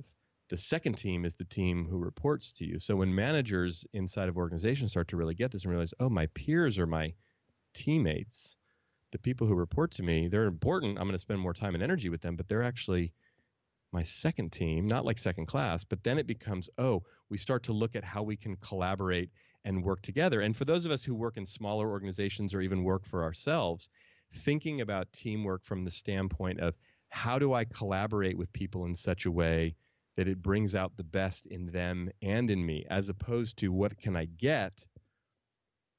the 0.51 0.57
second 0.57 0.97
team 0.97 1.25
is 1.25 1.33
the 1.33 1.45
team 1.45 1.87
who 1.89 1.97
reports 1.97 2.51
to 2.51 2.65
you 2.65 2.77
so 2.77 2.95
when 2.95 3.13
managers 3.13 3.83
inside 3.93 4.29
of 4.29 4.37
organizations 4.37 4.91
start 4.91 5.07
to 5.07 5.17
really 5.17 5.33
get 5.33 5.51
this 5.51 5.63
and 5.63 5.71
realize 5.71 5.93
oh 5.99 6.09
my 6.09 6.27
peers 6.27 6.77
are 6.77 6.87
my 6.87 7.11
teammates 7.73 8.55
the 9.11 9.19
people 9.19 9.45
who 9.45 9.53
report 9.53 9.91
to 9.91 10.03
me, 10.03 10.27
they're 10.27 10.45
important. 10.45 10.97
I'm 10.97 11.03
going 11.03 11.13
to 11.13 11.19
spend 11.19 11.39
more 11.39 11.53
time 11.53 11.75
and 11.75 11.83
energy 11.83 12.09
with 12.09 12.21
them, 12.21 12.35
but 12.35 12.47
they're 12.47 12.63
actually 12.63 13.11
my 13.91 14.03
second 14.03 14.53
team, 14.53 14.87
not 14.87 15.05
like 15.05 15.19
second 15.19 15.47
class, 15.47 15.83
but 15.83 16.01
then 16.03 16.17
it 16.17 16.27
becomes, 16.27 16.69
oh, 16.77 17.03
we 17.29 17.37
start 17.37 17.63
to 17.63 17.73
look 17.73 17.95
at 17.95 18.05
how 18.05 18.23
we 18.23 18.37
can 18.37 18.55
collaborate 18.57 19.29
and 19.65 19.83
work 19.83 20.01
together. 20.01 20.41
And 20.41 20.55
for 20.55 20.63
those 20.63 20.85
of 20.85 20.93
us 20.93 21.03
who 21.03 21.13
work 21.13 21.35
in 21.35 21.45
smaller 21.45 21.89
organizations 21.89 22.53
or 22.53 22.61
even 22.61 22.83
work 22.83 23.05
for 23.05 23.23
ourselves, 23.23 23.89
thinking 24.33 24.79
about 24.79 25.11
teamwork 25.11 25.65
from 25.65 25.83
the 25.83 25.91
standpoint 25.91 26.61
of 26.61 26.73
how 27.09 27.37
do 27.37 27.53
I 27.53 27.65
collaborate 27.65 28.37
with 28.37 28.53
people 28.53 28.85
in 28.85 28.95
such 28.95 29.25
a 29.25 29.31
way 29.31 29.75
that 30.17 30.27
it 30.27 30.41
brings 30.41 30.75
out 30.75 30.95
the 30.97 31.03
best 31.03 31.47
in 31.47 31.67
them 31.71 32.09
and 32.21 32.49
in 32.49 32.65
me, 32.65 32.85
as 32.89 33.09
opposed 33.09 33.57
to 33.57 33.71
what 33.71 33.97
can 33.97 34.15
I 34.15 34.25
get, 34.25 34.85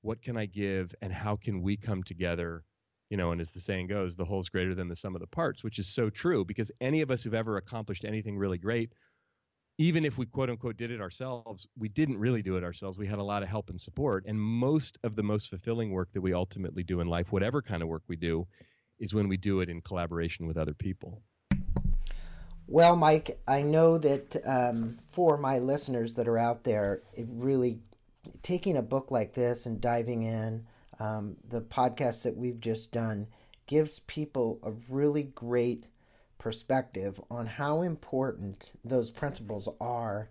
what 0.02 0.22
can 0.22 0.36
I 0.36 0.46
give, 0.46 0.94
and 1.00 1.12
how 1.12 1.36
can 1.36 1.62
we 1.62 1.76
come 1.76 2.02
together 2.02 2.64
you 3.12 3.18
know, 3.18 3.30
and 3.30 3.42
as 3.42 3.50
the 3.50 3.60
saying 3.60 3.88
goes, 3.88 4.16
the 4.16 4.24
whole's 4.24 4.48
greater 4.48 4.74
than 4.74 4.88
the 4.88 4.96
sum 4.96 5.14
of 5.14 5.20
the 5.20 5.26
parts, 5.26 5.62
which 5.62 5.78
is 5.78 5.86
so 5.86 6.08
true 6.08 6.46
because 6.46 6.72
any 6.80 7.02
of 7.02 7.10
us 7.10 7.22
who've 7.22 7.34
ever 7.34 7.58
accomplished 7.58 8.06
anything 8.06 8.38
really 8.38 8.56
great, 8.56 8.94
even 9.76 10.06
if 10.06 10.16
we 10.16 10.24
quote 10.24 10.48
unquote 10.48 10.78
did 10.78 10.90
it 10.90 10.98
ourselves, 10.98 11.68
we 11.76 11.90
didn't 11.90 12.16
really 12.16 12.40
do 12.40 12.56
it 12.56 12.64
ourselves. 12.64 12.98
We 12.98 13.06
had 13.06 13.18
a 13.18 13.22
lot 13.22 13.42
of 13.42 13.50
help 13.50 13.68
and 13.68 13.78
support. 13.78 14.24
And 14.26 14.40
most 14.40 14.96
of 15.04 15.14
the 15.14 15.22
most 15.22 15.50
fulfilling 15.50 15.90
work 15.90 16.08
that 16.14 16.22
we 16.22 16.32
ultimately 16.32 16.82
do 16.82 17.00
in 17.00 17.06
life, 17.06 17.32
whatever 17.32 17.60
kind 17.60 17.82
of 17.82 17.88
work 17.90 18.02
we 18.08 18.16
do, 18.16 18.46
is 18.98 19.12
when 19.12 19.28
we 19.28 19.36
do 19.36 19.60
it 19.60 19.68
in 19.68 19.82
collaboration 19.82 20.46
with 20.46 20.56
other 20.56 20.72
people. 20.72 21.20
Well, 22.72 22.96
Mike, 22.96 23.38
I 23.46 23.60
know 23.60 23.98
that 23.98 24.34
um, 24.46 24.96
for 25.06 25.36
my 25.36 25.58
listeners 25.58 26.14
that 26.14 26.26
are 26.26 26.38
out 26.38 26.64
there, 26.64 27.02
it 27.12 27.26
really 27.28 27.80
taking 28.42 28.78
a 28.78 28.82
book 28.82 29.10
like 29.10 29.34
this 29.34 29.66
and 29.66 29.78
diving 29.78 30.22
in 30.22 30.64
um, 30.98 31.36
the 31.46 31.60
podcast 31.60 32.22
that 32.22 32.34
we've 32.34 32.60
just 32.60 32.90
done 32.90 33.26
gives 33.66 33.98
people 33.98 34.58
a 34.62 34.72
really 34.88 35.24
great 35.24 35.84
perspective 36.38 37.20
on 37.30 37.44
how 37.44 37.82
important 37.82 38.72
those 38.82 39.10
principles 39.10 39.68
are 39.78 40.30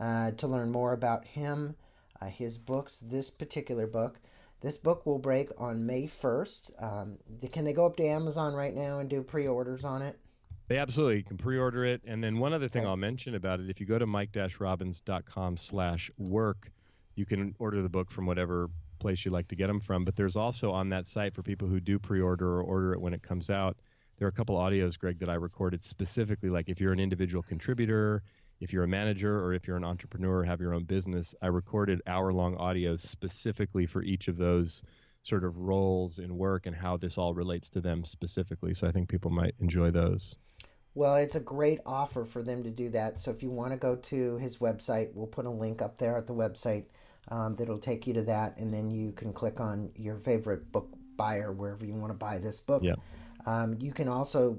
uh, 0.00 0.30
to 0.30 0.46
learn 0.46 0.70
more 0.70 0.92
about 0.92 1.26
him, 1.26 1.74
uh, 2.20 2.26
his 2.26 2.58
books, 2.58 3.00
this 3.00 3.30
particular 3.30 3.86
book. 3.86 4.18
This 4.60 4.76
book 4.76 5.04
will 5.04 5.18
break 5.18 5.48
on 5.58 5.86
May 5.86 6.04
1st. 6.04 6.70
Um, 6.80 7.18
can 7.50 7.64
they 7.64 7.72
go 7.72 7.86
up 7.86 7.96
to 7.96 8.06
Amazon 8.06 8.54
right 8.54 8.74
now 8.74 9.00
and 9.00 9.10
do 9.10 9.22
pre 9.22 9.48
orders 9.48 9.84
on 9.84 10.02
it? 10.02 10.20
They 10.68 10.78
absolutely 10.78 11.22
can 11.22 11.36
pre-order 11.36 11.84
it. 11.84 12.00
And 12.06 12.24
then 12.24 12.38
one 12.38 12.54
other 12.54 12.68
thing. 12.68 12.86
I'll 12.86 12.96
mention 12.96 13.34
about 13.34 13.60
it: 13.60 13.68
if 13.68 13.80
you 13.80 13.86
go 13.86 13.98
to 13.98 14.06
mike-robbins.com/work, 14.06 16.70
you 17.14 17.26
can 17.26 17.54
order 17.58 17.82
the 17.82 17.88
book 17.88 18.10
from 18.10 18.26
whatever 18.26 18.70
place 18.98 19.24
you 19.24 19.30
like 19.30 19.48
to 19.48 19.56
get 19.56 19.66
them 19.66 19.80
from. 19.80 20.04
But 20.04 20.16
there's 20.16 20.36
also 20.36 20.70
on 20.70 20.88
that 20.90 21.06
site 21.06 21.34
for 21.34 21.42
people 21.42 21.68
who 21.68 21.80
do 21.80 21.98
pre-order 21.98 22.48
or 22.48 22.62
order 22.62 22.94
it 22.94 23.00
when 23.00 23.12
it 23.12 23.22
comes 23.22 23.50
out. 23.50 23.76
There 24.16 24.26
are 24.26 24.30
a 24.30 24.32
couple 24.32 24.56
audios, 24.56 24.98
Greg, 24.98 25.18
that 25.18 25.28
I 25.28 25.34
recorded 25.34 25.82
specifically. 25.82 26.48
Like 26.48 26.68
if 26.68 26.80
you're 26.80 26.92
an 26.92 27.00
individual 27.00 27.42
contributor, 27.42 28.22
if 28.60 28.72
you're 28.72 28.84
a 28.84 28.88
manager, 28.88 29.44
or 29.44 29.52
if 29.52 29.66
you're 29.66 29.76
an 29.76 29.84
entrepreneur, 29.84 30.44
have 30.44 30.60
your 30.60 30.72
own 30.72 30.84
business. 30.84 31.34
I 31.42 31.48
recorded 31.48 32.00
hour-long 32.06 32.56
audios 32.56 33.00
specifically 33.00 33.86
for 33.86 34.04
each 34.04 34.28
of 34.28 34.36
those 34.36 34.84
sort 35.24 35.44
of 35.44 35.58
roles 35.58 36.20
in 36.20 36.36
work 36.36 36.66
and 36.66 36.76
how 36.76 36.96
this 36.96 37.18
all 37.18 37.34
relates 37.34 37.68
to 37.70 37.80
them 37.80 38.04
specifically. 38.04 38.74
So 38.74 38.86
I 38.86 38.92
think 38.92 39.08
people 39.08 39.30
might 39.30 39.56
enjoy 39.58 39.90
those. 39.90 40.36
Well, 40.94 41.16
it's 41.16 41.34
a 41.34 41.40
great 41.40 41.80
offer 41.86 42.24
for 42.24 42.42
them 42.42 42.62
to 42.64 42.70
do 42.70 42.90
that. 42.90 43.18
So 43.18 43.30
if 43.30 43.42
you 43.42 43.50
want 43.50 43.72
to 43.72 43.78
go 43.78 43.96
to 43.96 44.36
his 44.36 44.58
website, 44.58 45.14
we'll 45.14 45.26
put 45.26 45.46
a 45.46 45.50
link 45.50 45.80
up 45.80 45.98
there 45.98 46.16
at 46.18 46.26
the 46.26 46.34
website 46.34 46.84
um, 47.28 47.56
that'll 47.56 47.78
take 47.78 48.06
you 48.06 48.14
to 48.14 48.22
that, 48.22 48.58
and 48.58 48.72
then 48.74 48.90
you 48.90 49.12
can 49.12 49.32
click 49.32 49.60
on 49.60 49.90
your 49.96 50.18
favorite 50.18 50.70
book 50.72 50.88
buyer 51.16 51.52
wherever 51.52 51.84
you 51.84 51.94
want 51.94 52.10
to 52.10 52.18
buy 52.18 52.38
this 52.38 52.60
book. 52.60 52.82
Yeah. 52.82 52.94
Um, 53.46 53.78
you 53.80 53.92
can 53.92 54.08
also, 54.08 54.58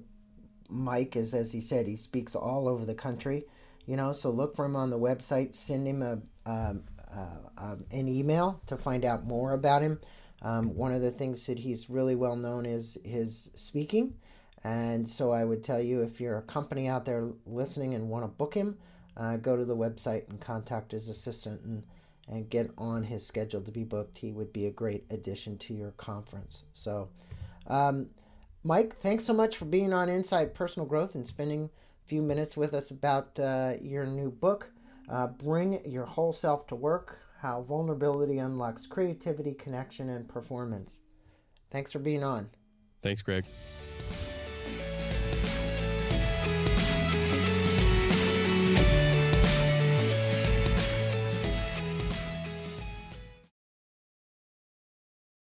Mike 0.69 1.15
is 1.15 1.33
as 1.33 1.51
he 1.51 1.61
said, 1.61 1.87
he 1.87 1.97
speaks 1.97 2.35
all 2.35 2.67
over 2.67 2.85
the 2.85 2.95
country. 2.95 3.45
You 3.85 3.97
know, 3.97 4.13
so 4.13 4.29
look 4.31 4.55
for 4.55 4.65
him 4.65 4.77
on 4.77 4.89
the 4.89 4.99
website. 4.99 5.55
Send 5.55 5.87
him 5.87 6.01
a 6.01 6.21
um, 6.49 6.83
uh, 7.13 7.37
um, 7.57 7.85
an 7.91 8.07
email 8.07 8.61
to 8.67 8.77
find 8.77 9.05
out 9.05 9.25
more 9.25 9.53
about 9.53 9.81
him. 9.81 9.99
Um, 10.41 10.75
one 10.75 10.93
of 10.93 11.01
the 11.01 11.11
things 11.11 11.45
that 11.47 11.59
he's 11.59 11.89
really 11.89 12.15
well 12.15 12.35
known 12.35 12.65
is 12.65 12.97
his 13.03 13.51
speaking. 13.55 14.15
And 14.63 15.09
so 15.09 15.31
I 15.31 15.43
would 15.43 15.63
tell 15.63 15.81
you 15.81 16.01
if 16.01 16.21
you're 16.21 16.37
a 16.37 16.43
company 16.43 16.87
out 16.87 17.05
there 17.05 17.29
listening 17.45 17.95
and 17.95 18.09
want 18.09 18.23
to 18.23 18.29
book 18.29 18.53
him, 18.53 18.77
uh, 19.17 19.37
go 19.37 19.57
to 19.57 19.65
the 19.65 19.75
website 19.75 20.29
and 20.29 20.39
contact 20.39 20.91
his 20.91 21.09
assistant 21.09 21.61
and 21.63 21.83
and 22.27 22.49
get 22.49 22.71
on 22.77 23.03
his 23.03 23.25
schedule 23.25 23.61
to 23.61 23.71
be 23.71 23.83
booked. 23.83 24.17
He 24.17 24.31
would 24.31 24.53
be 24.53 24.65
a 24.65 24.71
great 24.71 25.05
addition 25.09 25.57
to 25.59 25.73
your 25.73 25.91
conference. 25.91 26.63
So, 26.73 27.09
um, 27.67 28.09
Mike, 28.63 28.95
thanks 28.95 29.25
so 29.25 29.33
much 29.33 29.57
for 29.57 29.65
being 29.65 29.93
on 29.93 30.09
Inside 30.09 30.53
Personal 30.53 30.87
Growth 30.87 31.15
and 31.15 31.27
spending 31.27 31.65
a 31.65 32.07
few 32.07 32.21
minutes 32.21 32.55
with 32.55 32.73
us 32.73 32.91
about 32.91 33.37
uh, 33.39 33.73
your 33.81 34.05
new 34.05 34.31
book, 34.31 34.71
uh, 35.09 35.27
Bring 35.27 35.81
Your 35.89 36.05
Whole 36.05 36.31
Self 36.31 36.65
to 36.67 36.75
Work 36.75 37.19
How 37.39 37.61
Vulnerability 37.61 38.37
Unlocks 38.37 38.87
Creativity, 38.87 39.53
Connection, 39.53 40.09
and 40.09 40.27
Performance. 40.27 40.99
Thanks 41.71 41.91
for 41.91 41.99
being 41.99 42.23
on. 42.23 42.49
Thanks, 43.01 43.21
Greg. 43.21 43.43